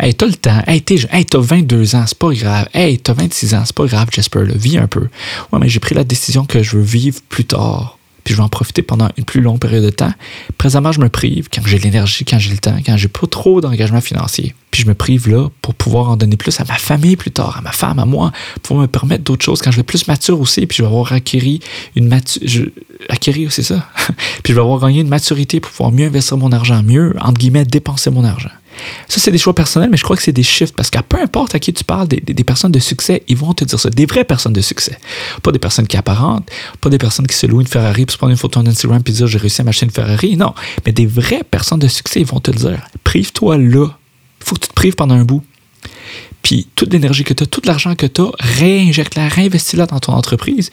Hey, 0.00 0.14
t'as 0.14 0.26
le 0.26 0.34
temps, 0.34 0.62
hey, 0.66 0.82
t'as 0.82 1.38
22 1.38 1.94
ans, 1.94 2.04
c'est 2.08 2.18
pas 2.18 2.32
grave. 2.34 2.68
Hey, 2.74 2.98
t'as 2.98 3.12
26 3.12 3.54
ans, 3.54 3.62
c'est 3.64 3.74
pas 3.74 3.86
grave, 3.86 4.08
Jasper, 4.10 4.44
là, 4.44 4.54
vis 4.56 4.78
un 4.78 4.88
peu. 4.88 5.08
Ouais, 5.52 5.60
mais 5.60 5.68
j'ai 5.68 5.80
pris 5.80 5.94
la 5.94 6.04
décision 6.04 6.44
que 6.44 6.62
je 6.64 6.76
veux 6.76 6.82
vivre 6.82 7.20
plus 7.28 7.44
tard 7.44 7.99
puis 8.24 8.34
je 8.34 8.38
vais 8.38 8.44
en 8.44 8.48
profiter 8.48 8.82
pendant 8.82 9.08
une 9.16 9.24
plus 9.24 9.40
longue 9.40 9.58
période 9.58 9.84
de 9.84 9.90
temps. 9.90 10.12
Présentement, 10.58 10.92
je 10.92 11.00
me 11.00 11.08
prive 11.08 11.48
quand 11.52 11.62
j'ai 11.66 11.78
l'énergie, 11.78 12.24
quand 12.24 12.38
j'ai 12.38 12.50
le 12.50 12.58
temps, 12.58 12.76
quand 12.84 12.96
j'ai 12.96 13.08
pas 13.08 13.26
trop 13.26 13.60
d'engagement 13.60 14.00
financier. 14.00 14.54
Puis 14.70 14.82
je 14.82 14.88
me 14.88 14.94
prive 14.94 15.28
là 15.28 15.48
pour 15.62 15.74
pouvoir 15.74 16.10
en 16.10 16.16
donner 16.16 16.36
plus 16.36 16.60
à 16.60 16.64
ma 16.64 16.74
famille 16.74 17.16
plus 17.16 17.32
tard, 17.32 17.56
à 17.58 17.60
ma 17.60 17.72
femme, 17.72 17.98
à 17.98 18.04
moi, 18.04 18.32
pour 18.62 18.78
me 18.78 18.86
permettre 18.86 19.24
d'autres 19.24 19.44
choses 19.44 19.60
quand 19.62 19.70
je 19.70 19.78
vais 19.78 19.82
plus 19.82 20.06
mature 20.06 20.40
aussi, 20.40 20.66
puis 20.66 20.76
je 20.78 20.82
vais 20.82 20.88
avoir 20.88 21.12
acquéri 21.12 21.60
une 21.96 22.08
maturité. 22.08 22.72
Acquérir, 23.08 23.50
c'est 23.50 23.62
ça. 23.62 23.88
puis 24.42 24.52
je 24.52 24.54
vais 24.54 24.60
avoir 24.60 24.78
gagné 24.80 25.00
une 25.00 25.08
maturité 25.08 25.58
pour 25.58 25.72
pouvoir 25.72 25.90
mieux 25.90 26.06
investir 26.06 26.36
mon 26.36 26.52
argent, 26.52 26.82
mieux, 26.82 27.14
entre 27.20 27.38
guillemets, 27.38 27.64
dépenser 27.64 28.10
mon 28.10 28.24
argent. 28.24 28.50
Ça, 29.08 29.20
c'est 29.20 29.30
des 29.30 29.38
choix 29.38 29.54
personnels, 29.54 29.90
mais 29.90 29.96
je 29.96 30.04
crois 30.04 30.16
que 30.16 30.22
c'est 30.22 30.32
des 30.32 30.42
shifts 30.42 30.74
parce 30.76 30.90
qu'à 30.90 31.02
peu 31.02 31.20
importe 31.20 31.54
à 31.54 31.58
qui 31.58 31.72
tu 31.72 31.84
parles, 31.84 32.08
des, 32.08 32.44
personnes 32.44 32.72
de 32.72 32.78
succès, 32.78 33.22
ils 33.28 33.36
vont 33.36 33.52
te 33.52 33.64
dire 33.64 33.78
ça. 33.78 33.90
Des 33.90 34.06
vraies 34.06 34.24
personnes 34.24 34.52
de 34.52 34.60
succès. 34.60 34.98
Pas 35.42 35.52
des 35.52 35.58
personnes 35.58 35.86
qui 35.86 35.96
apparentent, 35.96 36.48
pas 36.80 36.90
des 36.90 36.98
personnes 36.98 37.26
qui 37.26 37.36
se 37.36 37.46
louent 37.46 37.60
une 37.60 37.66
Ferrari 37.66 38.06
pour 38.06 38.12
se 38.12 38.18
prendre 38.18 38.32
une 38.32 38.36
photo 38.36 38.60
en 38.60 38.66
Instagram 38.66 39.02
et 39.04 39.10
dire 39.10 39.26
j'ai 39.26 39.38
réussi 39.38 39.60
à 39.60 39.64
m'acheter 39.64 39.86
une 39.86 39.92
Ferrari. 39.92 40.36
Non. 40.36 40.54
Mais 40.86 40.92
des 40.92 41.06
vraies 41.06 41.44
personnes 41.48 41.78
de 41.80 41.88
succès, 41.88 42.20
ils 42.20 42.26
vont 42.26 42.40
te 42.40 42.50
dire. 42.50 42.80
Prive-toi 43.04 43.58
là. 43.58 43.88
Faut 44.40 44.54
que 44.54 44.60
tu 44.60 44.68
te 44.68 44.74
prives 44.74 44.94
pendant 44.94 45.14
un 45.14 45.24
bout. 45.24 45.42
Puis 46.42 46.68
toute 46.74 46.92
l'énergie 46.92 47.24
que 47.24 47.34
tu 47.34 47.42
as, 47.42 47.46
tout 47.46 47.62
l'argent 47.64 47.94
que 47.94 48.06
tu 48.06 48.22
as, 48.22 48.30
réinjecte-la, 48.38 49.28
réinvestis-la 49.28 49.86
dans 49.86 50.00
ton 50.00 50.12
entreprise 50.12 50.70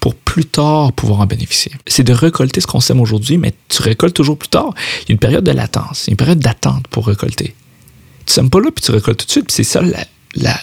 pour 0.00 0.14
plus 0.14 0.44
tard 0.44 0.92
pouvoir 0.92 1.20
en 1.20 1.26
bénéficier. 1.26 1.72
C'est 1.86 2.02
de 2.02 2.12
récolter 2.12 2.60
ce 2.60 2.66
qu'on 2.66 2.80
sème 2.80 3.00
aujourd'hui, 3.00 3.38
mais 3.38 3.54
tu 3.68 3.80
récoltes 3.82 4.14
toujours 4.14 4.36
plus 4.36 4.48
tard. 4.48 4.74
Il 5.02 5.08
y 5.08 5.12
a 5.12 5.14
une 5.14 5.18
période 5.18 5.44
de 5.44 5.52
latence, 5.52 6.06
une 6.08 6.16
période 6.16 6.40
d'attente 6.40 6.88
pour 6.88 7.06
récolter. 7.06 7.54
Tu 8.26 8.32
sèmes 8.32 8.50
pas 8.50 8.60
là, 8.60 8.70
puis 8.74 8.84
tu 8.84 8.90
récoltes 8.90 9.20
tout 9.20 9.26
de 9.26 9.30
suite, 9.30 9.46
puis 9.46 9.54
c'est 9.54 9.64
ça 9.64 9.80
la, 9.82 10.60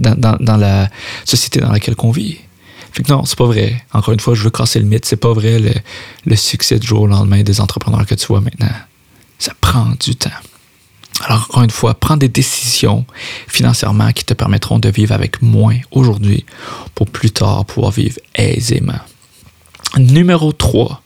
dans, 0.00 0.56
la 0.56 0.88
société 1.24 1.60
dans 1.60 1.70
laquelle 1.70 1.94
on 1.98 2.10
vit. 2.10 2.38
Fait 2.92 3.02
que 3.02 3.12
non, 3.12 3.24
c'est 3.24 3.38
pas 3.38 3.44
vrai. 3.44 3.84
Encore 3.92 4.14
une 4.14 4.20
fois, 4.20 4.34
je 4.34 4.42
veux 4.42 4.50
casser 4.50 4.80
le 4.80 4.86
mythe. 4.86 5.04
C'est 5.04 5.16
pas 5.16 5.32
vrai 5.32 5.60
le 6.24 6.36
succès 6.36 6.78
du 6.78 6.86
jour 6.86 7.02
au 7.02 7.06
lendemain 7.06 7.42
des 7.42 7.60
entrepreneurs 7.60 8.06
que 8.06 8.14
tu 8.14 8.26
vois 8.26 8.40
maintenant. 8.40 8.72
Ça 9.38 9.52
prend 9.60 9.92
du 10.00 10.16
temps. 10.16 10.30
Alors, 11.24 11.46
encore 11.50 11.62
une 11.62 11.70
fois, 11.70 11.94
prends 11.94 12.16
des 12.16 12.28
décisions 12.28 13.04
financièrement 13.46 14.10
qui 14.12 14.24
te 14.24 14.34
permettront 14.34 14.78
de 14.78 14.88
vivre 14.88 15.12
avec 15.12 15.42
moins 15.42 15.76
aujourd'hui 15.90 16.44
pour 16.94 17.06
plus 17.06 17.30
tard 17.30 17.64
pouvoir 17.66 17.92
vivre 17.92 18.18
aisément. 18.34 18.98
Numéro 19.98 20.52
3, 20.52 21.02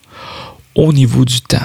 au 0.75 0.93
niveau 0.93 1.25
du 1.25 1.41
temps. 1.41 1.57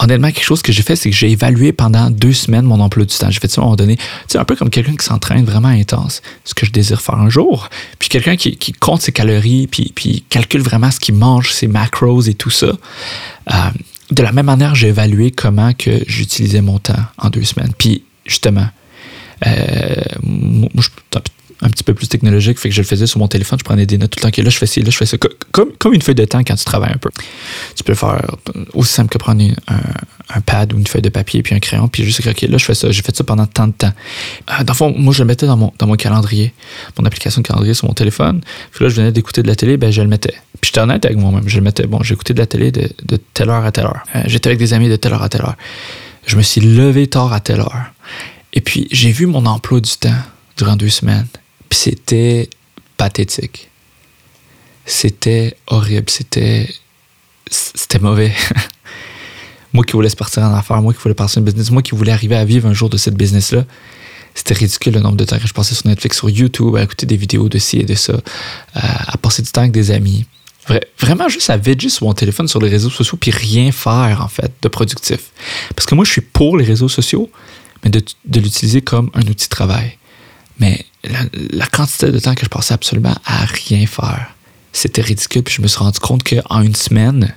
Honnêtement, 0.00 0.28
quelque 0.30 0.44
chose 0.44 0.62
que 0.62 0.70
j'ai 0.70 0.82
fait, 0.82 0.94
c'est 0.94 1.10
que 1.10 1.16
j'ai 1.16 1.30
évalué 1.30 1.72
pendant 1.72 2.08
deux 2.08 2.32
semaines 2.32 2.64
mon 2.64 2.78
emploi 2.78 3.04
du 3.04 3.16
temps. 3.16 3.30
J'ai 3.30 3.40
fait 3.40 3.50
ça 3.50 3.60
à 3.60 3.64
un 3.64 3.66
moment 3.66 3.76
donné, 3.76 3.98
un 4.34 4.44
peu 4.44 4.54
comme 4.54 4.70
quelqu'un 4.70 4.94
qui 4.94 5.04
s'entraîne 5.04 5.44
vraiment 5.44 5.68
intense, 5.68 6.22
ce 6.44 6.54
que 6.54 6.64
je 6.64 6.70
désire 6.70 7.00
faire 7.00 7.16
un 7.16 7.28
jour. 7.28 7.68
Puis 7.98 8.08
quelqu'un 8.08 8.36
qui, 8.36 8.72
compte 8.74 9.02
ses 9.02 9.10
calories, 9.10 9.66
puis, 9.66 9.92
puis 9.94 10.24
calcule 10.28 10.62
vraiment 10.62 10.92
ce 10.92 11.00
qu'il 11.00 11.16
mange, 11.16 11.52
ses 11.52 11.66
macros 11.66 12.22
et 12.22 12.34
tout 12.34 12.50
ça. 12.50 12.66
Euh, 13.52 13.70
de 14.10 14.22
la 14.22 14.32
même 14.32 14.46
manière, 14.46 14.74
j'ai 14.74 14.88
évalué 14.88 15.30
comment 15.30 15.72
que 15.72 16.02
j'utilisais 16.06 16.62
mon 16.62 16.78
temps 16.78 17.02
en 17.18 17.30
deux 17.30 17.44
semaines. 17.44 17.72
Puis 17.76 18.04
justement, 18.24 18.68
euh, 19.46 19.94
je, 20.74 20.88
un 21.60 21.70
petit 21.70 21.82
peu 21.82 21.94
plus 21.94 22.08
technologique, 22.08 22.58
fait 22.58 22.68
que 22.68 22.74
je 22.74 22.80
le 22.80 22.86
faisais 22.86 23.06
sur 23.06 23.18
mon 23.18 23.28
téléphone, 23.28 23.58
je 23.58 23.64
prenais 23.64 23.86
des 23.86 23.98
notes 23.98 24.10
tout 24.12 24.24
le 24.24 24.30
temps. 24.30 24.42
là, 24.42 24.50
je 24.50 24.58
fais 24.58 24.66
ci, 24.66 24.80
là, 24.80 24.90
je 24.90 24.96
fais 24.96 25.06
ça. 25.06 25.16
Comme, 25.50 25.72
comme 25.78 25.92
une 25.92 26.02
feuille 26.02 26.14
de 26.14 26.24
temps 26.24 26.42
quand 26.44 26.54
tu 26.54 26.64
travailles 26.64 26.92
un 26.92 26.98
peu. 26.98 27.10
Tu 27.74 27.82
peux 27.82 27.94
faire 27.94 28.24
aussi 28.74 28.92
simple 28.92 29.10
que 29.10 29.18
prendre 29.18 29.42
un, 29.68 30.40
pad 30.40 30.72
ou 30.72 30.78
une 30.78 30.86
feuille 30.86 31.02
de 31.02 31.08
papier 31.08 31.42
puis 31.42 31.54
un 31.54 31.58
crayon, 31.58 31.88
puis 31.88 32.04
juste 32.04 32.20
écrire, 32.20 32.34
OK, 32.36 32.48
là, 32.48 32.58
je 32.58 32.64
fais 32.64 32.74
ça. 32.74 32.90
J'ai 32.90 33.02
fait 33.02 33.16
ça 33.16 33.24
pendant 33.24 33.46
tant 33.46 33.66
de 33.66 33.72
temps. 33.72 33.92
Euh, 34.50 34.64
dans 34.64 34.72
le 34.72 34.76
fond, 34.76 34.94
moi, 34.96 35.12
je 35.12 35.20
le 35.20 35.26
mettais 35.26 35.46
dans 35.46 35.56
mon, 35.56 35.72
dans 35.78 35.86
mon 35.86 35.96
calendrier, 35.96 36.52
mon 36.98 37.04
application 37.04 37.42
de 37.42 37.46
calendrier 37.46 37.74
sur 37.74 37.86
mon 37.88 37.94
téléphone. 37.94 38.40
Puis 38.70 38.84
là, 38.84 38.90
je 38.90 38.94
venais 38.94 39.12
d'écouter 39.12 39.42
de 39.42 39.48
la 39.48 39.56
télé, 39.56 39.76
ben, 39.76 39.90
je 39.90 40.02
le 40.02 40.08
mettais. 40.08 40.34
Puis 40.60 40.70
j'étais 40.70 40.80
honnête 40.80 41.04
avec 41.04 41.18
moi-même. 41.18 41.48
Je 41.48 41.56
le 41.56 41.62
mettais, 41.62 41.86
bon, 41.86 42.02
j'écoutais 42.02 42.34
de 42.34 42.38
la 42.38 42.46
télé 42.46 42.70
de, 42.70 42.88
telle 43.34 43.50
heure 43.50 43.64
à 43.64 43.72
telle 43.72 43.86
heure. 43.86 44.04
Euh, 44.14 44.22
j'étais 44.26 44.48
avec 44.48 44.58
des 44.58 44.74
amis 44.74 44.88
de 44.88 44.96
telle 44.96 45.12
heure 45.12 45.22
à 45.22 45.28
telle 45.28 45.42
heure. 45.42 45.56
Je 46.26 46.36
me 46.36 46.42
suis 46.42 46.60
levé 46.60 47.06
tard 47.06 47.32
à 47.32 47.40
telle 47.40 47.60
heure. 47.60 47.86
Et 48.52 48.60
puis, 48.60 48.86
j'ai 48.90 49.10
vu 49.10 49.26
mon 49.26 49.46
emploi 49.46 49.80
du 49.80 49.96
temps 49.96 50.14
durant 50.56 50.76
deux 50.76 50.88
semaines. 50.88 51.26
Puis 51.68 51.78
c'était 51.78 52.50
pathétique. 52.96 53.70
C'était 54.84 55.56
horrible. 55.66 56.08
C'était. 56.10 56.68
C'était 57.50 57.98
mauvais. 57.98 58.32
moi 59.72 59.84
qui 59.84 59.92
voulais 59.92 60.08
se 60.08 60.16
partir 60.16 60.42
en 60.42 60.54
affaires, 60.54 60.80
moi 60.82 60.92
qui 60.92 61.00
voulais 61.00 61.14
partir 61.14 61.40
en 61.40 61.44
business, 61.44 61.70
moi 61.70 61.82
qui 61.82 61.94
voulais 61.94 62.12
arriver 62.12 62.36
à 62.36 62.44
vivre 62.44 62.68
un 62.68 62.72
jour 62.72 62.88
de 62.88 62.96
cette 62.96 63.14
business-là, 63.14 63.64
c'était 64.34 64.54
ridicule 64.54 64.94
le 64.94 65.00
nombre 65.00 65.16
de 65.16 65.24
temps 65.24 65.38
que 65.38 65.46
je 65.46 65.52
passais 65.52 65.74
sur 65.74 65.86
Netflix, 65.86 66.18
sur 66.18 66.30
YouTube, 66.30 66.76
à 66.76 66.82
écouter 66.82 67.06
des 67.06 67.16
vidéos 67.16 67.48
de 67.48 67.58
ci 67.58 67.78
et 67.78 67.84
de 67.84 67.94
ça, 67.94 68.14
à, 68.74 69.16
passer 69.18 69.42
du 69.42 69.50
temps 69.50 69.62
avec 69.62 69.72
des 69.72 69.90
amis. 69.90 70.26
vraiment 70.98 71.28
juste 71.28 71.50
à 71.50 71.56
veger 71.56 71.88
sur 71.88 72.06
mon 72.06 72.14
téléphone, 72.14 72.46
sur 72.46 72.60
les 72.60 72.68
réseaux 72.68 72.90
sociaux, 72.90 73.18
puis 73.20 73.30
rien 73.30 73.72
faire, 73.72 74.22
en 74.22 74.28
fait, 74.28 74.52
de 74.62 74.68
productif. 74.68 75.30
Parce 75.74 75.86
que 75.86 75.94
moi, 75.94 76.04
je 76.04 76.12
suis 76.12 76.20
pour 76.20 76.56
les 76.56 76.64
réseaux 76.64 76.88
sociaux, 76.88 77.30
mais 77.82 77.90
de, 77.90 78.00
de 78.26 78.40
l'utiliser 78.40 78.80
comme 78.80 79.10
un 79.14 79.22
outil 79.22 79.46
de 79.46 79.50
travail. 79.50 79.98
Mais 80.60 80.84
la, 81.52 81.66
quantité 81.66 82.10
de 82.10 82.18
temps 82.18 82.34
que 82.34 82.44
je 82.44 82.50
passais 82.50 82.74
absolument 82.74 83.14
à 83.24 83.44
rien 83.44 83.86
faire, 83.86 84.34
c'était 84.72 85.02
ridicule. 85.02 85.42
Puis 85.42 85.54
je 85.54 85.62
me 85.62 85.68
suis 85.68 85.78
rendu 85.78 85.98
compte 85.98 86.22
qu'en 86.22 86.62
une 86.62 86.74
semaine, 86.74 87.34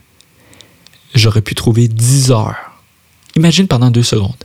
j'aurais 1.16 1.42
pu 1.42 1.56
trouver 1.56 1.88
10 1.88 2.32
heures. 2.32 2.58
Imagine 3.36 3.68
pendant 3.68 3.92
deux 3.92 4.04
secondes. 4.04 4.44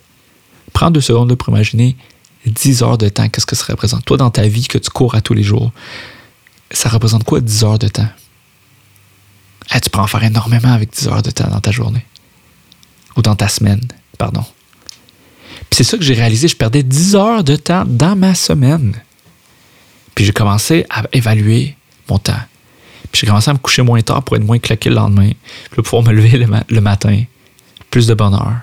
Prends 0.72 0.90
deux 0.90 1.00
secondes 1.00 1.34
pour 1.34 1.48
imaginer 1.48 1.96
10 2.44 2.82
heures 2.82 2.98
de 2.98 3.08
temps. 3.08 3.28
Qu'est-ce 3.28 3.46
que 3.46 3.56
ça 3.56 3.66
représente? 3.68 4.04
Toi, 4.04 4.16
dans 4.16 4.30
ta 4.30 4.46
vie 4.46 4.66
que 4.66 4.78
tu 4.78 4.90
cours 4.90 5.14
à 5.14 5.20
tous 5.20 5.34
les 5.34 5.42
jours, 5.42 5.72
ça 6.70 6.88
représente 6.88 7.24
quoi 7.24 7.40
10 7.40 7.64
heures 7.64 7.78
de 7.78 7.88
temps? 7.88 8.08
Eh, 9.74 9.80
tu 9.80 9.90
peux 9.90 9.98
en 9.98 10.06
faire 10.06 10.22
énormément 10.22 10.72
avec 10.72 10.92
10 10.92 11.08
heures 11.08 11.22
de 11.22 11.30
temps 11.30 11.48
dans 11.48 11.60
ta 11.60 11.72
journée. 11.72 12.06
Ou 13.16 13.22
dans 13.22 13.34
ta 13.34 13.48
semaine, 13.48 13.80
pardon. 14.18 14.44
Puis 15.70 15.78
c'est 15.78 15.84
ça 15.84 15.96
que 15.96 16.04
j'ai 16.04 16.14
réalisé, 16.14 16.48
je 16.48 16.56
perdais 16.56 16.82
10 16.82 17.16
heures 17.16 17.44
de 17.44 17.56
temps 17.56 17.84
dans 17.86 18.14
ma 18.14 18.34
semaine. 18.34 18.94
Puis 20.16 20.24
j'ai 20.24 20.32
commencé 20.32 20.84
à 20.90 21.04
évaluer 21.12 21.76
mon 22.08 22.18
temps. 22.18 22.32
Puis 23.12 23.20
j'ai 23.20 23.26
commencé 23.26 23.50
à 23.50 23.52
me 23.52 23.58
coucher 23.58 23.82
moins 23.82 24.00
tard 24.00 24.22
pour 24.22 24.36
être 24.36 24.42
moins 24.42 24.58
claqué 24.58 24.88
le 24.88 24.96
lendemain. 24.96 25.30
Puis 25.70 25.82
pouvoir 25.82 26.02
me 26.02 26.12
lever 26.12 26.38
le, 26.38 26.80
matin. 26.80 27.22
Plus 27.90 28.08
de 28.08 28.14
bonheur. 28.14 28.54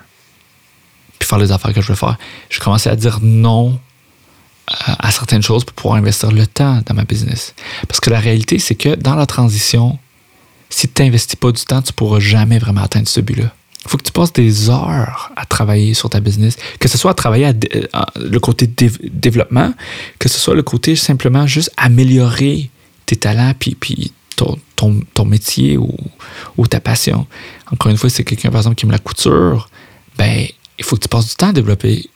Puis 1.20 1.30
faire 1.30 1.38
les 1.38 1.52
affaires 1.52 1.72
que 1.72 1.80
je 1.80 1.88
veux 1.88 1.96
faire. 1.96 2.18
J'ai 2.50 2.60
commencé 2.60 2.90
à 2.90 2.96
dire 2.96 3.20
non 3.22 3.80
à, 4.68 5.12
certaines 5.12 5.44
choses 5.44 5.64
pour 5.64 5.76
pouvoir 5.76 5.96
investir 5.96 6.32
le 6.32 6.48
temps 6.48 6.82
dans 6.86 6.96
ma 6.96 7.04
business. 7.04 7.54
Parce 7.88 8.00
que 8.00 8.10
la 8.10 8.20
réalité, 8.20 8.58
c'est 8.58 8.76
que 8.76 8.96
dans 8.96 9.16
la 9.16 9.28
transition, 9.28 10.00
si 10.70 10.90
tu 10.90 11.04
n'investis 11.04 11.36
pas 11.36 11.52
du 11.52 11.64
temps, 11.64 11.84
tu 11.84 11.92
ne 11.92 11.96
pourras 11.96 12.20
jamais 12.20 12.58
vraiment 12.58 12.82
atteindre 12.82 13.08
ce 13.08 13.22
but-là. 13.22 13.54
Faut 13.86 13.98
que 13.98 14.04
tu 14.04 14.12
passes 14.12 14.32
des 14.32 14.70
heures 14.70 15.32
à 15.36 15.46
travailler 15.46 15.94
sur 15.94 16.10
ta 16.10 16.20
business, 16.20 16.56
que 16.80 16.88
ce 16.88 16.98
soit 16.98 17.12
à 17.12 17.14
travailler 17.14 17.52
à, 17.92 18.06
le 18.16 18.40
côté 18.40 18.68
développement, 18.68 19.74
que 20.20 20.30
ce 20.30 20.40
soit 20.40 20.56
le 20.56 20.64
côté 20.64 20.96
simplement 20.96 21.46
juste 21.48 21.72
améliorer 21.76 22.70
tes 23.06 23.18
talents 23.18 23.54
puis, 23.60 23.76
puis 23.76 24.14
ton, 24.36 24.58
ton, 25.14 25.26
métier 25.26 25.78
ou, 25.78 26.68
ta 26.68 26.80
passion. 26.80 27.28
Encore 27.72 27.92
une 27.92 27.98
fois, 27.98 28.10
c'est 28.10 28.24
quelqu'un, 28.24 28.50
par 28.50 28.60
exemple, 28.60 28.76
qui 28.76 28.86
aime 28.86 28.92
la 28.92 29.00
couture, 29.00 29.70
ben, 30.18 30.48
il 30.78 30.86
faut 30.86 30.96
que 30.96 31.02
tu 31.02 31.08
passes 31.08 31.30
du 31.30 31.36
temps 31.36 31.50
à 31.50 31.54
développer, 31.54 32.10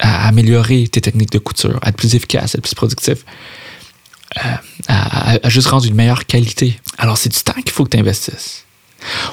à 0.00 0.28
améliorer 0.28 0.88
tes 0.88 1.00
techniques 1.00 1.32
de 1.32 1.38
couture, 1.38 1.78
à 1.82 1.88
être 1.88 1.96
plus 1.96 2.14
efficace, 2.14 2.54
à 2.54 2.58
être 2.58 2.64
plus 2.64 2.74
productif, 2.74 3.24
euh, 4.36 4.56
à 4.88 5.48
juste 5.48 5.68
rendre 5.68 5.86
une 5.86 5.94
meilleure 5.94 6.26
qualité. 6.26 6.78
Alors, 6.98 7.18
c'est 7.18 7.28
du 7.28 7.38
temps 7.38 7.60
qu'il 7.60 7.70
faut 7.70 7.84
que 7.84 7.90
tu 7.90 7.98
investisses. 7.98 8.65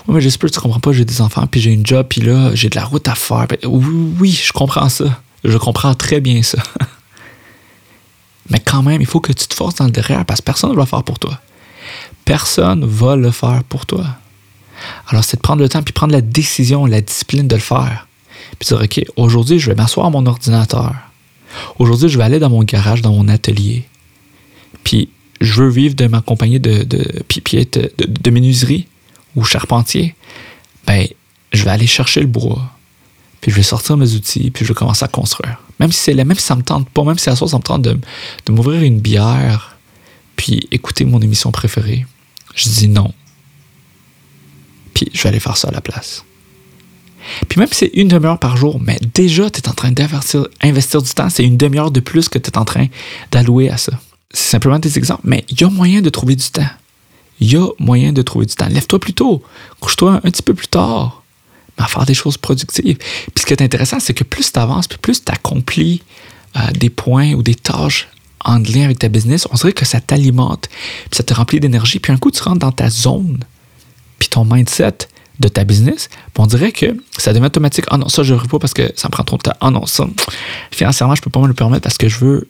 Oui, 0.07 0.15
mais 0.15 0.21
j'espère 0.21 0.49
que 0.49 0.55
tu 0.55 0.61
comprends 0.61 0.79
pas, 0.79 0.91
j'ai 0.91 1.05
des 1.05 1.21
enfants, 1.21 1.47
puis 1.47 1.61
j'ai 1.61 1.71
une 1.71 1.85
job, 1.85 2.05
puis 2.09 2.21
là, 2.21 2.53
j'ai 2.53 2.69
de 2.69 2.75
la 2.75 2.85
route 2.85 3.07
à 3.07 3.15
faire. 3.15 3.47
Ben, 3.47 3.57
oui, 3.65 4.13
oui, 4.19 4.31
je 4.31 4.51
comprends 4.51 4.89
ça. 4.89 5.05
Je 5.43 5.57
comprends 5.57 5.93
très 5.95 6.21
bien 6.21 6.41
ça. 6.43 6.59
mais 8.49 8.59
quand 8.59 8.83
même, 8.83 9.01
il 9.01 9.07
faut 9.07 9.19
que 9.19 9.33
tu 9.33 9.47
te 9.47 9.53
forces 9.53 9.75
dans 9.75 9.85
le 9.85 9.91
derrière 9.91 10.25
parce 10.25 10.41
que 10.41 10.45
personne 10.45 10.71
ne 10.71 10.75
va 10.75 10.81
le 10.81 10.87
faire 10.87 11.03
pour 11.03 11.19
toi. 11.19 11.39
Personne 12.25 12.85
va 12.85 13.15
le 13.15 13.31
faire 13.31 13.63
pour 13.67 13.85
toi. 13.85 14.05
Alors, 15.07 15.23
c'est 15.23 15.37
de 15.37 15.41
prendre 15.41 15.61
le 15.61 15.69
temps, 15.69 15.81
puis 15.81 15.93
prendre 15.93 16.13
la 16.13 16.21
décision, 16.21 16.85
la 16.85 17.01
discipline 17.01 17.47
de 17.47 17.55
le 17.55 17.61
faire. 17.61 18.07
Puis 18.59 18.67
dire, 18.67 18.81
OK, 18.81 19.03
aujourd'hui, 19.15 19.59
je 19.59 19.69
vais 19.69 19.75
m'asseoir 19.75 20.07
à 20.07 20.09
mon 20.09 20.25
ordinateur. 20.25 20.93
Aujourd'hui, 21.79 22.09
je 22.09 22.17
vais 22.17 22.23
aller 22.23 22.39
dans 22.39 22.49
mon 22.49 22.63
garage, 22.63 23.01
dans 23.01 23.13
mon 23.13 23.27
atelier. 23.27 23.85
Puis, 24.83 25.09
je 25.41 25.61
veux 25.61 25.69
vivre 25.69 25.95
de 25.95 26.07
ma 26.07 26.21
compagnie 26.21 26.59
de, 26.59 26.83
de, 26.83 27.03
de, 27.03 27.89
de 28.07 28.31
menuiserie 28.31 28.87
ou 29.35 29.43
charpentier, 29.43 30.15
ben, 30.85 31.07
je 31.51 31.63
vais 31.63 31.71
aller 31.71 31.87
chercher 31.87 32.21
le 32.21 32.27
bois, 32.27 32.71
puis 33.41 33.51
je 33.51 33.55
vais 33.55 33.63
sortir 33.63 33.97
mes 33.97 34.13
outils, 34.13 34.51
puis 34.51 34.65
je 34.65 34.69
vais 34.69 34.75
commencer 34.75 35.03
à 35.05 35.07
construire. 35.07 35.59
Même 35.79 35.91
si 35.91 35.99
c'est 35.99 36.13
même 36.13 36.35
si 36.35 36.45
ça 36.45 36.55
me 36.55 36.63
tente 36.63 36.89
pas, 36.89 37.03
même 37.03 37.17
si 37.17 37.29
à 37.29 37.35
soir 37.35 37.49
ça 37.49 37.57
me 37.57 37.63
tente 37.63 37.81
de, 37.81 37.99
de 38.45 38.51
m'ouvrir 38.51 38.81
une 38.83 38.99
bière, 38.99 39.77
puis 40.35 40.67
écouter 40.71 41.05
mon 41.05 41.21
émission 41.21 41.51
préférée, 41.51 42.05
je 42.55 42.69
dis 42.69 42.87
non. 42.87 43.13
Puis 44.93 45.09
je 45.13 45.21
vais 45.23 45.29
aller 45.29 45.39
faire 45.39 45.57
ça 45.57 45.69
à 45.69 45.71
la 45.71 45.81
place. 45.81 46.23
Puis 47.47 47.59
même 47.59 47.69
si 47.69 47.75
c'est 47.75 47.91
une 47.93 48.07
demi-heure 48.07 48.39
par 48.39 48.57
jour, 48.57 48.79
mais 48.81 48.99
déjà, 49.13 49.49
tu 49.49 49.61
es 49.61 49.69
en 49.69 49.73
train 49.73 49.91
d'investir 49.91 50.47
investir 50.61 51.01
du 51.01 51.11
temps, 51.11 51.29
c'est 51.29 51.43
une 51.43 51.57
demi-heure 51.57 51.91
de 51.91 51.99
plus 51.99 52.29
que 52.29 52.37
tu 52.37 52.49
es 52.49 52.57
en 52.57 52.65
train 52.65 52.87
d'allouer 53.31 53.69
à 53.69 53.77
ça. 53.77 53.93
C'est 54.31 54.51
simplement 54.51 54.79
des 54.79 54.97
exemples, 54.97 55.21
mais 55.23 55.45
il 55.49 55.59
y 55.59 55.63
a 55.63 55.69
moyen 55.69 56.01
de 56.01 56.09
trouver 56.09 56.35
du 56.35 56.49
temps 56.49 56.67
il 57.43 57.51
y 57.51 57.57
a 57.57 57.67
moyen 57.77 58.13
de 58.13 58.21
trouver 58.21 58.45
du 58.45 58.55
temps. 58.55 58.67
Lève-toi 58.69 58.99
plus 58.99 59.13
tôt, 59.13 59.43
couche-toi 59.81 60.21
un 60.23 60.31
petit 60.31 60.41
peu 60.41 60.53
plus 60.53 60.69
tard, 60.69 61.23
mais 61.77 61.83
à 61.83 61.87
faire 61.87 62.05
des 62.05 62.13
choses 62.13 62.37
productives. 62.37 62.97
Puis 62.97 63.41
ce 63.41 63.45
qui 63.45 63.51
est 63.51 63.61
intéressant, 63.61 63.99
c'est 63.99 64.13
que 64.13 64.23
plus 64.23 64.53
tu 64.53 64.59
avances, 64.59 64.87
plus 64.87 65.23
tu 65.23 65.31
accomplis 65.31 66.01
euh, 66.55 66.71
des 66.71 66.89
points 66.89 67.33
ou 67.33 67.43
des 67.43 67.55
tâches 67.55 68.07
en 68.45 68.59
lien 68.59 68.85
avec 68.85 68.99
ta 68.99 69.09
business, 69.09 69.45
on 69.51 69.55
dirait 69.55 69.73
que 69.73 69.83
ça 69.83 69.99
t'alimente, 69.99 70.69
puis 70.69 71.17
ça 71.17 71.23
te 71.23 71.33
remplit 71.33 71.59
d'énergie. 71.59 71.99
Puis 71.99 72.13
un 72.13 72.17
coup, 72.17 72.31
tu 72.31 72.41
rentres 72.41 72.59
dans 72.59 72.71
ta 72.71 72.89
zone, 72.89 73.43
puis 74.19 74.29
ton 74.29 74.45
mindset 74.45 75.09
de 75.39 75.47
ta 75.49 75.65
business, 75.65 76.09
on 76.37 76.45
dirait 76.45 76.71
que 76.71 76.95
ça 77.17 77.33
devient 77.33 77.45
automatique. 77.45 77.85
Ah 77.89 77.97
non, 77.97 78.07
ça, 78.07 78.23
je 78.23 78.35
ne 78.35 78.39
pas 78.39 78.59
parce 78.59 78.73
que 78.73 78.93
ça 78.95 79.09
me 79.09 79.11
prend 79.11 79.23
trop 79.23 79.37
de 79.37 79.41
temps. 79.41 79.55
Ah 79.59 79.69
non, 79.69 79.85
ça, 79.85 80.07
financièrement, 80.71 81.15
je 81.15 81.21
ne 81.21 81.23
peux 81.23 81.29
pas 81.29 81.41
me 81.41 81.47
le 81.47 81.53
permettre 81.53 81.83
parce 81.83 81.97
que 81.97 82.07
je 82.07 82.19
veux 82.19 82.47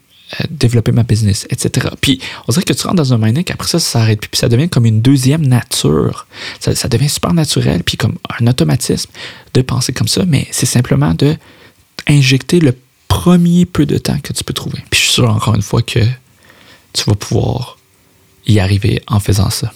développer 0.49 0.91
ma 0.91 1.03
business, 1.03 1.45
etc. 1.49 1.87
Puis 2.01 2.19
on 2.47 2.51
dirait 2.51 2.63
que 2.63 2.73
tu 2.73 2.85
rentres 2.85 2.97
dans 2.97 3.13
un 3.13 3.17
mindset 3.17 3.43
qu'après 3.43 3.67
ça, 3.67 3.79
ça 3.79 3.99
s'arrête 3.99 4.21
puis 4.21 4.29
ça 4.37 4.49
devient 4.49 4.69
comme 4.69 4.85
une 4.85 5.01
deuxième 5.01 5.45
nature. 5.45 6.27
Ça, 6.59 6.87
devient 6.87 7.09
super 7.09 7.33
naturel, 7.33 7.83
puis 7.83 7.97
comme 7.97 8.17
un 8.39 8.47
automatisme 8.47 9.11
de 9.53 9.61
penser 9.61 9.93
comme 9.93 10.07
ça, 10.07 10.23
mais 10.25 10.47
c'est 10.51 10.65
simplement 10.65 11.13
de 11.13 11.35
injecter 12.07 12.59
le 12.59 12.75
premier 13.07 13.65
peu 13.65 13.85
de 13.85 13.97
temps 13.97 14.19
que 14.19 14.33
tu 14.33 14.43
peux 14.43 14.53
trouver. 14.53 14.79
Puis 14.89 14.99
je 14.99 15.05
suis 15.05 15.13
sûr 15.13 15.29
encore 15.29 15.55
une 15.55 15.61
fois 15.61 15.81
que 15.81 15.99
tu 16.93 17.03
vas 17.05 17.15
pouvoir 17.15 17.77
y 18.45 18.59
arriver 18.59 19.01
en 19.07 19.19
faisant 19.19 19.49
ça. 19.49 19.71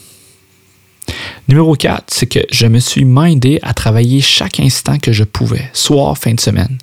Numéro 1.47 1.75
4, 1.75 2.05
c'est 2.07 2.27
que 2.27 2.39
je 2.51 2.67
me 2.67 2.79
suis 2.79 3.05
mindé 3.05 3.59
à 3.61 3.73
travailler 3.73 4.19
chaque 4.19 4.59
instant 4.59 4.99
que 4.99 5.13
je 5.13 5.23
pouvais, 5.23 5.69
soir, 5.73 6.17
fin 6.17 6.33
de 6.33 6.39
semaine. 6.39 6.77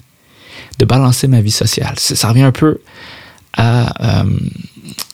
de 0.78 0.84
balancer 0.84 1.28
ma 1.28 1.40
vie 1.40 1.52
sociale. 1.52 1.94
Ça, 1.98 2.28
revient 2.28 2.42
un 2.42 2.52
peu 2.52 2.80
à, 3.56 4.22
euh, 4.22 4.30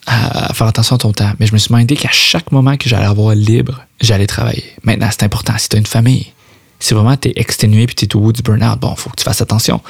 à, 0.07 0.53
faire 0.55 0.66
attention 0.66 0.97
à 0.97 0.99
ton 0.99 1.12
temps. 1.12 1.32
Mais 1.38 1.47
je 1.47 1.53
me 1.53 1.59
suis 1.59 1.68
demandé 1.68 1.97
qu'à 1.97 2.11
chaque 2.11 2.53
moment 2.53 2.76
que 2.76 2.88
j'allais 2.88 3.07
avoir 3.07 3.34
libre, 3.34 3.84
j'allais 4.01 4.26
travailler. 4.26 4.64
Maintenant, 4.82 5.09
c'est 5.11 5.22
important. 5.22 5.55
Si 5.59 5.68
tu 5.68 5.76
as 5.76 5.78
une 5.78 5.86
famille, 5.86 6.32
si 6.78 6.95
vraiment 6.95 7.16
tu 7.16 7.28
es 7.28 7.32
exténué 7.36 7.86
puis 7.86 7.95
tu 7.95 8.07
es 8.07 8.16
au 8.16 8.20
bout 8.20 8.32
du 8.32 8.43
burn-out, 8.43 8.78
bon, 8.80 8.95
faut 8.97 9.11
que 9.11 9.16
tu 9.16 9.24
fasses 9.24 9.41
attention. 9.41 9.80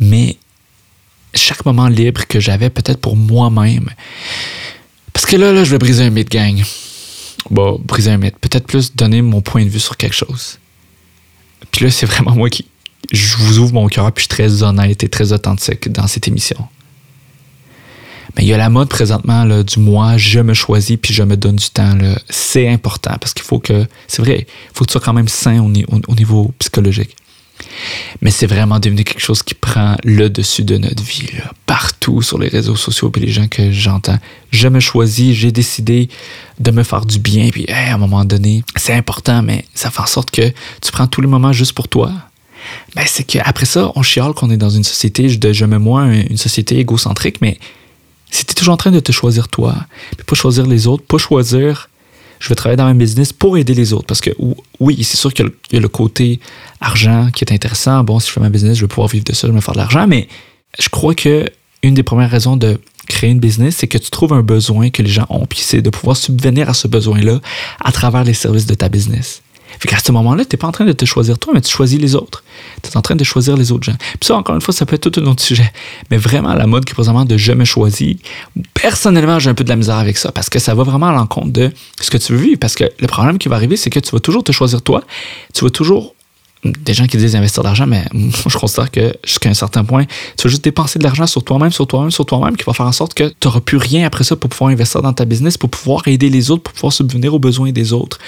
Mais 0.00 0.36
chaque 1.34 1.64
moment 1.64 1.88
libre 1.88 2.26
que 2.26 2.40
j'avais, 2.40 2.70
peut-être 2.70 3.00
pour 3.00 3.16
moi-même, 3.16 3.88
parce 5.12 5.26
que 5.26 5.36
là, 5.36 5.52
là, 5.52 5.64
je 5.64 5.70
vais 5.70 5.78
briser 5.78 6.04
un 6.04 6.10
mythe, 6.10 6.30
gang. 6.30 6.62
Bon, 7.50 7.80
briser 7.84 8.10
un 8.10 8.18
mythe. 8.18 8.38
Peut-être 8.38 8.66
plus 8.66 8.94
donner 8.94 9.22
mon 9.22 9.40
point 9.40 9.64
de 9.64 9.68
vue 9.68 9.80
sur 9.80 9.96
quelque 9.96 10.14
chose. 10.14 10.58
Puis 11.70 11.84
là, 11.84 11.90
c'est 11.90 12.06
vraiment 12.06 12.34
moi 12.34 12.50
qui. 12.50 12.66
Je 13.10 13.36
vous 13.36 13.58
ouvre 13.58 13.74
mon 13.74 13.88
cœur, 13.88 14.10
puis 14.12 14.22
je 14.22 14.28
suis 14.28 14.36
très 14.36 14.62
honnête 14.62 15.02
et 15.02 15.08
très 15.08 15.32
authentique 15.32 15.90
dans 15.90 16.06
cette 16.06 16.28
émission. 16.28 16.56
Mais 18.36 18.44
il 18.44 18.48
y 18.48 18.54
a 18.54 18.56
la 18.56 18.70
mode 18.70 18.88
présentement 18.88 19.44
là, 19.44 19.62
du 19.62 19.78
moi, 19.78 20.16
je 20.16 20.40
me 20.40 20.54
choisis 20.54 20.96
puis 21.00 21.12
je 21.12 21.22
me 21.22 21.36
donne 21.36 21.56
du 21.56 21.70
temps. 21.70 21.96
C'est 22.28 22.68
important 22.68 23.16
parce 23.20 23.34
qu'il 23.34 23.44
faut 23.44 23.58
que. 23.58 23.86
C'est 24.08 24.22
vrai, 24.22 24.46
il 24.48 24.76
faut 24.76 24.84
que 24.84 24.90
tu 24.90 24.92
sois 24.92 25.00
quand 25.00 25.12
même 25.12 25.28
sain 25.28 25.60
au, 25.60 25.70
au 26.08 26.14
niveau 26.14 26.52
psychologique. 26.58 27.16
Mais 28.20 28.30
c'est 28.30 28.46
vraiment 28.46 28.78
devenu 28.78 29.04
quelque 29.04 29.20
chose 29.20 29.42
qui 29.42 29.54
prend 29.54 29.96
le 30.04 30.28
dessus 30.28 30.64
de 30.64 30.78
notre 30.78 31.02
vie, 31.02 31.28
partout 31.66 32.22
sur 32.22 32.38
les 32.38 32.48
réseaux 32.48 32.76
sociaux 32.76 33.10
et 33.16 33.20
les 33.20 33.30
gens 33.30 33.48
que 33.48 33.70
j'entends. 33.70 34.18
Je 34.50 34.68
me 34.68 34.80
choisis, 34.80 35.34
j'ai 35.36 35.52
décidé 35.52 36.08
de 36.58 36.70
me 36.70 36.82
faire 36.82 37.04
du 37.04 37.18
bien, 37.18 37.50
puis 37.50 37.66
à 37.68 37.94
un 37.94 37.98
moment 37.98 38.24
donné, 38.24 38.64
c'est 38.76 38.94
important, 38.94 39.42
mais 39.42 39.64
ça 39.74 39.90
fait 39.90 40.02
en 40.02 40.06
sorte 40.06 40.30
que 40.30 40.48
tu 40.80 40.92
prends 40.92 41.06
tous 41.06 41.20
les 41.20 41.26
moments 41.26 41.52
juste 41.52 41.72
pour 41.72 41.88
toi. 41.88 42.12
Ben, 42.94 43.04
c'est 43.06 43.24
qu'après 43.24 43.66
ça, 43.66 43.90
on 43.96 44.02
chiale 44.02 44.34
qu'on 44.34 44.50
est 44.50 44.56
dans 44.56 44.70
une 44.70 44.84
société 44.84 45.36
de 45.36 45.52
je 45.52 45.64
me 45.64 45.78
moi, 45.78 46.06
une 46.06 46.36
société 46.36 46.78
égocentrique, 46.78 47.40
mais 47.40 47.58
si 48.32 48.44
tu 48.44 48.50
es 48.50 48.54
toujours 48.54 48.74
en 48.74 48.78
train 48.78 48.90
de 48.90 48.98
te 48.98 49.12
choisir 49.12 49.46
toi, 49.46 49.76
pas 50.26 50.34
choisir 50.34 50.66
les 50.66 50.88
autres, 50.88 51.04
pas 51.04 51.18
choisir 51.18 51.88
je 52.42 52.48
vais 52.48 52.56
travailler 52.56 52.76
dans 52.76 52.86
un 52.86 52.94
business 52.94 53.32
pour 53.32 53.56
aider 53.56 53.72
les 53.72 53.92
autres. 53.92 54.06
Parce 54.06 54.20
que 54.20 54.30
oui, 54.80 55.04
c'est 55.04 55.16
sûr 55.16 55.32
qu'il 55.32 55.48
y, 55.70 55.76
a 55.76 55.80
le 55.80 55.88
côté 55.88 56.40
argent 56.80 57.30
qui 57.32 57.44
est 57.44 57.52
intéressant. 57.52 58.02
Bon, 58.02 58.18
si 58.18 58.28
je 58.28 58.32
fais 58.32 58.40
ma 58.40 58.48
business, 58.48 58.76
je 58.76 58.82
vais 58.82 58.88
pouvoir 58.88 59.06
vivre 59.06 59.24
de 59.24 59.32
ça, 59.32 59.46
je 59.46 59.52
vais 59.52 59.60
faire 59.60 59.74
de 59.74 59.78
l'argent. 59.78 60.08
Mais 60.08 60.26
je 60.76 60.88
crois 60.88 61.14
que 61.14 61.48
une 61.84 61.94
des 61.94 62.02
premières 62.02 62.30
raisons 62.30 62.56
de 62.56 62.80
créer 63.06 63.30
une 63.30 63.38
business, 63.38 63.76
c'est 63.76 63.86
que 63.86 63.98
tu 63.98 64.10
trouves 64.10 64.32
un 64.32 64.42
besoin 64.42 64.90
que 64.90 65.02
les 65.02 65.08
gens 65.08 65.26
ont, 65.28 65.46
puis 65.46 65.60
c'est 65.60 65.82
de 65.82 65.90
pouvoir 65.90 66.16
subvenir 66.16 66.68
à 66.68 66.74
ce 66.74 66.88
besoin-là 66.88 67.40
à 67.80 67.92
travers 67.92 68.24
les 68.24 68.34
services 68.34 68.66
de 68.66 68.74
ta 68.74 68.88
business. 68.88 69.42
Fait 69.78 69.88
qu'à 69.88 69.98
ce 69.98 70.12
moment-là, 70.12 70.44
tu 70.44 70.54
n'es 70.54 70.58
pas 70.58 70.66
en 70.66 70.72
train 70.72 70.84
de 70.84 70.92
te 70.92 71.04
choisir 71.04 71.38
toi, 71.38 71.52
mais 71.54 71.60
tu 71.60 71.70
choisis 71.70 71.98
les 71.98 72.14
autres. 72.14 72.42
Tu 72.82 72.90
es 72.90 72.96
en 72.96 73.02
train 73.02 73.16
de 73.16 73.24
choisir 73.24 73.56
les 73.56 73.72
autres 73.72 73.84
gens. 73.84 73.96
Puis 73.98 74.26
ça, 74.26 74.36
encore 74.36 74.54
une 74.54 74.60
fois, 74.60 74.74
ça 74.74 74.86
peut 74.86 74.96
être 74.96 75.10
tout 75.10 75.20
un 75.20 75.26
autre 75.26 75.42
sujet. 75.42 75.70
Mais 76.10 76.16
vraiment, 76.16 76.54
la 76.54 76.66
mode 76.66 76.84
qui 76.84 76.92
est 76.92 76.94
présentement 76.94 77.24
de 77.24 77.36
je 77.36 77.52
me 77.52 77.64
choisis, 77.64 78.16
personnellement, 78.74 79.38
j'ai 79.38 79.50
un 79.50 79.54
peu 79.54 79.64
de 79.64 79.68
la 79.68 79.76
misère 79.76 79.96
avec 79.96 80.18
ça 80.18 80.32
parce 80.32 80.48
que 80.48 80.58
ça 80.58 80.74
va 80.74 80.82
vraiment 80.82 81.08
à 81.08 81.12
l'encontre 81.12 81.52
de 81.52 81.70
ce 82.00 82.10
que 82.10 82.18
tu 82.18 82.32
veux 82.32 82.38
vivre. 82.38 82.58
Parce 82.58 82.74
que 82.74 82.84
le 82.98 83.06
problème 83.06 83.38
qui 83.38 83.48
va 83.48 83.56
arriver, 83.56 83.76
c'est 83.76 83.90
que 83.90 84.00
tu 84.00 84.10
vas 84.10 84.20
toujours 84.20 84.44
te 84.44 84.52
choisir 84.52 84.82
toi. 84.82 85.02
Tu 85.54 85.64
vas 85.64 85.70
toujours 85.70 86.14
des 86.64 86.94
gens 86.94 87.06
qui 87.06 87.16
disent 87.16 87.34
investir 87.34 87.62
de 87.62 87.68
l'argent, 87.68 87.86
mais 87.86 88.04
moi, 88.12 88.30
je 88.46 88.56
considère 88.56 88.90
que 88.90 89.14
jusqu'à 89.24 89.48
un 89.48 89.54
certain 89.54 89.84
point, 89.84 90.04
tu 90.04 90.44
vas 90.44 90.50
juste 90.50 90.64
dépenser 90.64 90.98
de 90.98 91.04
l'argent 91.04 91.26
sur 91.26 91.42
toi-même, 91.42 91.72
sur 91.72 91.86
toi-même, 91.86 92.10
sur 92.10 92.24
toi-même, 92.24 92.56
qui 92.56 92.64
va 92.64 92.72
faire 92.72 92.86
en 92.86 92.92
sorte 92.92 93.14
que 93.14 93.28
tu 93.28 93.48
n'auras 93.48 93.60
plus 93.60 93.78
rien 93.78 94.06
après 94.06 94.24
ça 94.24 94.36
pour 94.36 94.48
pouvoir 94.48 94.70
investir 94.70 95.02
dans 95.02 95.12
ta 95.12 95.24
business, 95.24 95.58
pour 95.58 95.70
pouvoir 95.70 96.06
aider 96.06 96.28
les 96.28 96.50
autres, 96.50 96.62
pour 96.62 96.74
pouvoir 96.74 96.92
subvenir 96.92 97.34
aux 97.34 97.40
besoins 97.40 97.72
des 97.72 97.92
autres 97.92 98.18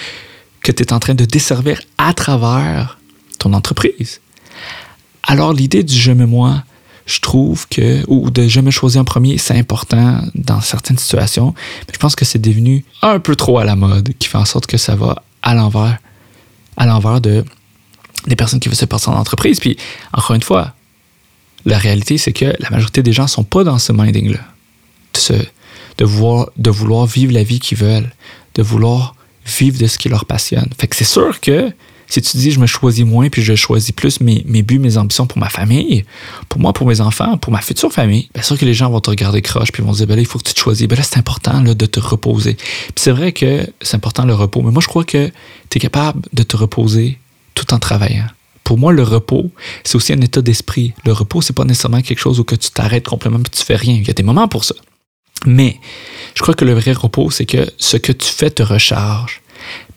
que 0.65 0.71
tu 0.71 0.81
es 0.81 0.93
en 0.93 0.99
train 0.99 1.13
de 1.13 1.25
desservir 1.25 1.79
à 1.99 2.13
travers 2.13 2.97
ton 3.37 3.53
entreprise. 3.53 4.19
Alors 5.21 5.53
l'idée 5.53 5.83
du 5.83 5.93
je 5.93 6.11
me 6.11 6.25
moi, 6.25 6.63
je 7.05 7.19
trouve 7.19 7.67
que, 7.67 8.03
ou 8.07 8.31
de 8.31 8.47
je 8.47 8.59
me 8.61 8.71
choisis 8.71 8.99
en 8.99 9.05
premier, 9.05 9.37
c'est 9.37 9.55
important 9.55 10.23
dans 10.33 10.61
certaines 10.61 10.97
situations, 10.97 11.53
mais 11.87 11.93
je 11.93 11.99
pense 11.99 12.15
que 12.15 12.25
c'est 12.25 12.39
devenu 12.39 12.83
un 13.03 13.19
peu 13.19 13.35
trop 13.35 13.59
à 13.59 13.63
la 13.63 13.75
mode, 13.75 14.13
qui 14.17 14.27
fait 14.27 14.39
en 14.39 14.45
sorte 14.45 14.65
que 14.65 14.77
ça 14.77 14.95
va 14.95 15.23
à 15.43 15.53
l'envers, 15.53 15.99
à 16.77 16.87
l'envers 16.87 17.21
de, 17.21 17.45
des 18.25 18.35
personnes 18.35 18.59
qui 18.59 18.67
veulent 18.67 18.75
se 18.75 18.85
passer 18.85 19.09
en 19.09 19.15
entreprise. 19.15 19.59
Puis, 19.59 19.77
encore 20.13 20.35
une 20.35 20.41
fois, 20.41 20.73
la 21.65 21.77
réalité, 21.77 22.17
c'est 22.17 22.33
que 22.33 22.55
la 22.59 22.71
majorité 22.71 23.03
des 23.03 23.13
gens 23.13 23.23
ne 23.23 23.29
sont 23.29 23.43
pas 23.43 23.63
dans 23.63 23.77
ce 23.77 23.91
minding-là. 23.91 24.39
De, 25.97 26.05
vouloir, 26.05 26.49
de 26.57 26.69
vouloir 26.71 27.05
vivre 27.05 27.31
la 27.31 27.43
vie 27.43 27.59
qu'ils 27.59 27.77
veulent, 27.77 28.11
de 28.55 28.63
vouloir 28.63 29.14
vivre 29.45 29.79
de 29.79 29.87
ce 29.87 29.97
qui 29.97 30.09
leur 30.09 30.25
passionne. 30.25 30.69
Fait 30.77 30.87
que 30.87 30.95
c'est 30.95 31.03
sûr 31.03 31.39
que 31.39 31.71
si 32.07 32.21
tu 32.21 32.37
dis 32.37 32.51
je 32.51 32.59
me 32.59 32.67
choisis 32.67 33.05
moins 33.05 33.29
puis 33.29 33.41
je 33.41 33.55
choisis 33.55 33.91
plus 33.91 34.21
mes, 34.21 34.43
mes 34.47 34.61
buts, 34.61 34.79
mes 34.79 34.97
ambitions 34.97 35.25
pour 35.25 35.37
ma 35.37 35.49
famille, 35.49 36.05
pour 36.49 36.61
moi, 36.61 36.73
pour 36.73 36.87
mes 36.87 37.01
enfants, 37.01 37.37
pour 37.37 37.51
ma 37.51 37.61
future 37.61 37.91
famille, 37.91 38.29
bien 38.33 38.43
sûr 38.43 38.57
que 38.57 38.65
les 38.65 38.73
gens 38.73 38.89
vont 38.89 38.99
te 38.99 39.09
regarder 39.09 39.41
croche 39.41 39.71
puis 39.71 39.83
vont 39.83 39.91
dire 39.91 40.07
ben 40.07 40.15
là, 40.15 40.21
il 40.21 40.27
faut 40.27 40.39
que 40.39 40.43
tu 40.43 40.53
te 40.53 40.59
choisis. 40.59 40.87
Ben 40.87 40.97
là, 40.97 41.03
c'est 41.03 41.17
important 41.17 41.61
là, 41.61 41.73
de 41.73 41.85
te 41.85 41.99
reposer. 41.99 42.53
Puis 42.53 42.93
c'est 42.95 43.11
vrai 43.11 43.31
que 43.31 43.67
c'est 43.81 43.95
important 43.95 44.25
le 44.25 44.33
repos, 44.33 44.61
mais 44.61 44.71
moi 44.71 44.81
je 44.81 44.87
crois 44.87 45.03
que 45.03 45.31
tu 45.69 45.77
es 45.77 45.79
capable 45.79 46.21
de 46.33 46.43
te 46.43 46.55
reposer 46.55 47.19
tout 47.53 47.73
en 47.73 47.79
travaillant. 47.79 48.27
Pour 48.63 48.79
moi, 48.79 48.91
le 48.91 49.03
repos, 49.03 49.51
c'est 49.83 49.95
aussi 49.95 50.11
un 50.11 50.21
état 50.21 50.41
d'esprit. 50.41 50.93
Le 51.05 51.11
repos, 51.11 51.43
c'est 51.43 51.55
pas 51.55 51.65
nécessairement 51.65 52.01
quelque 52.01 52.19
chose 52.19 52.39
où 52.39 52.43
que 52.43 52.55
tu 52.55 52.71
t'arrêtes 52.71 53.07
complètement 53.07 53.39
et 53.39 53.43
tu 53.43 53.63
fais 53.63 53.75
rien. 53.75 53.93
Il 53.93 54.07
y 54.07 54.09
a 54.09 54.13
des 54.13 54.23
moments 54.23 54.47
pour 54.47 54.63
ça. 54.63 54.73
Mais 55.45 55.79
je 56.33 56.41
crois 56.41 56.53
que 56.53 56.65
le 56.65 56.73
vrai 56.73 56.93
repos, 56.93 57.31
c'est 57.31 57.45
que 57.45 57.71
ce 57.77 57.97
que 57.97 58.11
tu 58.11 58.27
fais 58.27 58.49
te 58.49 58.63
recharge, 58.63 59.41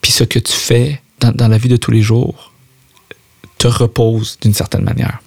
puis 0.00 0.12
ce 0.12 0.24
que 0.24 0.38
tu 0.38 0.52
fais 0.52 1.00
dans, 1.20 1.48
la 1.48 1.58
vie 1.58 1.68
de 1.68 1.76
tous 1.76 1.90
les 1.90 2.02
jours 2.02 2.52
te 3.58 3.66
repose 3.66 4.38
d'une 4.40 4.54
certaine 4.54 4.84
manière. 4.84 5.20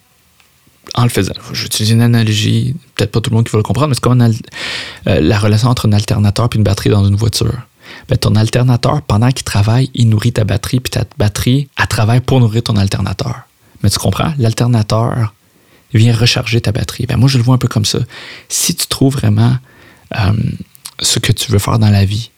En 0.93 1.03
le 1.03 1.09
faisant, 1.09 1.33
j'utilise 1.53 1.91
une 1.91 2.01
analogie, 2.01 2.75
peut-être 2.95 3.11
pas 3.11 3.21
tout 3.21 3.29
le 3.29 3.35
monde 3.35 3.45
qui 3.45 3.51
va 3.51 3.57
le 3.57 3.63
comprendre, 3.63 3.89
mais 3.89 3.93
c'est 3.93 4.01
comme 4.01 4.21
euh, 4.21 5.21
la 5.21 5.39
relation 5.39 5.69
entre 5.69 5.87
un 5.87 5.93
alternateur 5.93 6.49
et 6.51 6.57
une 6.57 6.63
batterie 6.63 6.89
dans 6.89 7.05
une 7.05 7.15
voiture. 7.15 7.59
Ben, 8.09 8.17
ton 8.17 8.35
alternateur, 8.35 9.01
pendant 9.01 9.29
qu'il 9.31 9.43
travaille, 9.43 9.89
il 9.93 10.09
nourrit 10.09 10.33
ta 10.33 10.43
batterie, 10.43 10.79
puis 10.79 10.91
ta 10.91 11.03
batterie, 11.17 11.69
elle 11.77 11.87
travaille 11.87 12.21
pour 12.21 12.39
nourrir 12.39 12.63
ton 12.63 12.75
alternateur. 12.75 13.41
Mais 13.83 13.89
tu 13.89 13.99
comprends? 13.99 14.33
L'alternateur 14.37 15.33
vient 15.93 16.15
recharger 16.15 16.61
ta 16.61 16.71
batterie. 16.71 17.05
Ben, 17.05 17.17
moi, 17.17 17.29
je 17.29 17.37
le 17.37 17.43
vois 17.43 17.55
un 17.55 17.57
peu 17.59 17.67
comme 17.67 17.85
ça. 17.85 17.99
Si 18.49 18.75
tu 18.75 18.87
trouves 18.87 19.13
vraiment 19.13 19.57
euh, 20.15 20.33
ce 21.01 21.19
que 21.19 21.31
tu 21.31 21.51
veux 21.51 21.59
faire 21.59 21.79
dans 21.79 21.89
la 21.89 22.05
vie, 22.05 22.31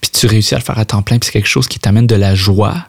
puis 0.00 0.10
tu 0.10 0.26
réussis 0.26 0.54
à 0.54 0.58
le 0.58 0.64
faire 0.64 0.78
à 0.78 0.84
temps 0.84 1.02
plein, 1.02 1.18
puis 1.18 1.26
c'est 1.26 1.32
quelque 1.32 1.48
chose 1.48 1.68
qui 1.68 1.78
t'amène 1.78 2.06
de 2.06 2.14
la 2.14 2.34
joie, 2.34 2.88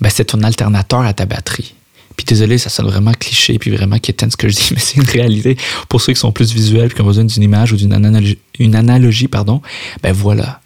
ben 0.00 0.10
c'est 0.10 0.26
ton 0.26 0.42
alternateur 0.42 1.00
à 1.00 1.12
ta 1.12 1.26
batterie. 1.26 1.74
Puis 2.16 2.24
désolé, 2.24 2.56
ça 2.56 2.70
sonne 2.70 2.86
vraiment 2.86 3.12
cliché, 3.12 3.58
puis 3.58 3.70
vraiment 3.70 3.98
quétaine 3.98 4.30
ce 4.30 4.36
que 4.36 4.48
je 4.48 4.54
dis, 4.54 4.68
mais 4.74 4.80
c'est 4.80 4.96
une 4.96 5.08
réalité. 5.08 5.56
Pour 5.88 6.00
ceux 6.00 6.12
qui 6.12 6.20
sont 6.20 6.32
plus 6.32 6.52
visuels, 6.52 6.88
puis 6.88 6.96
qui 6.96 7.02
ont 7.02 7.06
besoin 7.06 7.24
d'une 7.24 7.42
image 7.42 7.72
ou 7.72 7.76
d'une 7.76 7.92
analogie, 7.92 8.38
une 8.58 8.74
analogie, 8.74 9.28
pardon, 9.28 9.60
ben 10.02 10.12
voilà. 10.12 10.60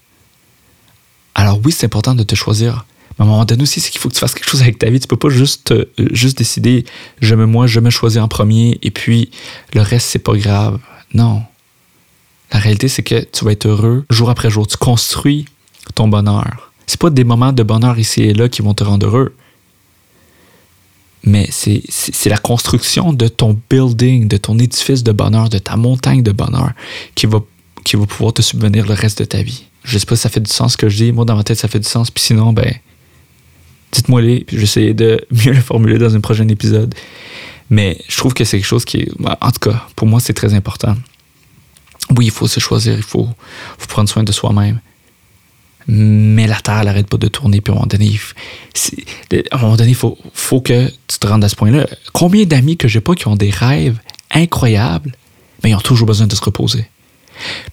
Alors 1.34 1.60
oui, 1.64 1.72
c'est 1.72 1.86
important 1.86 2.14
de 2.14 2.22
te 2.22 2.34
choisir. 2.34 2.86
Mais 3.18 3.24
à 3.24 3.28
un 3.28 3.30
moment 3.30 3.44
donné 3.44 3.62
aussi, 3.62 3.80
c'est 3.80 3.90
qu'il 3.90 4.00
faut 4.00 4.08
que 4.08 4.14
tu 4.14 4.20
fasses 4.20 4.34
quelque 4.34 4.48
chose 4.48 4.62
avec 4.62 4.78
ta 4.78 4.88
vie. 4.88 5.00
Tu 5.00 5.08
peux 5.08 5.16
pas 5.16 5.28
juste, 5.28 5.72
euh, 5.72 5.86
juste 6.12 6.38
décider, 6.38 6.84
je 7.20 7.34
me 7.34 7.46
moi, 7.46 7.66
je 7.66 7.80
me 7.80 7.90
choisis 7.90 8.20
en 8.20 8.28
premier, 8.28 8.78
et 8.82 8.90
puis 8.90 9.30
le 9.74 9.82
reste, 9.82 10.08
c'est 10.08 10.20
pas 10.20 10.36
grave. 10.36 10.78
Non. 11.12 11.42
La 12.52 12.58
réalité, 12.58 12.88
c'est 12.88 13.02
que 13.02 13.24
tu 13.24 13.44
vas 13.44 13.52
être 13.52 13.66
heureux 13.66 14.04
jour 14.10 14.30
après 14.30 14.50
jour. 14.50 14.66
Tu 14.66 14.76
construis 14.76 15.46
ton 15.94 16.08
bonheur. 16.08 16.72
C'est 16.86 17.00
pas 17.00 17.10
des 17.10 17.24
moments 17.24 17.52
de 17.52 17.62
bonheur 17.62 17.98
ici 17.98 18.22
et 18.22 18.34
là 18.34 18.48
qui 18.48 18.62
vont 18.62 18.74
te 18.74 18.82
rendre 18.82 19.06
heureux. 19.06 19.34
Mais 21.22 21.48
c'est 21.50 22.30
la 22.30 22.38
construction 22.38 23.12
de 23.12 23.28
ton 23.28 23.58
building, 23.68 24.26
de 24.26 24.38
ton 24.38 24.58
édifice 24.58 25.02
de 25.02 25.12
bonheur, 25.12 25.48
de 25.48 25.58
ta 25.58 25.76
montagne 25.76 26.22
de 26.22 26.32
bonheur 26.32 26.72
qui 27.14 27.26
va, 27.26 27.40
pouvoir 28.08 28.32
te 28.32 28.42
subvenir 28.42 28.86
le 28.86 28.94
reste 28.94 29.18
de 29.20 29.24
ta 29.24 29.42
vie. 29.42 29.64
Je 29.84 29.98
sais 29.98 30.06
pas 30.06 30.16
si 30.16 30.22
ça 30.22 30.30
fait 30.30 30.40
du 30.40 30.50
sens 30.50 30.72
ce 30.72 30.76
que 30.76 30.88
je 30.88 30.96
dis. 30.96 31.12
Moi, 31.12 31.24
dans 31.24 31.36
ma 31.36 31.44
tête, 31.44 31.58
ça 31.58 31.68
fait 31.68 31.78
du 31.78 31.88
sens. 31.88 32.10
Puis 32.10 32.24
sinon, 32.24 32.52
ben, 32.52 32.74
dites-moi-les. 33.92 34.44
Puis 34.44 34.58
j'essaie 34.58 34.94
de 34.94 35.24
mieux 35.30 35.52
le 35.52 35.60
formuler 35.60 35.98
dans 35.98 36.14
un 36.14 36.20
prochain 36.20 36.48
épisode. 36.48 36.94
Mais 37.68 37.98
je 38.08 38.16
trouve 38.16 38.34
que 38.34 38.44
c'est 38.44 38.58
quelque 38.58 38.66
chose 38.66 38.84
qui 38.84 38.98
est, 38.98 39.08
en 39.22 39.50
tout 39.52 39.70
cas, 39.70 39.86
pour 39.94 40.08
moi, 40.08 40.20
c'est 40.20 40.32
très 40.32 40.54
important 40.54 40.96
oui, 42.16 42.26
il 42.26 42.30
faut 42.30 42.48
se 42.48 42.60
choisir, 42.60 42.94
il 42.96 43.02
faut, 43.02 43.28
prendre 43.88 44.08
soin 44.08 44.22
de 44.22 44.32
soi-même. 44.32 44.80
Mais 45.86 46.46
la 46.46 46.60
Terre 46.60 46.84
n'arrête 46.84 47.08
pas 47.08 47.16
de 47.16 47.28
tourner, 47.28 47.60
puis 47.60 47.72
à 47.72 47.74
un 47.74 47.78
moment 47.78 47.86
donné, 47.86 48.06
il 49.90 49.94
faut, 49.94 50.18
faut 50.32 50.60
que 50.60 50.88
tu 51.08 51.18
te 51.18 51.26
rendes 51.26 51.44
à 51.44 51.48
ce 51.48 51.56
point-là. 51.56 51.86
Combien 52.12 52.44
d'amis 52.44 52.76
que 52.76 52.86
j'ai 52.86 53.00
pas 53.00 53.14
qui 53.14 53.26
ont 53.28 53.36
des 53.36 53.50
rêves 53.50 53.98
incroyables, 54.30 55.12
mais 55.62 55.70
ils 55.70 55.74
ont 55.74 55.80
toujours 55.80 56.06
besoin 56.06 56.26
de 56.26 56.34
se 56.34 56.42
reposer. 56.42 56.86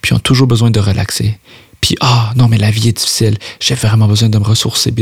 Puis 0.00 0.12
ils 0.12 0.14
ont 0.14 0.20
toujours 0.20 0.46
besoin 0.46 0.70
de 0.70 0.80
relaxer. 0.80 1.38
Puis, 1.80 1.96
ah, 2.00 2.32
non, 2.36 2.48
mais 2.48 2.58
la 2.58 2.70
vie 2.70 2.88
est 2.88 2.96
difficile. 2.96 3.38
J'ai 3.60 3.74
vraiment 3.74 4.08
besoin 4.08 4.28
de 4.28 4.38
me 4.38 4.44
ressourcer. 4.44 4.92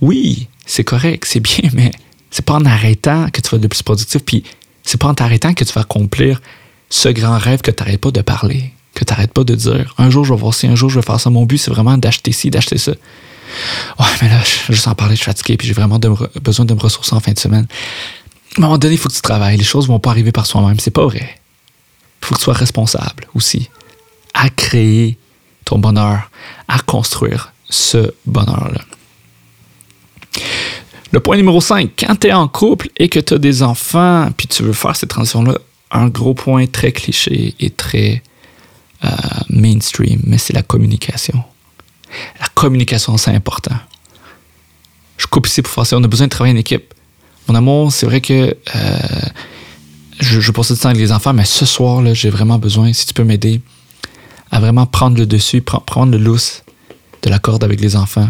Oui, 0.00 0.48
c'est 0.66 0.84
correct, 0.84 1.24
c'est 1.26 1.40
bien, 1.40 1.70
mais 1.72 1.90
c'est 2.30 2.44
pas 2.44 2.54
en 2.54 2.64
arrêtant 2.64 3.30
que 3.30 3.40
tu 3.40 3.48
vas 3.48 3.56
être 3.56 3.62
le 3.62 3.68
plus 3.68 3.82
productif. 3.82 4.22
Puis, 4.22 4.42
c'est 4.82 5.00
pas 5.00 5.08
en 5.08 5.14
t'arrêtant 5.14 5.54
que 5.54 5.64
tu 5.64 5.72
vas 5.72 5.82
accomplir 5.82 6.42
ce 6.90 7.08
grand 7.08 7.38
rêve 7.38 7.62
que 7.62 7.70
tu 7.70 7.82
n'arrêtes 7.82 8.00
pas 8.00 8.10
de 8.10 8.20
parler 8.20 8.72
que 8.96 9.04
tu 9.04 9.12
n'arrêtes 9.12 9.32
pas 9.32 9.44
de 9.44 9.54
dire 9.54 9.94
un 9.98 10.10
jour 10.10 10.24
je 10.24 10.32
vais 10.32 10.40
voir 10.40 10.54
ci, 10.54 10.66
un 10.66 10.74
jour 10.74 10.88
je 10.88 10.98
vais 10.98 11.06
faire 11.06 11.20
ça. 11.20 11.30
Mon 11.30 11.44
but, 11.44 11.58
c'est 11.58 11.70
vraiment 11.70 11.96
d'acheter 11.98 12.32
ci, 12.32 12.50
d'acheter 12.50 12.78
ça. 12.78 12.92
Ouais, 13.98 14.06
mais 14.22 14.28
là, 14.28 14.40
juste 14.68 14.88
en 14.88 14.94
parler, 14.94 15.14
je 15.14 15.20
suis 15.20 15.26
fatigué, 15.26 15.56
puis 15.56 15.68
j'ai 15.68 15.74
vraiment 15.74 16.00
besoin 16.42 16.64
de 16.64 16.74
me 16.74 16.80
ressourcer 16.80 17.14
en 17.14 17.20
fin 17.20 17.32
de 17.32 17.38
semaine. 17.38 17.66
à 18.56 18.58
un 18.58 18.62
moment 18.62 18.78
donné, 18.78 18.94
il 18.94 18.98
faut 18.98 19.08
que 19.08 19.14
tu 19.14 19.20
travailles. 19.20 19.56
Les 19.56 19.64
choses 19.64 19.86
vont 19.86 20.00
pas 20.00 20.10
arriver 20.10 20.32
par 20.32 20.46
soi-même. 20.46 20.80
C'est 20.80 20.90
pas 20.90 21.04
vrai. 21.04 21.38
Il 22.22 22.26
faut 22.26 22.34
que 22.34 22.40
tu 22.40 22.44
sois 22.44 22.54
responsable 22.54 23.28
aussi 23.34 23.68
à 24.34 24.48
créer 24.50 25.16
ton 25.64 25.78
bonheur, 25.78 26.30
à 26.68 26.78
construire 26.80 27.52
ce 27.68 28.12
bonheur-là. 28.24 28.80
Le 31.12 31.20
point 31.20 31.36
numéro 31.36 31.60
5, 31.60 31.90
quand 31.98 32.16
tu 32.16 32.26
es 32.28 32.32
en 32.32 32.48
couple 32.48 32.88
et 32.96 33.08
que 33.08 33.20
tu 33.20 33.34
as 33.34 33.38
des 33.38 33.62
enfants, 33.62 34.28
puis 34.36 34.48
tu 34.48 34.62
veux 34.62 34.72
faire 34.72 34.96
cette 34.96 35.10
transition-là, 35.10 35.58
un 35.90 36.08
gros 36.08 36.34
point 36.34 36.66
très 36.66 36.92
cliché 36.92 37.54
et 37.60 37.70
très 37.70 38.22
euh, 39.04 39.08
mainstream, 39.50 40.20
mais 40.24 40.38
c'est 40.38 40.52
la 40.52 40.62
communication. 40.62 41.42
La 42.40 42.46
communication, 42.54 43.16
c'est 43.16 43.32
important. 43.32 43.76
Je 45.18 45.26
coupe 45.26 45.46
ici 45.46 45.62
pour 45.62 45.72
faire. 45.72 45.98
On 45.98 46.04
a 46.04 46.08
besoin 46.08 46.26
de 46.26 46.30
travailler 46.30 46.54
en 46.54 46.58
équipe. 46.58 46.94
Mon 47.48 47.54
amour, 47.54 47.92
c'est 47.92 48.06
vrai 48.06 48.20
que 48.20 48.56
euh, 48.74 48.98
je, 50.20 50.40
je 50.40 50.52
passe 50.52 50.72
du 50.72 50.78
temps 50.78 50.88
avec 50.88 51.00
les 51.00 51.12
enfants, 51.12 51.32
mais 51.32 51.44
ce 51.44 51.64
soir, 51.64 52.02
là, 52.02 52.14
j'ai 52.14 52.30
vraiment 52.30 52.58
besoin, 52.58 52.92
si 52.92 53.06
tu 53.06 53.14
peux 53.14 53.24
m'aider, 53.24 53.60
à 54.50 54.60
vraiment 54.60 54.86
prendre 54.86 55.18
le 55.18 55.26
dessus, 55.26 55.60
prendre 55.60 56.12
le 56.12 56.18
lousse 56.18 56.62
de 57.22 57.30
la 57.30 57.38
corde 57.38 57.64
avec 57.64 57.80
les 57.80 57.96
enfants 57.96 58.28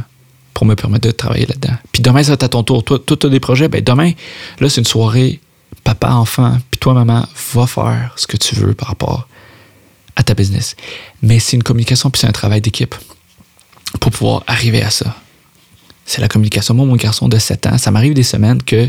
pour 0.54 0.66
me 0.66 0.74
permettre 0.74 1.06
de 1.06 1.12
travailler 1.12 1.46
là-dedans. 1.46 1.74
Puis 1.92 2.02
demain, 2.02 2.22
ça 2.22 2.30
va 2.30 2.34
être 2.34 2.44
à 2.44 2.48
ton 2.48 2.62
tour. 2.62 2.82
Toi, 2.82 2.98
tu 2.98 3.26
as 3.26 3.30
des 3.30 3.40
projets? 3.40 3.68
Ben 3.68 3.82
demain, 3.82 4.12
là, 4.58 4.68
c'est 4.68 4.80
une 4.80 4.86
soirée 4.86 5.40
papa, 5.84 6.10
enfant, 6.10 6.58
puis 6.70 6.78
toi, 6.78 6.94
maman, 6.94 7.26
va 7.54 7.66
faire 7.66 8.12
ce 8.16 8.26
que 8.26 8.36
tu 8.36 8.54
veux 8.54 8.74
par 8.74 8.88
rapport 8.88 9.28
à 10.16 10.22
ta 10.22 10.34
business. 10.34 10.74
Mais 11.22 11.38
c'est 11.38 11.56
une 11.56 11.62
communication, 11.62 12.10
puis 12.10 12.20
c'est 12.20 12.26
un 12.26 12.32
travail 12.32 12.60
d'équipe 12.60 12.94
pour 14.00 14.10
pouvoir 14.10 14.42
arriver 14.46 14.82
à 14.82 14.90
ça. 14.90 15.14
C'est 16.04 16.20
la 16.20 16.28
communication. 16.28 16.74
Moi, 16.74 16.86
mon 16.86 16.96
garçon 16.96 17.28
de 17.28 17.38
7 17.38 17.66
ans, 17.66 17.78
ça 17.78 17.90
m'arrive 17.90 18.14
des 18.14 18.22
semaines 18.22 18.62
que 18.62 18.88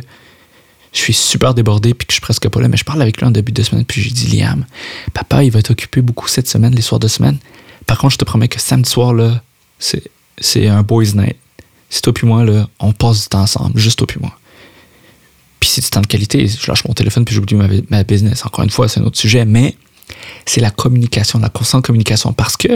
je 0.93 0.99
suis 0.99 1.13
super 1.13 1.53
débordé 1.53 1.93
puis 1.93 2.07
que 2.07 2.11
je 2.11 2.15
suis 2.15 2.21
presque 2.21 2.47
pas 2.47 2.61
là, 2.61 2.67
mais 2.67 2.77
je 2.77 2.85
parle 2.85 3.01
avec 3.01 3.17
lui 3.17 3.25
en 3.25 3.31
début 3.31 3.51
de 3.51 3.61
semaine, 3.61 3.85
puis 3.85 4.01
j'ai 4.01 4.09
dit, 4.09 4.37
Liam, 4.37 4.65
papa, 5.13 5.43
il 5.43 5.51
va 5.51 5.61
t'occuper 5.61 6.01
beaucoup 6.01 6.27
cette 6.27 6.47
semaine, 6.47 6.73
les 6.73 6.81
soirs 6.81 6.99
de 6.99 7.07
semaine. 7.07 7.37
Par 7.85 7.97
contre, 7.97 8.13
je 8.13 8.17
te 8.17 8.25
promets 8.25 8.47
que 8.47 8.59
samedi 8.59 8.89
soir, 8.89 9.13
c'est 9.79 10.67
un 10.67 10.81
boys' 10.83 11.13
night. 11.13 11.35
C'est 11.89 12.01
toi 12.01 12.13
puis 12.13 12.27
moi, 12.27 12.43
là, 12.43 12.67
on 12.79 12.93
passe 12.93 13.23
du 13.23 13.27
temps 13.29 13.41
ensemble, 13.41 13.79
juste 13.79 13.97
toi 13.97 14.07
puis 14.07 14.19
moi. 14.19 14.37
Puis 15.59 15.69
c'est 15.69 15.81
du 15.81 15.89
temps 15.89 16.01
de 16.01 16.07
qualité. 16.07 16.47
Je 16.47 16.67
lâche 16.67 16.83
mon 16.85 16.93
téléphone 16.93 17.25
puis 17.25 17.33
j'oublie 17.33 17.55
ma, 17.55 17.67
ma 17.89 18.03
business. 18.03 18.45
Encore 18.45 18.63
une 18.63 18.69
fois, 18.69 18.87
c'est 18.87 18.99
un 18.99 19.03
autre 19.03 19.17
sujet, 19.17 19.45
mais 19.45 19.75
c'est 20.47 20.61
la 20.61 20.71
communication, 20.71 21.39
la 21.39 21.49
constante 21.49 21.85
communication. 21.85 22.33
Parce 22.33 22.57
que 22.57 22.69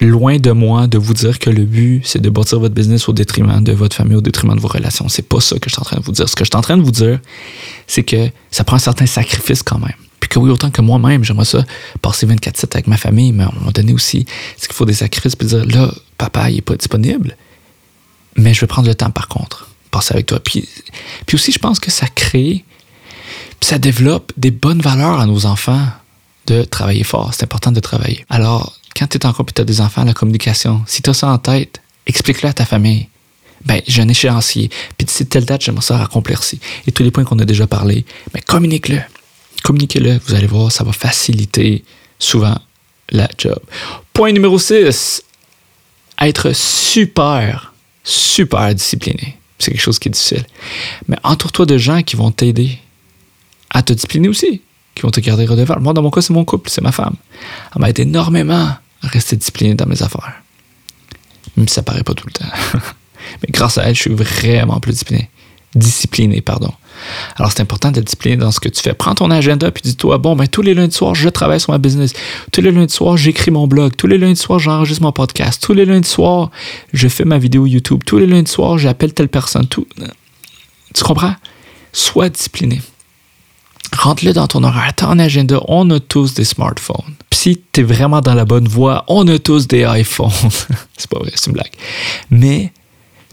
loin 0.00 0.38
de 0.38 0.52
moi 0.52 0.86
de 0.86 0.98
vous 0.98 1.14
dire 1.14 1.38
que 1.38 1.50
le 1.50 1.64
but, 1.64 2.02
c'est 2.04 2.20
de 2.20 2.30
bâtir 2.30 2.58
votre 2.60 2.74
business 2.74 3.08
au 3.08 3.12
détriment 3.12 3.62
de 3.62 3.72
votre 3.72 3.96
famille, 3.96 4.16
au 4.16 4.20
détriment 4.20 4.54
de 4.54 4.60
vos 4.60 4.68
relations. 4.68 5.08
C'est 5.08 5.28
pas 5.28 5.40
ça 5.40 5.58
que 5.58 5.68
je 5.68 5.74
suis 5.74 5.80
en 5.80 5.84
train 5.84 5.98
de 5.98 6.04
vous 6.04 6.12
dire. 6.12 6.28
Ce 6.28 6.34
que 6.34 6.44
je 6.44 6.50
suis 6.50 6.56
en 6.56 6.62
train 6.62 6.76
de 6.76 6.82
vous 6.82 6.90
dire, 6.90 7.20
c'est 7.86 8.02
que 8.02 8.30
ça 8.50 8.64
prend 8.64 8.76
un 8.76 8.80
certain 8.80 9.06
sacrifice 9.06 9.62
quand 9.62 9.78
même. 9.78 9.94
Puis 10.20 10.28
que 10.28 10.38
oui, 10.38 10.50
autant 10.50 10.70
que 10.70 10.80
moi-même, 10.82 11.24
j'aimerais 11.24 11.44
ça 11.44 11.64
passer 12.02 12.26
24-7 12.26 12.64
avec 12.72 12.86
ma 12.86 12.96
famille, 12.96 13.32
mais 13.32 13.44
à 13.44 13.48
un 13.48 13.58
moment 13.58 13.72
donné 13.72 13.92
aussi, 13.92 14.26
c'est 14.56 14.66
qu'il 14.66 14.76
faut 14.76 14.84
des 14.84 14.94
sacrifices, 14.94 15.36
puis 15.36 15.48
dire, 15.48 15.64
là, 15.66 15.92
papa, 16.18 16.50
il 16.50 16.58
est 16.58 16.62
pas 16.62 16.76
disponible, 16.76 17.36
mais 18.36 18.54
je 18.54 18.60
vais 18.60 18.66
prendre 18.66 18.88
le 18.88 18.94
temps 18.94 19.10
par 19.10 19.28
contre, 19.28 19.68
passer 19.90 20.14
avec 20.14 20.26
toi. 20.26 20.40
Puis, 20.40 20.68
puis 21.26 21.36
aussi, 21.36 21.52
je 21.52 21.58
pense 21.58 21.80
que 21.80 21.90
ça 21.90 22.06
crée, 22.06 22.64
puis 23.58 23.68
ça 23.68 23.78
développe 23.78 24.32
des 24.36 24.50
bonnes 24.50 24.80
valeurs 24.80 25.20
à 25.20 25.26
nos 25.26 25.46
enfants 25.46 25.86
de 26.50 26.64
travailler 26.64 27.04
fort. 27.04 27.32
C'est 27.32 27.44
important 27.44 27.70
de 27.70 27.80
travailler. 27.80 28.24
Alors, 28.28 28.78
quand 28.96 29.06
tu 29.06 29.18
es 29.18 29.26
en 29.26 29.32
couple 29.32 29.52
et 29.52 29.54
tu 29.54 29.62
as 29.62 29.64
des 29.64 29.80
enfants, 29.80 30.04
la 30.04 30.14
communication, 30.14 30.82
si 30.86 31.00
tu 31.00 31.10
as 31.10 31.14
ça 31.14 31.28
en 31.28 31.38
tête, 31.38 31.80
explique-le 32.06 32.48
à 32.48 32.52
ta 32.52 32.66
famille. 32.66 33.08
Ben, 33.64 33.80
j'ai 33.86 34.02
un 34.02 34.08
échéancier. 34.08 34.70
Puis 34.96 35.04
d'ici 35.06 35.26
telle 35.26 35.44
date, 35.44 35.62
j'aimerais 35.62 35.82
ça 35.82 36.02
accomplir 36.02 36.42
ci. 36.42 36.60
Et 36.86 36.92
tous 36.92 37.02
les 37.02 37.10
points 37.10 37.24
qu'on 37.24 37.38
a 37.38 37.44
déjà 37.44 37.66
parlé, 37.66 38.04
ben, 38.32 38.40
communique-le. 38.46 39.00
Communiquez-le. 39.62 40.18
Vous 40.26 40.34
allez 40.34 40.46
voir, 40.46 40.72
ça 40.72 40.82
va 40.82 40.92
faciliter 40.92 41.84
souvent 42.18 42.58
la 43.10 43.28
job. 43.38 43.60
Point 44.12 44.32
numéro 44.32 44.58
6. 44.58 45.22
Être 46.20 46.52
super, 46.54 47.72
super 48.02 48.74
discipliné. 48.74 49.38
C'est 49.58 49.70
quelque 49.70 49.80
chose 49.80 49.98
qui 49.98 50.08
est 50.08 50.12
difficile. 50.12 50.44
Mais 51.06 51.16
entoure-toi 51.22 51.66
de 51.66 51.78
gens 51.78 52.02
qui 52.02 52.16
vont 52.16 52.30
t'aider 52.30 52.78
à 53.70 53.82
te 53.82 53.92
discipliner 53.92 54.28
aussi 54.28 54.62
qui 54.94 55.02
vont 55.02 55.10
te 55.10 55.20
garder 55.20 55.46
redevable. 55.46 55.82
Moi, 55.82 55.92
dans 55.92 56.02
mon 56.02 56.10
cas, 56.10 56.20
c'est 56.20 56.32
mon 56.32 56.44
couple, 56.44 56.70
c'est 56.70 56.82
ma 56.82 56.92
femme. 56.92 57.14
Elle 57.74 57.80
m'a 57.80 57.90
aidé 57.90 58.02
énormément 58.02 58.68
à 59.02 59.06
rester 59.06 59.36
discipliné 59.36 59.74
dans 59.74 59.86
mes 59.86 60.02
affaires. 60.02 60.32
Même 61.56 61.68
si 61.68 61.74
ça 61.74 61.82
paraît 61.82 62.02
pas 62.02 62.14
tout 62.14 62.26
le 62.26 62.32
temps. 62.32 62.44
Mais 63.42 63.48
grâce 63.50 63.78
à 63.78 63.84
elle, 63.84 63.94
je 63.94 64.00
suis 64.00 64.14
vraiment 64.14 64.80
plus 64.80 64.92
discipliné. 64.92 65.30
Discipliné, 65.74 66.40
pardon. 66.40 66.72
Alors, 67.36 67.52
c'est 67.52 67.60
important 67.60 67.90
d'être 67.90 68.04
discipliné 68.04 68.36
dans 68.36 68.50
ce 68.50 68.60
que 68.60 68.68
tu 68.68 68.82
fais. 68.82 68.92
Prends 68.92 69.14
ton 69.14 69.30
agenda 69.30 69.70
puis 69.70 69.82
dis-toi, 69.82 70.18
bon, 70.18 70.36
ben, 70.36 70.46
tous 70.48 70.62
les 70.62 70.74
lundis 70.74 70.94
soirs, 70.94 71.14
je 71.14 71.28
travaille 71.28 71.60
sur 71.60 71.72
ma 71.72 71.78
business. 71.78 72.12
Tous 72.52 72.60
les 72.60 72.72
lundis 72.72 72.92
soirs, 72.92 73.16
j'écris 73.16 73.50
mon 73.50 73.66
blog. 73.66 73.94
Tous 73.96 74.06
les 74.06 74.18
lundis 74.18 74.40
soirs, 74.40 74.58
j'enregistre 74.58 75.02
mon 75.02 75.12
podcast. 75.12 75.62
Tous 75.62 75.72
les 75.72 75.84
lundis 75.84 76.08
soirs, 76.08 76.50
je 76.92 77.08
fais 77.08 77.24
ma 77.24 77.38
vidéo 77.38 77.66
YouTube. 77.66 78.02
Tous 78.04 78.18
les 78.18 78.26
lundis 78.26 78.50
soirs, 78.50 78.78
j'appelle 78.78 79.14
telle 79.14 79.28
personne. 79.28 79.66
Tout. 79.66 79.86
Tu 80.94 81.04
comprends? 81.04 81.34
Sois 81.92 82.28
discipliné 82.28 82.80
rentre-le 83.96 84.32
dans 84.32 84.46
ton 84.46 84.62
horaire, 84.64 84.94
ton 84.94 85.18
agenda. 85.18 85.60
On 85.68 85.88
a 85.90 86.00
tous 86.00 86.34
des 86.34 86.44
smartphones. 86.44 87.14
Puis 87.28 87.40
si 87.40 87.62
tu 87.72 87.80
es 87.80 87.82
vraiment 87.84 88.20
dans 88.20 88.34
la 88.34 88.44
bonne 88.44 88.68
voie, 88.68 89.04
on 89.08 89.26
a 89.28 89.38
tous 89.38 89.66
des 89.66 89.82
iPhones. 89.82 90.30
c'est 90.96 91.10
pas 91.10 91.18
vrai, 91.18 91.32
c'est 91.34 91.46
une 91.46 91.54
blague. 91.54 91.72
Mais 92.30 92.72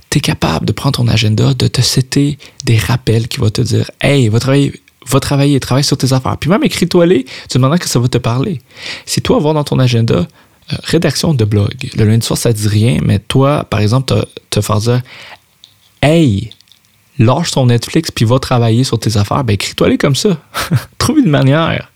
tu 0.09 0.17
es 0.17 0.21
capable 0.21 0.65
de 0.65 0.71
prendre 0.71 0.97
ton 0.97 1.07
agenda, 1.07 1.53
de 1.53 1.67
te 1.67 1.81
setter 1.81 2.37
des 2.63 2.77
rappels 2.77 3.27
qui 3.27 3.39
vont 3.39 3.49
te 3.49 3.61
dire 3.61 3.89
Hey, 4.01 4.29
va 4.29 4.39
travailler, 4.39 4.81
va 5.05 5.19
travailler, 5.19 5.59
travaille 5.59 5.83
sur 5.83 5.97
tes 5.97 6.13
affaires. 6.13 6.37
Puis 6.37 6.49
même 6.49 6.63
écris-toi-les, 6.63 7.25
tu 7.49 7.57
demandes 7.57 7.79
que 7.79 7.89
ça 7.89 7.99
va 7.99 8.07
te 8.07 8.17
parler. 8.17 8.61
Si 9.05 9.21
toi, 9.21 9.39
voir 9.39 9.53
dans 9.53 9.63
ton 9.63 9.79
agenda, 9.79 10.15
euh, 10.15 10.75
rédaction 10.83 11.33
de 11.33 11.45
blog, 11.45 11.73
le 11.95 12.05
lundi 12.05 12.25
soir, 12.25 12.37
ça 12.37 12.51
dit 12.51 12.67
rien, 12.67 12.99
mais 13.03 13.19
toi, 13.19 13.63
par 13.63 13.79
exemple, 13.79 14.13
te, 14.13 14.25
te 14.49 14.61
faire 14.61 14.79
dire 14.79 15.01
Hey, 16.01 16.51
lâche 17.19 17.51
ton 17.51 17.65
Netflix 17.65 18.11
puis 18.11 18.25
va 18.25 18.39
travailler 18.39 18.83
sur 18.83 18.99
tes 18.99 19.17
affaires, 19.17 19.43
ben 19.43 19.53
écris-toi 19.53 19.89
les 19.89 19.97
comme 19.97 20.15
ça. 20.15 20.37
Trouve 20.97 21.19
une 21.19 21.29
manière. 21.29 21.91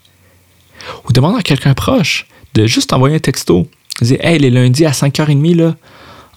Ou 1.07 1.13
demande 1.13 1.37
à 1.37 1.41
quelqu'un 1.41 1.73
proche 1.73 2.27
de 2.53 2.65
juste 2.65 2.93
envoyer 2.93 3.15
un 3.15 3.19
texto. 3.19 3.67
Dis 4.01 4.17
Hey, 4.19 4.39
les 4.39 4.49
lundis 4.49 4.85
à 4.85 4.91
5h30, 4.91 5.55
là, 5.55 5.75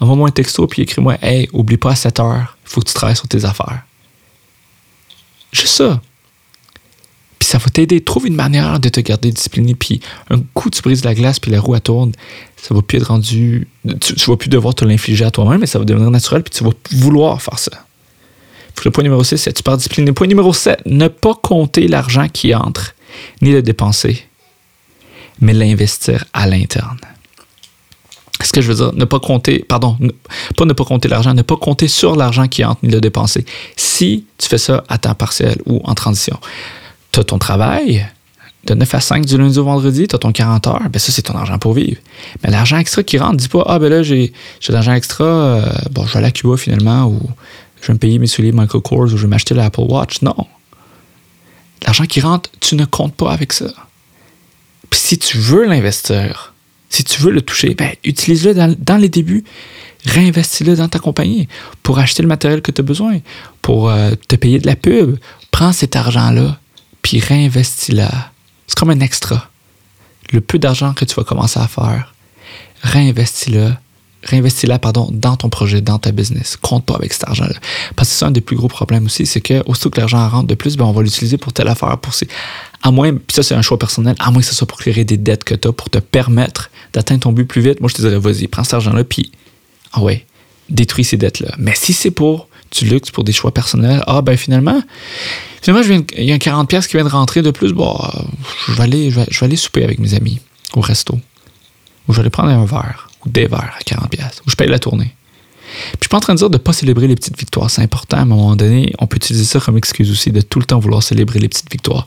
envoie-moi 0.00 0.28
un 0.28 0.32
texto 0.32 0.66
puis 0.66 0.82
écris-moi 0.82 1.16
Hey, 1.22 1.48
oublie 1.52 1.76
pas 1.76 1.92
à 1.92 1.94
7h, 1.94 2.40
il 2.40 2.46
faut 2.64 2.80
que 2.80 2.88
tu 2.88 2.94
travailles 2.94 3.16
sur 3.16 3.28
tes 3.28 3.44
affaires. 3.44 3.82
Juste 5.52 5.74
ça. 5.74 6.00
Puis 7.38 7.48
ça 7.48 7.58
va 7.58 7.66
t'aider. 7.70 8.02
Trouve 8.02 8.26
une 8.26 8.34
manière 8.34 8.80
de 8.80 8.88
te 8.88 9.00
garder 9.00 9.30
discipliné. 9.30 9.74
Puis 9.74 10.00
un 10.30 10.40
coup, 10.52 10.70
tu 10.70 10.82
brises 10.82 11.04
la 11.04 11.14
glace 11.14 11.38
puis 11.38 11.50
la 11.50 11.60
roue, 11.60 11.78
tourne. 11.78 12.12
Ça 12.56 12.74
va 12.74 12.82
plus 12.82 12.98
être 12.98 13.08
rendu. 13.08 13.68
Tu, 14.00 14.14
tu 14.14 14.30
vas 14.30 14.36
plus 14.36 14.48
devoir 14.48 14.74
te 14.74 14.84
l'infliger 14.84 15.24
à 15.24 15.30
toi-même, 15.30 15.60
mais 15.60 15.66
ça 15.66 15.78
va 15.78 15.84
devenir 15.84 16.10
naturel 16.10 16.42
puis 16.42 16.50
tu 16.50 16.64
vas 16.64 16.70
vouloir 16.92 17.40
faire 17.40 17.58
ça. 17.58 17.84
Le 18.84 18.90
point 18.90 19.04
numéro 19.04 19.24
6, 19.24 19.38
c'est 19.38 19.56
super 19.56 19.76
discipliné. 19.76 20.12
Point 20.12 20.26
numéro 20.26 20.52
7, 20.52 20.82
ne 20.86 21.08
pas 21.08 21.34
compter 21.34 21.88
l'argent 21.88 22.28
qui 22.28 22.54
entre, 22.54 22.94
ni 23.40 23.52
le 23.52 23.62
dépenser, 23.62 24.26
mais 25.40 25.52
l'investir 25.52 26.24
à 26.32 26.46
l'interne. 26.46 26.98
Ce 28.42 28.52
que 28.52 28.60
je 28.60 28.68
veux 28.68 28.74
dire, 28.74 28.92
ne 28.92 29.04
pas 29.04 29.20
compter, 29.20 29.60
pardon, 29.60 29.96
pas 30.56 30.64
ne 30.64 30.72
pas 30.72 30.84
compter 30.84 31.08
l'argent, 31.08 31.32
ne 31.32 31.42
pas 31.42 31.56
compter 31.56 31.88
sur 31.88 32.16
l'argent 32.16 32.46
qui 32.46 32.64
entre, 32.64 32.80
ni 32.82 32.90
le 32.90 33.00
dépenser. 33.00 33.46
Si 33.76 34.26
tu 34.38 34.48
fais 34.48 34.58
ça 34.58 34.84
à 34.88 34.98
temps 34.98 35.14
partiel 35.14 35.56
ou 35.66 35.80
en 35.84 35.94
transition, 35.94 36.38
tu 37.12 37.20
as 37.20 37.24
ton 37.24 37.38
travail, 37.38 38.06
de 38.66 38.74
9 38.74 38.94
à 38.94 39.00
5 39.00 39.26
du 39.26 39.36
lundi 39.36 39.58
au 39.58 39.64
vendredi, 39.64 40.08
tu 40.08 40.16
as 40.16 40.18
ton 40.18 40.32
40 40.32 40.66
heures, 40.66 40.80
ben 40.90 40.98
ça, 40.98 41.12
c'est 41.12 41.22
ton 41.22 41.34
argent 41.34 41.58
pour 41.58 41.74
vivre. 41.74 42.00
Mais 42.42 42.50
l'argent 42.50 42.78
extra 42.78 43.02
qui 43.02 43.18
rentre, 43.18 43.36
dis 43.36 43.48
pas, 43.48 43.62
ah 43.66 43.78
ben 43.78 43.90
là, 43.90 44.02
j'ai 44.02 44.32
de 44.66 44.72
l'argent 44.72 44.94
extra, 44.94 45.24
euh, 45.24 45.72
bon, 45.90 46.06
je 46.06 46.12
vais 46.12 46.18
aller 46.18 46.28
à 46.28 46.30
Cuba 46.30 46.56
finalement, 46.56 47.04
ou 47.06 47.20
je 47.84 47.88
vais 47.88 47.94
me 47.94 47.98
payer 47.98 48.18
mes 48.18 48.26
souliers 48.26 48.52
Michael 48.52 48.80
Kors 48.80 49.02
ou 49.02 49.08
je 49.08 49.16
vais 49.16 49.26
m'acheter 49.26 49.54
l'Apple 49.54 49.82
Watch. 49.82 50.22
Non. 50.22 50.34
L'argent 51.84 52.06
qui 52.06 52.22
rentre, 52.22 52.50
tu 52.58 52.76
ne 52.76 52.86
comptes 52.86 53.14
pas 53.14 53.30
avec 53.30 53.52
ça. 53.52 53.66
Puis 54.88 54.98
si 54.98 55.18
tu 55.18 55.36
veux 55.36 55.66
l'investir, 55.66 56.54
si 56.88 57.04
tu 57.04 57.20
veux 57.20 57.30
le 57.30 57.42
toucher, 57.42 57.74
ben, 57.74 57.90
utilise-le 58.02 58.54
dans, 58.54 58.96
les 58.96 59.10
débuts. 59.10 59.44
Réinvestis-le 60.06 60.76
dans 60.76 60.88
ta 60.88 60.98
compagnie 60.98 61.46
pour 61.82 61.98
acheter 61.98 62.22
le 62.22 62.28
matériel 62.28 62.62
que 62.62 62.70
tu 62.70 62.80
as 62.80 62.84
besoin, 62.84 63.18
pour 63.60 63.90
euh, 63.90 64.12
te 64.28 64.36
payer 64.36 64.58
de 64.58 64.66
la 64.66 64.76
pub. 64.76 65.18
Prends 65.50 65.72
cet 65.72 65.94
argent-là, 65.94 66.58
puis 67.02 67.20
réinvestis-le. 67.20 68.06
C'est 68.66 68.78
comme 68.78 68.90
un 68.90 69.00
extra. 69.00 69.50
Le 70.32 70.40
peu 70.40 70.58
d'argent 70.58 70.94
que 70.94 71.04
tu 71.04 71.14
vas 71.16 71.24
commencer 71.24 71.60
à 71.60 71.68
faire, 71.68 72.14
réinvestis-le 72.82 73.74
réinvestis-la 74.24 74.78
pardon, 74.78 75.08
dans 75.12 75.36
ton 75.36 75.48
projet, 75.48 75.80
dans 75.80 75.98
ta 75.98 76.12
business. 76.12 76.56
Compte 76.60 76.84
pas 76.84 76.94
avec 76.94 77.12
cet 77.12 77.24
argent-là. 77.28 77.54
Parce 77.96 78.08
que 78.08 78.14
c'est 78.14 78.24
un 78.24 78.30
des 78.30 78.40
plus 78.40 78.56
gros 78.56 78.68
problèmes 78.68 79.06
aussi, 79.06 79.26
c'est 79.26 79.40
que 79.40 79.62
aussitôt 79.66 79.90
que 79.90 80.00
l'argent 80.00 80.28
rentre 80.28 80.46
de 80.46 80.54
plus, 80.54 80.76
ben, 80.76 80.84
on 80.84 80.92
va 80.92 81.02
l'utiliser 81.02 81.36
pour 81.36 81.52
telle 81.52 81.68
affaire. 81.68 81.98
Pour. 81.98 82.12
À 82.82 82.90
moins, 82.90 83.12
puis 83.14 83.34
ça 83.34 83.42
c'est 83.42 83.54
un 83.54 83.62
choix 83.62 83.78
personnel, 83.78 84.14
à 84.18 84.30
moins 84.30 84.40
que 84.40 84.46
ce 84.46 84.54
soit 84.54 84.66
pour 84.66 84.78
créer 84.78 85.04
des 85.04 85.16
dettes 85.16 85.44
que 85.44 85.54
tu 85.54 85.68
as 85.68 85.72
pour 85.72 85.88
te 85.88 85.98
permettre 85.98 86.70
d'atteindre 86.92 87.20
ton 87.20 87.32
but 87.32 87.46
plus 87.46 87.62
vite. 87.62 87.80
Moi, 87.80 87.88
je 87.88 87.94
te 87.94 88.02
dirais, 88.02 88.18
vas-y, 88.18 88.46
prends 88.46 88.64
cet 88.64 88.74
argent-là, 88.74 89.04
puis, 89.04 89.32
ah 89.92 90.02
ouais, 90.02 90.26
détruis 90.68 91.04
ces 91.04 91.16
dettes-là. 91.16 91.54
Mais 91.58 91.72
si 91.74 91.92
c'est 91.92 92.10
pour 92.10 92.48
du 92.74 92.86
luxe 92.86 93.10
pour 93.10 93.24
des 93.24 93.32
choix 93.32 93.52
personnels. 93.52 94.02
Ah, 94.06 94.22
ben 94.22 94.36
finalement, 94.36 94.82
finalement, 95.62 95.82
je 95.82 95.94
il 96.18 96.24
y 96.24 96.32
a 96.32 96.34
un 96.34 96.38
40$ 96.38 96.86
qui 96.86 96.96
vient 96.96 97.04
de 97.04 97.10
rentrer 97.10 97.42
de 97.42 97.50
plus. 97.50 97.72
Bon, 97.72 97.96
euh, 97.96 98.20
je 98.68 98.72
vais, 98.72 98.82
aller, 98.82 99.10
je, 99.10 99.20
vais, 99.20 99.44
aller 99.44 99.56
souper 99.56 99.84
avec 99.84 99.98
mes 99.98 100.14
amis 100.14 100.40
au 100.74 100.80
resto. 100.80 101.14
Ou 102.08 102.12
je 102.12 102.16
vais 102.16 102.20
aller 102.20 102.30
prendre 102.30 102.50
un 102.50 102.64
verre 102.64 103.08
ou 103.24 103.28
des 103.28 103.46
verres 103.46 103.76
à 103.78 103.82
40$. 103.82 104.40
Ou 104.46 104.50
je 104.50 104.56
paye 104.56 104.68
la 104.68 104.78
tournée. 104.78 105.14
Puis 105.74 105.98
je 106.00 106.04
suis 106.04 106.08
pas 106.08 106.18
en 106.18 106.20
train 106.20 106.34
de 106.34 106.38
dire 106.38 106.50
de 106.50 106.56
ne 106.56 106.62
pas 106.62 106.72
célébrer 106.72 107.08
les 107.08 107.16
petites 107.16 107.38
victoires. 107.38 107.70
C'est 107.70 107.82
important. 107.82 108.18
À 108.18 108.20
un 108.20 108.26
moment 108.26 108.54
donné, 108.54 108.92
on 108.98 109.06
peut 109.06 109.16
utiliser 109.16 109.44
ça 109.44 109.60
comme 109.60 109.76
excuse 109.76 110.10
aussi 110.10 110.30
de 110.30 110.40
tout 110.40 110.58
le 110.58 110.64
temps 110.64 110.78
vouloir 110.78 111.02
célébrer 111.02 111.40
les 111.40 111.48
petites 111.48 111.70
victoires. 111.70 112.06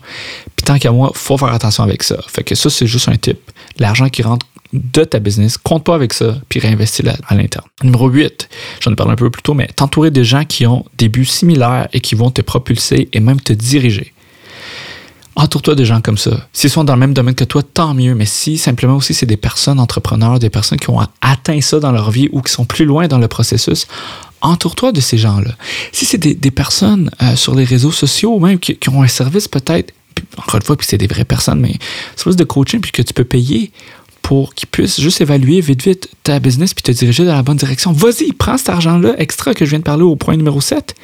Puis 0.56 0.64
tant 0.64 0.78
qu'à 0.78 0.90
moi, 0.90 1.10
faut 1.14 1.36
faire 1.36 1.52
attention 1.52 1.84
avec 1.84 2.02
ça. 2.02 2.18
Fait 2.28 2.44
que 2.44 2.54
ça, 2.54 2.70
c'est 2.70 2.86
juste 2.86 3.08
un 3.08 3.16
tip. 3.16 3.38
L'argent 3.78 4.08
qui 4.08 4.22
rentre 4.22 4.46
de 4.72 5.04
ta 5.04 5.18
business, 5.18 5.56
compte 5.56 5.84
pas 5.84 5.94
avec 5.94 6.12
ça, 6.12 6.38
puis 6.48 6.60
réinvestis 6.60 7.02
à 7.26 7.34
l'interne. 7.34 7.64
Numéro 7.82 8.08
8, 8.08 8.48
j'en 8.80 8.92
ai 8.92 8.96
parlé 8.96 9.12
un 9.12 9.16
peu 9.16 9.30
plus 9.30 9.42
tôt, 9.42 9.54
mais 9.54 9.66
t'entourer 9.66 10.10
de 10.10 10.22
gens 10.22 10.44
qui 10.44 10.66
ont 10.66 10.84
des 10.98 11.08
buts 11.08 11.24
similaires 11.24 11.88
et 11.92 12.00
qui 12.00 12.14
vont 12.14 12.30
te 12.30 12.42
propulser 12.42 13.08
et 13.12 13.20
même 13.20 13.40
te 13.40 13.54
diriger. 13.54 14.12
Entoure-toi 15.40 15.76
de 15.76 15.84
gens 15.84 16.00
comme 16.00 16.18
ça. 16.18 16.32
S'ils 16.52 16.68
sont 16.68 16.82
dans 16.82 16.94
le 16.94 16.98
même 16.98 17.14
domaine 17.14 17.36
que 17.36 17.44
toi, 17.44 17.62
tant 17.62 17.94
mieux. 17.94 18.16
Mais 18.16 18.26
si 18.26 18.58
simplement 18.58 18.96
aussi 18.96 19.14
c'est 19.14 19.24
des 19.24 19.36
personnes 19.36 19.78
entrepreneurs, 19.78 20.40
des 20.40 20.50
personnes 20.50 20.80
qui 20.80 20.90
ont 20.90 20.98
atteint 21.20 21.60
ça 21.60 21.78
dans 21.78 21.92
leur 21.92 22.10
vie 22.10 22.28
ou 22.32 22.42
qui 22.42 22.52
sont 22.52 22.64
plus 22.64 22.84
loin 22.84 23.06
dans 23.06 23.18
le 23.18 23.28
processus, 23.28 23.86
entoure-toi 24.40 24.90
de 24.90 25.00
ces 25.00 25.16
gens-là. 25.16 25.52
Si 25.92 26.06
c'est 26.06 26.18
des, 26.18 26.50
personnes 26.50 27.12
euh, 27.22 27.36
sur 27.36 27.54
les 27.54 27.62
réseaux 27.62 27.92
sociaux, 27.92 28.40
même 28.40 28.58
qui, 28.58 28.76
ont 28.88 29.00
un 29.00 29.06
service 29.06 29.46
peut-être, 29.46 29.94
encore 30.38 30.56
une 30.56 30.62
fois, 30.62 30.76
puis 30.76 30.88
c'est 30.90 30.98
des 30.98 31.06
vraies 31.06 31.24
personnes, 31.24 31.60
mais 31.60 31.76
service 32.16 32.36
de 32.36 32.42
coaching, 32.42 32.80
puis 32.80 32.90
que 32.90 33.02
tu 33.02 33.14
peux 33.14 33.22
payer 33.22 33.70
pour 34.28 34.52
qu'ils 34.52 34.68
puissent 34.68 35.00
juste 35.00 35.22
évaluer 35.22 35.62
vite 35.62 35.82
vite 35.82 36.10
ta 36.22 36.38
business 36.38 36.74
puis 36.74 36.82
te 36.82 36.92
diriger 36.92 37.24
dans 37.24 37.32
la 37.32 37.42
bonne 37.42 37.56
direction. 37.56 37.92
Vas-y, 37.92 38.34
prends 38.34 38.58
cet 38.58 38.68
argent-là 38.68 39.14
extra 39.16 39.54
que 39.54 39.64
je 39.64 39.70
viens 39.70 39.78
de 39.78 39.84
parler 39.84 40.02
au 40.02 40.16
point 40.16 40.36
numéro 40.36 40.60
7, 40.60 40.94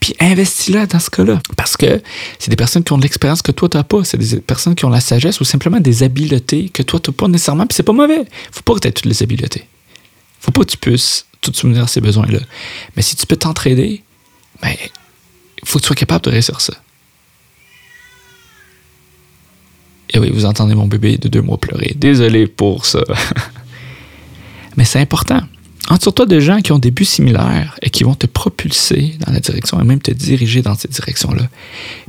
puis 0.00 0.14
investis-le 0.18 0.86
dans 0.86 0.98
ce 0.98 1.10
cas-là. 1.10 1.42
Parce 1.58 1.76
que 1.76 2.00
c'est 2.38 2.48
des 2.48 2.56
personnes 2.56 2.82
qui 2.82 2.94
ont 2.94 2.96
de 2.96 3.02
l'expérience 3.02 3.42
que 3.42 3.52
toi, 3.52 3.68
tu 3.68 3.76
n'as 3.76 3.82
pas. 3.82 4.02
C'est 4.04 4.16
des 4.16 4.40
personnes 4.40 4.74
qui 4.74 4.86
ont 4.86 4.88
la 4.88 5.02
sagesse 5.02 5.42
ou 5.42 5.44
simplement 5.44 5.78
des 5.78 6.04
habiletés 6.04 6.70
que 6.70 6.82
toi, 6.82 6.98
tu 6.98 7.10
n'as 7.10 7.14
pas 7.14 7.28
nécessairement. 7.28 7.66
Puis 7.66 7.76
c'est 7.76 7.82
pas 7.82 7.92
mauvais. 7.92 8.24
faut 8.50 8.62
pas 8.62 8.72
que 8.72 8.78
tu 8.78 8.88
aies 8.88 8.92
toutes 8.92 9.04
les 9.04 9.22
habiletés. 9.22 9.66
faut 10.40 10.50
pas 10.50 10.62
que 10.62 10.70
tu 10.70 10.78
puisses 10.78 11.26
tout 11.42 11.52
souvenir 11.52 11.84
à 11.84 11.86
ces 11.86 12.00
besoins-là. 12.00 12.40
Mais 12.96 13.02
si 13.02 13.14
tu 13.14 13.26
peux 13.26 13.36
t'entraider, 13.36 14.02
ben, 14.62 14.72
il 15.62 15.68
faut 15.68 15.78
que 15.80 15.82
tu 15.82 15.88
sois 15.88 15.96
capable 15.96 16.24
de 16.24 16.30
réussir 16.30 16.58
ça. 16.62 16.72
Et 20.12 20.18
oui, 20.18 20.30
vous 20.32 20.44
entendez 20.44 20.74
mon 20.74 20.86
bébé 20.86 21.18
de 21.18 21.28
deux 21.28 21.42
mois 21.42 21.58
pleurer. 21.58 21.94
Désolé 21.96 22.46
pour 22.46 22.84
ça. 22.84 23.00
Mais 24.76 24.84
c'est 24.84 25.00
important. 25.00 25.40
Entoure-toi 25.88 26.26
de 26.26 26.38
gens 26.38 26.60
qui 26.60 26.72
ont 26.72 26.78
des 26.78 26.90
buts 26.90 27.04
similaires 27.04 27.76
et 27.82 27.90
qui 27.90 28.04
vont 28.04 28.14
te 28.14 28.26
propulser 28.26 29.16
dans 29.26 29.32
la 29.32 29.40
direction 29.40 29.80
et 29.80 29.84
même 29.84 30.00
te 30.00 30.12
diriger 30.12 30.62
dans 30.62 30.74
cette 30.74 30.92
direction-là. 30.92 31.42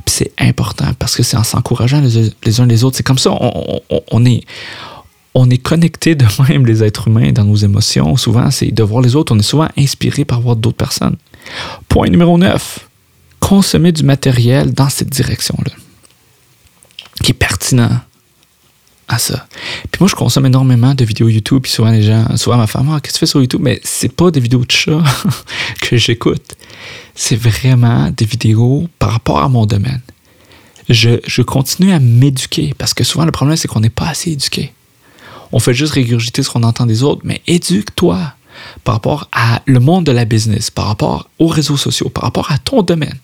Puis 0.04 0.14
c'est 0.14 0.32
important 0.38 0.86
parce 0.98 1.16
que 1.16 1.22
c'est 1.22 1.36
en 1.36 1.42
s'encourageant 1.42 2.00
les, 2.00 2.60
uns 2.60 2.66
les 2.66 2.84
autres. 2.84 2.96
C'est 2.96 3.02
comme 3.02 3.18
ça, 3.18 3.32
on, 3.32 4.24
est, 4.24 4.44
on 5.34 5.50
est 5.50 5.58
connecté 5.58 6.14
de 6.14 6.26
même, 6.48 6.64
les 6.66 6.84
êtres 6.84 7.08
humains, 7.08 7.32
dans 7.32 7.44
nos 7.44 7.56
émotions. 7.56 8.16
Souvent, 8.16 8.50
c'est 8.50 8.70
de 8.70 8.82
voir 8.82 9.02
les 9.02 9.16
autres. 9.16 9.34
On 9.34 9.38
est 9.38 9.42
souvent 9.42 9.68
inspiré 9.76 10.24
par 10.24 10.40
voir 10.40 10.54
d'autres 10.54 10.76
personnes. 10.76 11.16
Point 11.88 12.08
numéro 12.08 12.38
9. 12.38 12.88
Consommer 13.40 13.90
du 13.90 14.04
matériel 14.04 14.72
dans 14.72 14.88
cette 14.88 15.10
direction-là 15.10 15.72
qui 17.22 17.32
est 17.32 17.34
pertinent 17.34 18.00
à 19.08 19.18
ça. 19.18 19.46
Puis 19.90 20.00
moi, 20.00 20.08
je 20.08 20.14
consomme 20.14 20.46
énormément 20.46 20.94
de 20.94 21.04
vidéos 21.04 21.28
YouTube, 21.28 21.62
puis 21.62 21.70
souvent 21.70 21.90
les 21.90 22.02
gens, 22.02 22.36
souvent 22.36 22.56
ma 22.56 22.66
femme, 22.66 22.90
ah, 22.92 23.00
qu'est-ce 23.00 23.14
que 23.14 23.18
tu 23.18 23.20
fais 23.20 23.26
sur 23.26 23.40
YouTube? 23.40 23.60
Mais 23.62 23.80
c'est 23.84 24.12
pas 24.14 24.30
des 24.30 24.40
vidéos 24.40 24.64
de 24.64 24.70
chat 24.70 25.02
que 25.80 25.96
j'écoute. 25.96 26.54
C'est 27.14 27.36
vraiment 27.36 28.10
des 28.10 28.24
vidéos 28.24 28.88
par 28.98 29.10
rapport 29.10 29.38
à 29.42 29.48
mon 29.48 29.66
domaine. 29.66 30.00
Je, 30.88 31.20
je 31.26 31.42
continue 31.42 31.92
à 31.92 32.00
m'éduquer 32.00 32.74
parce 32.76 32.94
que 32.94 33.04
souvent 33.04 33.24
le 33.24 33.32
problème, 33.32 33.56
c'est 33.56 33.68
qu'on 33.68 33.80
n'est 33.80 33.90
pas 33.90 34.08
assez 34.08 34.32
éduqué. 34.32 34.72
On 35.52 35.58
fait 35.58 35.74
juste 35.74 35.92
régurgiter 35.92 36.42
ce 36.42 36.50
qu'on 36.50 36.62
entend 36.62 36.86
des 36.86 37.02
autres, 37.02 37.20
mais 37.24 37.42
éduque-toi 37.46 38.34
par 38.84 38.94
rapport 38.94 39.28
à 39.32 39.62
le 39.66 39.80
monde 39.80 40.04
de 40.04 40.12
la 40.12 40.24
business, 40.24 40.70
par 40.70 40.86
rapport 40.86 41.28
aux 41.38 41.46
réseaux 41.46 41.76
sociaux, 41.76 42.08
par 42.08 42.24
rapport 42.24 42.50
à 42.50 42.58
ton 42.58 42.82
domaine. 42.82 43.18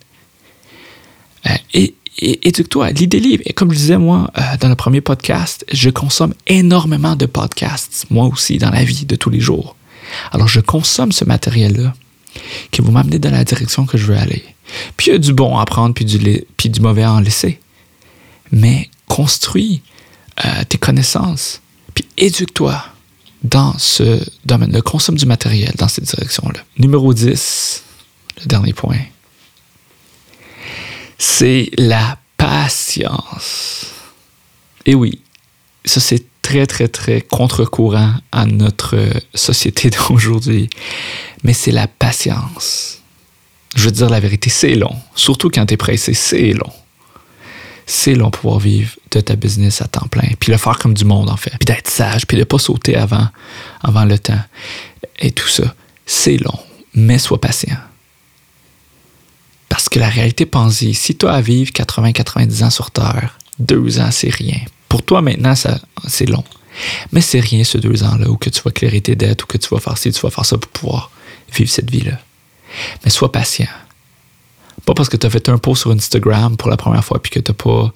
Euh, 1.47 1.55
et 1.75 1.95
éduque-toi, 2.19 2.91
lis 2.91 3.07
des 3.07 3.21
livres. 3.21 3.43
Et 3.47 3.53
comme 3.53 3.73
je 3.73 3.77
disais, 3.77 3.99
moi, 3.99 4.31
euh, 4.37 4.43
dans 4.61 4.69
le 4.69 4.75
premier 4.75 5.01
podcast, 5.01 5.65
je 5.73 5.91
consomme 5.91 6.35
énormément 6.47 7.17
de 7.17 7.27
podcasts, 7.27 8.07
moi 8.11 8.27
aussi, 8.27 8.59
dans 8.59 8.71
la 8.71 8.85
vie 8.85 9.07
de 9.07 9.17
tous 9.17 9.31
les 9.31 9.41
jours. 9.41 9.77
Alors, 10.33 10.49
je 10.49 10.61
consomme 10.61 11.13
ce 11.13 11.25
matériel-là 11.25 11.95
qui 12.71 12.81
va 12.81 12.91
m'amener 12.91 13.19
dans 13.19 13.31
la 13.31 13.45
direction 13.45 13.87
que 13.87 13.99
je 13.99 14.07
veux 14.07 14.17
aller. 14.17 14.45
Puis, 14.97 15.09
il 15.09 15.13
y 15.13 15.17
a 15.17 15.19
du 15.19 15.33
bon 15.33 15.59
à 15.59 15.65
prendre, 15.65 15.95
puis 15.95 16.05
du, 16.05 16.45
puis 16.57 16.71
du 16.71 16.81
mauvais 16.81 17.05
à 17.05 17.13
en 17.13 17.21
laisser. 17.21 17.61
Mais 18.51 18.89
construis 19.07 19.83
euh, 20.45 20.65
tes 20.69 20.79
connaissances, 20.79 21.61
puis 21.95 22.05
éduque-toi 22.17 22.83
dans 23.43 23.79
ce 23.79 24.21
domaine-là. 24.45 24.81
Consomme 24.81 25.17
du 25.17 25.27
matériel 25.27 25.73
dans 25.77 25.89
cette 25.89 26.05
direction-là. 26.05 26.61
Numéro 26.79 27.15
10, 27.15 27.83
le 28.41 28.47
dernier 28.47 28.73
point 28.73 28.99
c'est 31.19 31.71
la 31.77 32.19
patience. 32.37 33.87
Et 34.87 34.95
oui, 34.95 35.21
ça 35.85 36.01
c'est 36.01 36.25
très, 36.41 36.67
très, 36.67 36.89
très 36.89 37.21
contre-courant 37.21 38.15
à 38.33 38.47
notre 38.47 38.97
société 39.35 39.91
d'aujourd'hui. 40.09 40.71
Mais 41.45 41.53
c'est 41.53 41.73
la 41.73 41.87
patience. 41.87 43.03
Je 43.77 43.85
veux 43.85 43.91
dire 43.91 44.09
la 44.09 44.21
vérité, 44.21 44.49
c'est 44.49 44.75
long. 44.75 44.97
Surtout 45.15 45.51
quand 45.51 45.67
tu 45.67 45.75
es 45.75 45.77
pressé, 45.77 46.15
c'est 46.15 46.53
long. 46.53 46.73
C'est 47.85 48.15
long 48.15 48.31
pouvoir 48.31 48.59
vivre 48.59 48.97
de 49.11 49.21
ta 49.21 49.37
business 49.37 49.83
à 49.83 49.87
temps 49.87 50.07
plein. 50.09 50.29
Puis 50.41 50.53
le 50.53 50.59
faire 50.59 50.79
comme 50.79 50.95
du 50.95 51.05
monde, 51.05 51.31
en 51.31 51.37
fait. 51.37 51.51
Puis 51.59 51.67
d'être 51.67 51.89
sage, 51.89 52.27
puis 52.27 52.37
de 52.37 52.45
pas 52.45 52.59
sauter 52.59 52.97
avant, 52.97 53.29
avant 53.83 54.05
le 54.05 54.19
temps. 54.19 54.41
Et 55.19 55.31
tout 55.33 55.49
ça. 55.49 55.75
C'est 56.07 56.37
long. 56.37 56.59
Mais 56.95 57.19
sois 57.19 57.41
patient. 57.41 57.77
Parce 59.79 59.89
que 59.89 60.01
la 60.01 60.09
réalité, 60.09 60.45
pense-y, 60.45 60.93
si 60.93 61.17
as 61.23 61.31
à 61.31 61.41
vivre 61.41 61.71
80-90 61.71 62.65
ans 62.65 62.71
sur 62.71 62.91
Terre, 62.91 63.39
deux 63.61 64.01
ans, 64.01 64.11
c'est 64.11 64.29
rien. 64.29 64.59
Pour 64.89 65.05
toi, 65.05 65.23
maintenant, 65.23 65.55
c'est 65.55 66.27
long. 66.27 66.43
Mais 67.13 67.21
c'est 67.21 67.39
rien, 67.39 67.63
ce 67.63 67.79
deux 67.79 68.03
ans-là, 68.03 68.29
où 68.29 68.37
que 68.37 68.51
tu 68.51 68.61
vas 68.63 68.73
clairer 68.73 69.01
tes 69.01 69.15
dettes, 69.15 69.45
ou 69.45 69.47
que 69.47 69.57
tu 69.57 69.69
vas 69.69 69.79
faire 69.79 69.97
ci, 69.97 70.11
tu 70.11 70.21
vas 70.21 70.31
faire 70.31 70.45
ça 70.45 70.59
pour 70.59 70.69
pouvoir 70.73 71.13
vivre 71.55 71.71
cette 71.71 71.89
vie-là. 71.93 72.19
Mais 73.05 73.11
sois 73.11 73.31
patient. 73.31 73.69
Pas 74.85 74.95
parce 74.95 75.09
que 75.09 75.17
tu 75.17 75.29
as 75.29 75.31
fait 75.31 75.49
un 75.49 75.59
post 75.59 75.83
sur 75.83 75.93
Instagram 75.93 76.57
pour 76.57 76.71
la 76.71 76.77
première 76.77 77.05
fois, 77.05 77.23
puis 77.23 77.31
que 77.31 77.39
tu 77.39 77.53
n'as 77.53 77.55
pas 77.55 77.95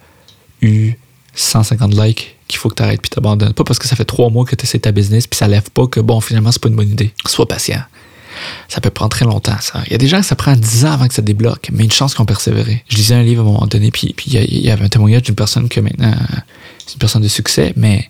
eu 0.61 0.93
150 1.35 1.95
likes 1.95 2.37
qu'il 2.47 2.61
faut 2.61 2.69
que 2.69 2.77
tu 2.77 2.85
arrêtes 2.85 3.03
puis 3.03 3.11
t'abandonnes. 3.11 3.55
Pas 3.55 3.65
parce 3.65 3.81
que 3.81 3.89
ça 3.89 3.97
fait 3.97 4.05
trois 4.05 4.31
mois 4.31 4.45
que 4.45 4.55
tu 4.55 4.67
essaies 4.67 4.79
ta 4.79 4.93
business 4.93 5.27
puis 5.27 5.37
ça 5.37 5.49
lève 5.49 5.69
pas 5.71 5.89
que 5.89 5.99
bon, 5.99 6.21
finalement, 6.21 6.53
c'est 6.53 6.63
pas 6.63 6.69
une 6.69 6.77
bonne 6.77 6.91
idée. 6.93 7.13
Sois 7.27 7.49
patient 7.49 7.83
ça 8.69 8.81
peut 8.81 8.91
prendre 8.91 9.11
très 9.11 9.25
longtemps, 9.25 9.57
ça. 9.61 9.83
Il 9.87 9.93
y 9.93 9.95
a 9.95 9.99
des 9.99 10.09
gens 10.09 10.21
que 10.21 10.27
ça 10.27 10.37
prend 10.37 10.55
10 10.55 10.87
ans 10.87 10.93
avant 10.93 11.09
que 11.09 11.15
ça 11.15 11.23
débloque, 11.23 11.69
mais 11.73 11.85
une 11.85 11.93
chance 11.93 12.15
qu'on 12.15 12.25
persévérait. 12.25 12.85
Je 12.89 12.97
lisais 12.97 13.15
un 13.15 13.23
livre 13.23 13.43
à 13.43 13.49
un 13.49 13.53
moment 13.53 13.67
donné, 13.67 13.91
puis, 13.91 14.15
il 14.27 14.61
y 14.61 14.71
avait 14.71 14.85
un 14.85 14.89
témoignage 14.89 15.23
d'une 15.23 15.35
personne 15.35 15.69
que 15.69 15.81
maintenant, 15.81 16.15
c'est 16.87 16.95
une 16.95 16.99
personne 16.99 17.23
de 17.23 17.29
succès, 17.29 17.73
mais 17.77 18.09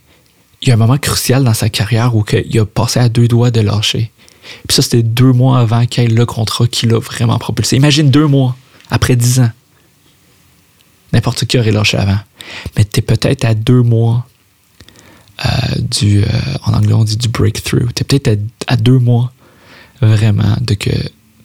il 0.62 0.68
y 0.68 0.70
a 0.70 0.74
un 0.74 0.78
moment 0.78 0.98
crucial 0.98 1.44
dans 1.44 1.54
sa 1.54 1.68
carrière 1.68 2.14
où 2.14 2.24
il 2.32 2.58
a 2.58 2.64
passé 2.64 3.00
à 3.00 3.08
deux 3.08 3.28
doigts 3.28 3.50
de 3.50 3.60
lâcher. 3.60 4.10
Puis 4.66 4.74
ça, 4.76 4.82
c'était 4.82 5.02
deux 5.02 5.32
mois 5.32 5.58
avant 5.58 5.86
qu'il 5.86 6.04
ait 6.04 6.08
le 6.08 6.26
contrat 6.26 6.66
qui 6.66 6.86
l'a 6.86 6.98
vraiment 6.98 7.38
propulsé. 7.38 7.76
Imagine 7.76 8.10
deux 8.10 8.26
mois 8.26 8.56
après 8.90 9.16
dix 9.16 9.40
ans. 9.40 9.50
N'importe 11.12 11.44
qui 11.44 11.58
aurait 11.58 11.72
lâché 11.72 11.98
avant. 11.98 12.18
Mais 12.76 12.84
tu 12.84 13.00
es 13.00 13.02
peut-être 13.02 13.44
à 13.44 13.54
deux 13.54 13.82
mois 13.82 14.26
euh, 15.44 15.48
du, 15.78 16.22
euh, 16.22 16.26
en 16.64 16.74
anglais 16.74 16.94
on 16.94 17.04
dit 17.04 17.16
du 17.16 17.28
breakthrough. 17.28 17.88
Tu 17.94 18.02
es 18.02 18.04
peut-être 18.04 18.40
à, 18.66 18.76
deux 18.76 18.98
mois 18.98 19.32
vraiment 20.06 20.56
de 20.60 20.74
que 20.74 20.90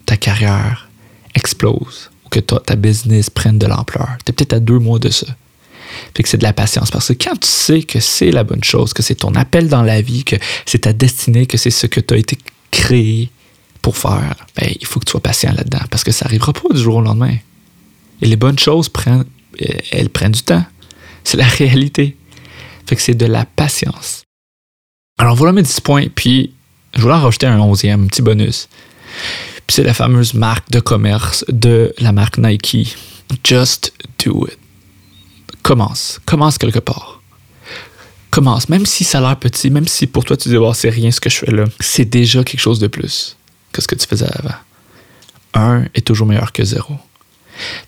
ta 0.05 0.18
carrière 0.18 0.89
explose 1.36 2.10
ou 2.26 2.30
que 2.30 2.39
ta, 2.39 2.76
business 2.76 3.30
prenne 3.30 3.60
de 3.60 3.68
l'ampleur. 3.68 4.10
Tu 4.26 4.32
es 4.32 4.34
peut-être 4.34 4.53
à 4.53 4.60
deux 4.60 4.80
mois 4.80 4.99
de 4.99 5.10
ça. 5.10 5.28
Fait 6.16 6.24
que 6.24 6.30
c'est 6.30 6.38
de 6.38 6.43
la 6.43 6.53
patience. 6.53 6.91
Parce 6.91 7.08
que 7.08 7.14
quand 7.14 7.39
tu 7.39 7.47
sais 7.47 7.84
que 7.84 7.99
c'est 7.99 8.32
la 8.32 8.43
bonne 8.43 8.64
chose, 8.64 8.93
que 8.93 9.03
c'est 9.03 9.16
ton 9.16 9.34
appel 9.36 9.70
dans 9.70 9.84
la 9.84 10.01
vie, 10.01 10.24
que 10.24 10.36
c'est 10.66 10.80
ta 10.80 10.93
destinée, 10.93 11.45
que 11.45 11.58
c'est 11.58 11.70
ce 11.70 11.88
que 11.88 11.99
tu 11.99 12.14
as 12.14 12.18
été 12.18 12.38
créé 12.72 13.30
pour 13.82 13.97
faire, 13.97 14.36
ben, 14.58 14.70
il 14.80 14.86
faut 14.86 14.99
que 14.99 15.05
tu 15.05 15.12
sois 15.12 15.22
patient 15.22 15.53
là-dedans. 15.53 15.86
Parce 15.89 16.03
que 16.03 16.12
ça 16.12 16.26
n'arrivera 16.26 16.51
pas 16.53 16.74
du 16.74 16.82
jour 16.82 16.95
au 16.95 17.01
lendemain. 17.01 17.36
Et 18.22 18.26
les 18.26 18.36
bonnes 18.36 18.60
choses 18.60 18.89
prennent, 18.89 19.26
elles 19.91 20.10
prennent 20.10 20.32
du 20.32 20.43
temps. 20.43 20.66
C'est 21.24 21.38
la 21.38 21.47
réalité. 21.47 22.18
Fait 22.86 22.95
que 22.95 23.01
c'est 23.01 23.16
de 23.16 23.26
la 23.26 23.45
patience. 23.45 24.24
Alors 25.18 25.36
voilà 25.36 25.53
mes 25.53 25.64
10 25.64 25.82
points. 25.82 26.05
Puis 26.14 26.53
je 26.94 27.02
voulais 27.02 27.14
en 27.14 27.22
rajouter 27.22 27.48
un 27.48 27.60
onzième, 27.60 28.08
petit 28.08 28.22
bonus. 28.22 28.68
Puis 29.66 29.76
c'est 29.76 29.84
la 29.84 29.94
fameuse 29.94 30.34
marque 30.34 30.70
de 30.70 30.80
commerce 30.80 31.46
de 31.50 31.94
la 32.00 32.12
marque 32.12 32.38
Nike. 32.38 32.96
Just 33.44 33.94
do 34.24 34.48
it. 34.48 34.58
Commence. 35.62 36.20
Commence 36.26 36.58
quelque 36.58 36.80
part. 36.80 37.22
Commence. 38.30 38.70
Même 38.70 38.86
si 38.86 39.04
ça 39.04 39.18
a 39.18 39.22
l'air 39.22 39.38
petit, 39.38 39.70
même 39.70 39.88
si 39.88 40.08
pour 40.08 40.24
toi 40.24 40.38
tu 40.38 40.50
dis, 40.50 40.58
oh, 40.58 40.74
c'est 40.74 40.90
rien 40.90 41.12
ce 41.12 41.20
que 41.20 41.30
je 41.30 41.38
fais 41.38 41.52
là, 41.52 41.66
c'est 41.80 42.06
déjà 42.06 42.44
quelque 42.44 42.60
chose 42.60 42.80
de 42.80 42.88
plus 42.88 43.36
que 43.74 43.82
ce 43.82 43.88
que 43.88 43.96
tu 43.96 44.08
faisais 44.08 44.28
avant. 44.32 44.56
un 45.54 45.86
est 45.94 46.06
toujours 46.06 46.28
meilleur 46.28 46.52
que 46.52 46.64
zéro. 46.64 46.96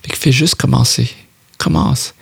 Fait 0.03 0.11
que 0.11 0.17
fais 0.17 0.31
juste 0.31 0.55
commencer. 0.55 1.09
Commence. 1.57 2.13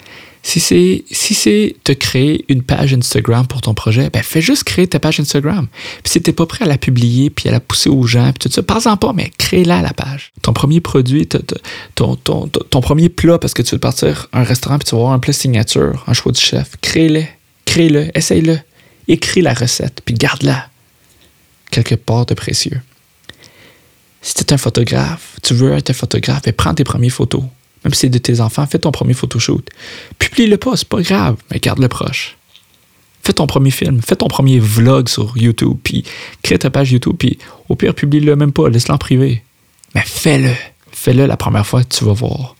Si 0.48 0.62
c'est 0.62 1.04
si 1.12 1.34
c'est 1.34 1.76
te 1.84 1.92
créer 1.92 2.46
une 2.48 2.64
page 2.64 2.94
Instagram 2.94 3.46
pour 3.48 3.60
ton 3.60 3.74
projet, 3.74 4.10
ben 4.10 4.24
fais 4.24 4.40
juste 4.40 4.64
créer 4.64 4.88
ta 4.88 4.98
page 4.98 5.20
Instagram. 5.20 5.68
Puis 6.04 6.12
si 6.14 6.22
t'es 6.22 6.32
pas 6.32 6.46
prêt 6.46 6.64
à 6.64 6.70
la 6.70 6.78
publier 6.78 7.30
puis 7.30 7.50
à 7.50 7.52
la 7.52 7.60
pousser 7.60 7.90
aux 7.90 8.04
gens 8.04 8.32
puis 8.32 8.48
tout 8.48 8.50
ça, 8.50 8.64
parle-en 8.64 8.96
pas, 8.96 9.12
mais 9.12 9.30
crée-la 9.38 9.82
la 9.82 9.92
page. 9.92 10.32
Ton 10.44 10.54
premier 10.54 10.80
produit, 10.80 11.28
ton, 11.28 12.16
ton, 12.16 12.48
ton, 12.48 12.80
premier 12.80 13.10
plat 13.10 13.38
parce 13.38 13.54
que 13.54 13.62
tu 13.62 13.76
veux 13.76 13.80
partir 13.80 14.30
un 14.32 14.44
restaurant 14.44 14.78
puis 14.80 14.88
tu 14.88 14.96
vas 14.96 15.02
avoir 15.02 15.14
un 15.14 15.20
plat 15.20 15.34
signature, 15.34 16.06
un 16.08 16.14
choix 16.14 16.32
du 16.32 16.40
chef, 16.40 16.78
crée-le, 16.80 17.26
crée-le, 17.66 18.18
essaye-le, 18.18 18.58
écris 19.10 19.42
la 19.42 19.54
recette 19.54 20.00
puis 20.06 20.16
garde-la 20.16 20.70
quelque 21.72 21.96
part 21.96 22.26
de 22.26 22.36
précieux. 22.36 22.80
Si 24.22 24.34
tu 24.34 24.44
es 24.44 24.54
un 24.54 24.58
photographe, 24.58 25.36
tu 25.44 25.54
veux 25.56 25.74
être 25.74 25.90
un 25.90 25.94
photographe, 25.94 26.48
et 26.48 26.52
ben, 26.52 26.56
prends 26.56 26.74
tes 26.74 26.86
premières 26.86 27.12
photos 27.12 27.44
même 27.88 27.94
si 27.94 28.02
c'est 28.02 28.10
de 28.10 28.18
tes 28.18 28.42
enfants, 28.42 28.68
fais 28.68 28.80
ton 28.80 28.92
premier 28.92 29.14
photoshoot. 29.14 29.66
Publie-le 30.20 30.58
pas, 30.58 30.76
c'est 30.76 30.90
pas 30.90 31.02
grave, 31.02 31.38
mais 31.50 31.60
garde-le 31.60 31.88
proche. 31.88 32.36
Fais 33.24 33.32
ton 33.32 33.48
premier 33.48 33.72
film, 33.72 34.02
fais 34.02 34.18
ton 34.18 34.28
premier 34.28 34.60
vlog 34.60 35.08
sur 35.08 35.38
YouTube, 35.38 35.78
puis 35.82 36.04
crée 36.44 36.60
ta 36.60 36.70
page 36.70 36.92
YouTube, 36.92 37.16
puis 37.18 37.40
au 37.70 37.76
pire, 37.76 37.96
publie-le 37.96 38.36
même 38.36 38.52
pas, 38.52 38.68
laisse-le 38.68 38.94
en 38.94 38.98
privé. 38.98 39.42
Mais 39.96 40.04
fais-le. 40.06 40.52
Fais-le 40.92 41.28
la 41.28 41.38
première 41.38 41.66
fois 41.66 41.82
que 41.82 41.96
tu 41.96 42.04
vas 42.04 42.12
voir. 42.12 42.58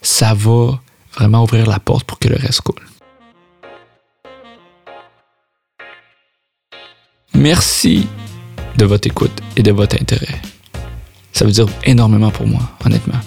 Ça 0.00 0.32
va 0.32 0.80
vraiment 1.16 1.42
ouvrir 1.42 1.66
la 1.66 1.80
porte 1.80 2.06
pour 2.06 2.20
que 2.20 2.28
le 2.28 2.36
reste 2.36 2.60
coule. 2.60 2.86
Merci 7.34 8.06
de 8.78 8.84
votre 8.84 9.08
écoute 9.08 9.42
et 9.56 9.64
de 9.64 9.72
votre 9.72 10.00
intérêt. 10.00 10.40
Ça 11.34 11.44
veut 11.44 11.52
dire 11.52 11.66
énormément 11.84 12.30
pour 12.30 12.46
moi, 12.46 12.62
honnêtement 12.86 13.20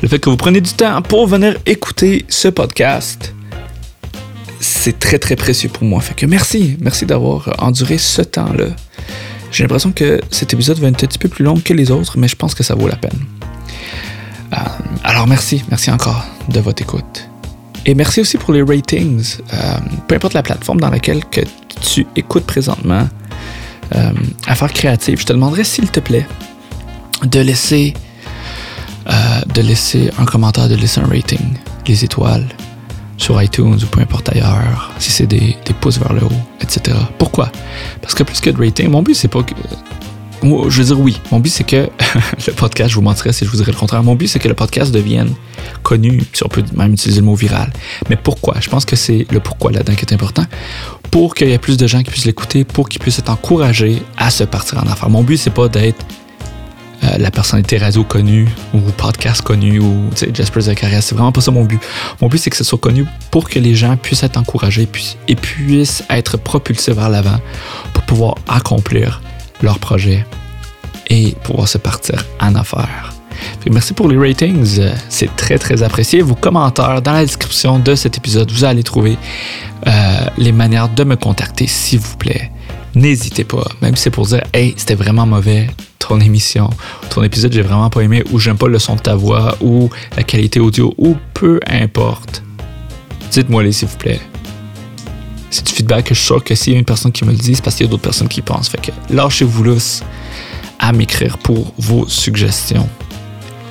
le 0.00 0.08
fait 0.08 0.18
que 0.18 0.30
vous 0.30 0.36
prenez 0.36 0.60
du 0.60 0.72
temps 0.72 1.00
pour 1.02 1.26
venir 1.26 1.56
écouter 1.66 2.24
ce 2.28 2.48
podcast, 2.48 3.34
c'est 4.60 4.98
très 4.98 5.18
très 5.18 5.36
précieux 5.36 5.68
pour 5.68 5.84
moi. 5.84 6.00
Fait 6.00 6.14
que 6.14 6.26
merci, 6.26 6.76
merci 6.80 7.06
d'avoir 7.06 7.54
enduré 7.58 7.98
ce 7.98 8.22
temps-là. 8.22 8.66
J'ai 9.50 9.64
l'impression 9.64 9.92
que 9.92 10.20
cet 10.30 10.52
épisode 10.54 10.78
va 10.78 10.88
être 10.88 11.04
un 11.04 11.06
petit 11.06 11.18
peu 11.18 11.28
plus 11.28 11.44
long 11.44 11.54
que 11.54 11.74
les 11.74 11.90
autres, 11.90 12.18
mais 12.18 12.28
je 12.28 12.36
pense 12.36 12.54
que 12.54 12.62
ça 12.62 12.74
vaut 12.74 12.88
la 12.88 12.96
peine. 12.96 13.18
Euh, 14.52 14.56
alors 15.04 15.26
merci, 15.26 15.62
merci 15.68 15.90
encore 15.90 16.24
de 16.48 16.60
votre 16.60 16.82
écoute. 16.82 17.28
Et 17.84 17.94
merci 17.94 18.20
aussi 18.20 18.38
pour 18.38 18.52
les 18.52 18.62
ratings. 18.62 19.36
Euh, 19.52 19.56
peu 20.08 20.14
importe 20.14 20.34
la 20.34 20.42
plateforme 20.42 20.80
dans 20.80 20.90
laquelle 20.90 21.24
que 21.26 21.40
tu 21.80 22.06
écoutes 22.16 22.44
présentement, 22.44 23.08
euh, 23.94 24.12
Affaires 24.46 24.72
créatives, 24.72 25.20
je 25.20 25.26
te 25.26 25.32
demanderais 25.32 25.64
s'il 25.64 25.90
te 25.90 26.00
plaît 26.00 26.26
de 27.24 27.40
laisser 27.40 27.94
euh, 29.08 29.40
de 29.52 29.62
laisser 29.62 30.10
un 30.18 30.24
commentaire, 30.24 30.68
de 30.68 30.76
laisser 30.76 31.00
un 31.00 31.06
rating, 31.06 31.40
les 31.88 32.04
étoiles 32.04 32.46
sur 33.16 33.40
iTunes 33.42 33.78
ou 33.82 33.86
peu 33.86 34.00
importe 34.00 34.28
ailleurs, 34.28 34.92
si 35.00 35.10
c'est 35.10 35.26
des, 35.26 35.56
des, 35.64 35.74
pouces 35.74 35.98
vers 35.98 36.12
le 36.12 36.24
haut, 36.24 36.42
etc. 36.60 36.96
Pourquoi? 37.18 37.50
Parce 38.00 38.14
que 38.14 38.22
plus 38.22 38.40
que 38.40 38.50
de 38.50 38.58
rating, 38.58 38.88
mon 38.88 39.02
but 39.02 39.14
c'est 39.14 39.28
pas 39.28 39.42
que. 39.42 39.54
Je 40.42 40.82
veux 40.82 40.84
dire 40.84 41.00
oui, 41.00 41.20
mon 41.32 41.40
but 41.40 41.50
c'est 41.50 41.64
que 41.64 41.88
le 42.46 42.52
podcast, 42.52 42.90
je 42.90 42.94
vous 42.94 43.02
mentirais 43.02 43.32
si 43.32 43.44
je 43.44 43.50
vous 43.50 43.56
dirais 43.56 43.72
le 43.72 43.76
contraire, 43.76 44.04
mon 44.04 44.14
but 44.14 44.28
c'est 44.28 44.38
que 44.38 44.48
le 44.48 44.54
podcast 44.54 44.92
devienne 44.92 45.34
connu, 45.82 46.22
si 46.32 46.44
on 46.44 46.48
peut 46.48 46.64
même 46.74 46.92
utiliser 46.92 47.20
le 47.20 47.26
mot 47.26 47.34
viral. 47.34 47.72
Mais 48.08 48.16
pourquoi? 48.16 48.56
Je 48.60 48.70
pense 48.70 48.84
que 48.84 48.94
c'est 48.94 49.26
le 49.30 49.40
pourquoi 49.40 49.72
là-dedans 49.72 49.94
qui 49.94 50.04
est 50.04 50.14
important. 50.14 50.44
Pour 51.10 51.34
qu'il 51.34 51.48
y 51.48 51.52
ait 51.52 51.58
plus 51.58 51.76
de 51.76 51.86
gens 51.88 52.02
qui 52.02 52.10
puissent 52.10 52.24
l'écouter, 52.24 52.64
pour 52.64 52.88
qu'ils 52.88 53.00
puissent 53.00 53.18
être 53.18 53.30
encouragés 53.30 54.00
à 54.16 54.30
se 54.30 54.44
partir 54.44 54.78
en 54.78 54.90
affaires. 54.90 55.10
Mon 55.10 55.22
but 55.22 55.36
c'est 55.38 55.50
pas 55.50 55.68
d'être 55.68 56.04
euh, 57.04 57.18
la 57.18 57.30
personnalité 57.30 57.78
radio 57.78 58.04
connue 58.04 58.48
ou 58.74 58.78
podcast 58.96 59.42
connu 59.42 59.80
ou 59.80 60.10
Jasper 60.32 60.60
Zacharias. 60.60 61.02
C'est 61.02 61.14
vraiment 61.14 61.32
pas 61.32 61.40
ça 61.40 61.50
mon 61.50 61.64
but. 61.64 61.80
Mon 62.20 62.28
but, 62.28 62.38
c'est 62.38 62.50
que 62.50 62.56
ce 62.56 62.64
soit 62.64 62.78
connu 62.78 63.04
pour 63.30 63.48
que 63.48 63.58
les 63.58 63.74
gens 63.74 63.96
puissent 63.96 64.22
être 64.22 64.36
encouragés 64.36 64.88
et 65.28 65.34
puissent 65.34 66.04
être 66.10 66.36
propulsés 66.36 66.92
vers 66.92 67.08
l'avant 67.08 67.38
pour 67.92 68.04
pouvoir 68.04 68.34
accomplir 68.48 69.20
leur 69.62 69.78
projet 69.78 70.24
et 71.08 71.34
pouvoir 71.42 71.68
se 71.68 71.78
partir 71.78 72.24
en 72.40 72.54
affaires. 72.54 73.12
Merci 73.70 73.94
pour 73.94 74.08
les 74.08 74.16
ratings, 74.16 74.80
c'est 75.08 75.34
très 75.36 75.58
très 75.58 75.82
apprécié. 75.82 76.20
Vos 76.20 76.34
commentaires 76.34 77.02
dans 77.02 77.12
la 77.12 77.24
description 77.24 77.78
de 77.78 77.94
cet 77.94 78.16
épisode, 78.16 78.50
vous 78.50 78.64
allez 78.64 78.82
trouver 78.82 79.16
euh, 79.86 79.90
les 80.38 80.52
manières 80.52 80.88
de 80.88 81.04
me 81.04 81.16
contacter, 81.16 81.66
s'il 81.66 82.00
vous 82.00 82.16
plaît. 82.16 82.50
N'hésitez 82.94 83.44
pas, 83.44 83.64
même 83.80 83.96
si 83.96 84.04
c'est 84.04 84.10
pour 84.10 84.26
dire 84.26 84.42
Hey, 84.52 84.74
c'était 84.76 84.94
vraiment 84.94 85.26
mauvais, 85.26 85.68
ton 85.98 86.20
émission, 86.20 86.68
ton 87.10 87.22
épisode, 87.22 87.52
j'ai 87.52 87.62
vraiment 87.62 87.88
pas 87.90 88.00
aimé, 88.00 88.22
ou 88.32 88.38
j'aime 88.38 88.58
pas 88.58 88.68
le 88.68 88.78
son 88.78 88.96
de 88.96 89.00
ta 89.00 89.14
voix, 89.14 89.56
ou 89.60 89.88
la 90.16 90.22
qualité 90.22 90.60
audio, 90.60 90.92
ou 90.98 91.16
peu 91.32 91.58
importe. 91.66 92.42
Dites-moi-les, 93.30 93.72
s'il 93.72 93.88
vous 93.88 93.96
plaît. 93.96 94.20
C'est 95.50 95.66
du 95.66 95.72
feedback 95.72 96.06
que 96.06 96.14
je 96.14 96.20
suis 96.20 96.26
sûr 96.26 96.44
que 96.44 96.54
s'il 96.54 96.72
y 96.72 96.76
a 96.76 96.78
une 96.78 96.84
personne 96.84 97.12
qui 97.12 97.24
me 97.24 97.30
le 97.30 97.36
dit, 97.36 97.54
c'est 97.54 97.62
parce 97.62 97.76
qu'il 97.76 97.86
y 97.86 97.88
a 97.88 97.90
d'autres 97.90 98.02
personnes 98.02 98.28
qui 98.28 98.42
pensent. 98.42 98.68
Fait 98.68 98.80
que 98.80 98.90
lâchez-vous 99.10 99.64
là 99.64 99.76
à 100.78 100.92
m'écrire 100.92 101.38
pour 101.38 101.72
vos 101.78 102.08
suggestions. 102.08 102.88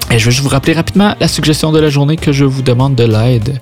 Et 0.10 0.20
je 0.20 0.26
vais 0.26 0.32
juste 0.32 0.44
vous 0.44 0.50
rappeler 0.50 0.74
rapidement 0.74 1.16
la 1.20 1.28
suggestion 1.28 1.72
de 1.72 1.80
la 1.80 1.90
journée 1.90 2.18
que 2.18 2.32
je 2.32 2.46
vous 2.46 2.62
demande 2.62 2.96
de 2.96 3.04
l'aide. 3.04 3.60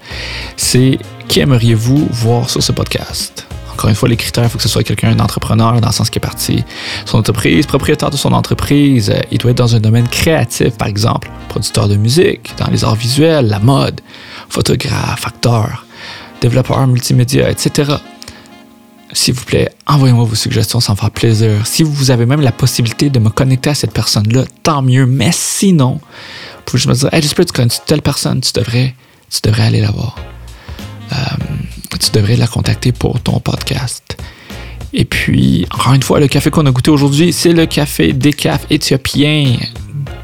C'est 0.58 0.98
qui 1.28 1.40
aimeriez-vous 1.40 2.08
voir 2.12 2.50
sur 2.50 2.62
ce 2.62 2.72
podcast? 2.72 3.46
Encore 3.80 3.92
une 3.92 3.96
fois, 3.96 4.10
les 4.10 4.18
critères, 4.18 4.44
il 4.44 4.50
faut 4.50 4.58
que 4.58 4.64
ce 4.64 4.68
soit 4.68 4.84
quelqu'un, 4.84 5.12
un 5.12 5.20
entrepreneur, 5.22 5.80
dans 5.80 5.88
le 5.88 5.94
sens 5.94 6.10
qui 6.10 6.20
est 6.20 6.22
parti 6.22 6.66
son 7.06 7.18
entreprise, 7.18 7.66
propriétaire 7.66 8.10
de 8.10 8.18
son 8.18 8.34
entreprise. 8.34 9.10
Euh, 9.10 9.22
il 9.32 9.38
doit 9.38 9.52
être 9.52 9.58
dans 9.58 9.74
un 9.74 9.80
domaine 9.80 10.10
créatif, 10.10 10.76
par 10.76 10.90
exemple, 10.90 11.32
producteur 11.48 11.88
de 11.88 11.96
musique, 11.96 12.52
dans 12.58 12.68
les 12.70 12.84
arts 12.84 12.98
visuels, 12.98 13.48
la 13.48 13.60
mode, 13.60 14.02
photographe, 14.50 15.26
acteur, 15.26 15.86
développeur 16.42 16.86
multimédia, 16.88 17.50
etc. 17.50 17.94
S'il 19.14 19.34
vous 19.34 19.46
plaît, 19.46 19.70
envoyez-moi 19.88 20.26
vos 20.26 20.36
suggestions, 20.36 20.82
ça 20.82 20.92
me 20.92 20.98
fera 20.98 21.10
plaisir. 21.10 21.66
Si 21.66 21.84
vous 21.84 22.12
avez 22.12 22.26
même 22.26 22.42
la 22.42 22.52
possibilité 22.52 23.10
de 23.10 23.20
me 23.20 23.30
connecter 23.30 23.70
à 23.70 23.76
cette 23.76 23.94
personne-là, 23.94 24.44
tant 24.62 24.82
mieux. 24.82 25.06
Mais 25.06 25.32
sinon, 25.32 26.02
vous 26.02 26.64
pouvez 26.66 26.80
juste 26.80 26.90
me 26.90 26.96
dire, 26.96 27.14
hey, 27.14 27.22
j'espère 27.22 27.46
que 27.46 27.52
tu 27.52 27.56
connais 27.56 27.72
telle 27.86 28.02
personne, 28.02 28.42
tu 28.42 28.52
devrais, 28.52 28.94
tu 29.30 29.40
devrais 29.42 29.64
aller 29.64 29.80
la 29.80 29.92
voir. 29.92 30.18
Euh, 31.14 31.16
tu 31.98 32.12
devrais 32.12 32.36
la 32.36 32.48
contacter 32.48 32.92
pour 32.92 33.20
ton 33.22 33.40
podcast. 33.40 34.18
Et 34.94 35.06
puis, 35.06 35.66
encore 35.72 35.94
une 35.94 36.04
fois, 36.04 36.20
le 36.20 36.28
café 36.28 36.50
qu'on 36.50 36.66
a 36.66 36.72
goûté 36.72 36.90
aujourd'hui, 36.92 37.32
c'est 37.32 37.54
le 37.54 37.66
café 37.66 38.14
décaf 38.14 38.66
éthiopien 38.70 39.58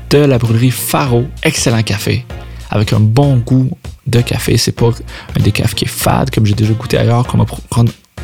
de 0.10 0.18
la 0.18 0.38
brûlerie 0.38 0.72
Faro. 0.72 1.26
Excellent 1.44 1.84
café, 1.84 2.26
avec 2.70 2.94
un 2.94 3.00
bon 3.00 3.38
goût 3.38 3.70
de 4.08 4.22
café. 4.22 4.58
C'est 4.58 4.72
pas 4.72 4.90
un 5.38 5.42
décaf 5.42 5.76
qui 5.76 5.86
est 5.86 5.90
fade, 5.90 6.32
comme 6.32 6.46
j'ai 6.46 6.56
déjà 6.56 6.74
goûté 6.74 6.98
ailleurs, 6.98 7.28
comme, 7.28 7.46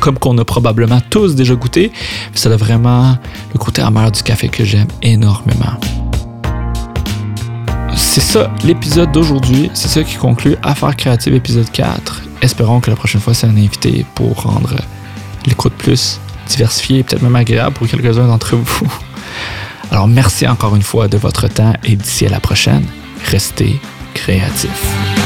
comme 0.00 0.18
qu'on 0.18 0.36
a 0.38 0.44
probablement 0.44 1.00
tous 1.10 1.36
déjà 1.36 1.54
goûté. 1.54 1.92
Ça 2.34 2.50
a 2.50 2.56
vraiment 2.56 3.16
le 3.52 3.58
côté 3.58 3.82
amer 3.82 4.10
du 4.10 4.22
café 4.22 4.48
que 4.48 4.64
j'aime 4.64 4.88
énormément. 5.02 5.78
C'est 7.94 8.20
ça 8.20 8.50
l'épisode 8.64 9.12
d'aujourd'hui. 9.12 9.70
C'est 9.74 9.88
ça 9.88 10.02
qui 10.02 10.16
conclut 10.16 10.56
Affaires 10.62 10.96
créatives 10.96 11.34
épisode 11.34 11.70
4 11.70 12.31
espérons 12.42 12.80
que 12.80 12.90
la 12.90 12.96
prochaine 12.96 13.20
fois, 13.20 13.32
c'est 13.32 13.46
un 13.46 13.56
invité 13.56 14.04
pour 14.14 14.42
rendre 14.42 14.76
l'écoute 15.46 15.72
plus 15.72 16.20
diversifiée 16.48 16.98
et 16.98 17.02
peut-être 17.02 17.22
même 17.22 17.36
agréable 17.36 17.74
pour 17.74 17.88
quelques-uns 17.88 18.26
d'entre 18.26 18.56
vous. 18.56 18.92
Alors, 19.90 20.08
merci 20.08 20.46
encore 20.46 20.76
une 20.76 20.82
fois 20.82 21.08
de 21.08 21.16
votre 21.16 21.48
temps 21.48 21.72
et 21.84 21.96
d'ici 21.96 22.26
à 22.26 22.30
la 22.30 22.40
prochaine, 22.40 22.84
restez 23.30 23.80
créatifs. 24.14 25.21